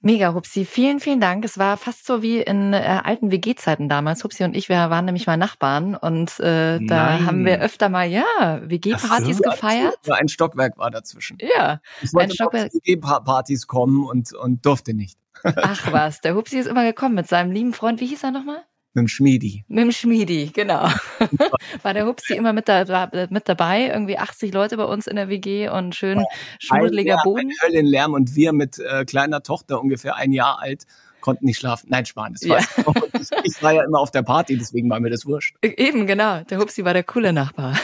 [0.00, 0.64] Mega, Hupsi.
[0.64, 1.44] Vielen, vielen Dank.
[1.44, 4.22] Es war fast so wie in äh, alten WG-Zeiten damals.
[4.22, 7.26] Hupsi und ich, wir waren nämlich mal Nachbarn und äh, da Nein.
[7.26, 9.98] haben wir öfter mal, ja, WG-Partys gefeiert.
[10.02, 11.38] So, ein Stockwerk war dazwischen.
[11.40, 12.72] Ja, ich wollte ein Stockwerk.
[12.74, 15.18] WG-Partys kommen und, und durfte nicht.
[15.42, 18.00] Ach was, der Hupsi ist immer gekommen mit seinem lieben Freund.
[18.00, 18.62] Wie hieß er nochmal?
[18.98, 19.64] Mit dem Schmiedi.
[19.68, 20.88] Mit dem Schmiedi, genau.
[21.82, 25.28] War der Hupsi immer mit, da, mit dabei, irgendwie 80 Leute bei uns in der
[25.28, 26.24] WG und schön
[26.58, 27.52] schmuddeliger Boden.
[27.62, 30.84] Höllenlärm und wir mit äh, kleiner Tochter, ungefähr ein Jahr alt,
[31.20, 31.88] konnten nicht schlafen.
[31.90, 32.66] Nein, Spahn, das war ja.
[33.44, 35.56] ich war ja immer auf der Party, deswegen war mir das wurscht.
[35.62, 36.42] E-, eben, genau.
[36.44, 37.74] Der Hupsi war der coole Nachbar.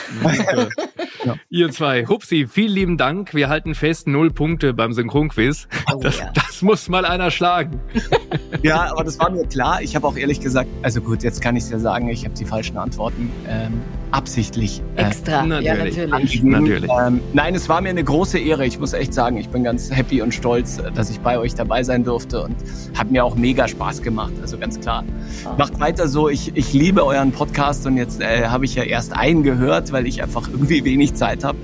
[1.24, 1.34] ja.
[1.48, 3.34] Ihr zwei, Hupsi, vielen lieben Dank.
[3.34, 5.68] Wir halten fest, null Punkte beim Synchronquiz.
[5.92, 6.30] Oh, das, ja.
[6.34, 7.80] das muss mal einer schlagen.
[8.62, 9.82] ja, aber das war mir klar.
[9.82, 12.34] Ich habe auch ehrlich gesagt, also gut, jetzt kann ich es ja sagen, ich habe
[12.34, 13.80] die falschen Antworten ähm,
[14.10, 14.82] absichtlich.
[14.96, 15.96] Äh, Extra, natürlich.
[15.96, 16.42] ja, natürlich.
[16.42, 16.90] natürlich.
[16.90, 18.64] Ähm, nein, es war mir eine große Ehre.
[18.66, 21.82] Ich muss echt sagen, ich bin ganz happy und stolz, dass ich bei euch dabei
[21.82, 22.56] sein durfte und
[22.96, 24.32] hat mir auch mega Spaß gemacht.
[24.40, 25.04] Also ganz klar.
[25.44, 25.50] Oh.
[25.58, 26.28] Macht weiter so.
[26.28, 30.06] Ich, ich liebe euren Podcast und jetzt äh, habe ich ja erst einen gehört, weil
[30.06, 31.58] ich einfach irgendwie wenig Zeit habe.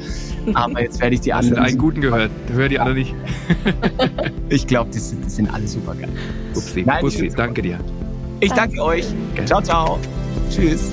[0.54, 1.60] Aber jetzt werde ich die anderen.
[1.62, 2.30] Hast einen guten gehört?
[2.52, 3.14] Hör die alle nicht.
[4.48, 6.10] ich glaube, die sind, die sind alle super geil.
[6.54, 7.78] Upsi, Nein, Upsi, danke dir.
[8.40, 9.04] Ich danke euch.
[9.44, 9.98] Ciao, ciao.
[10.50, 10.90] Tschüss.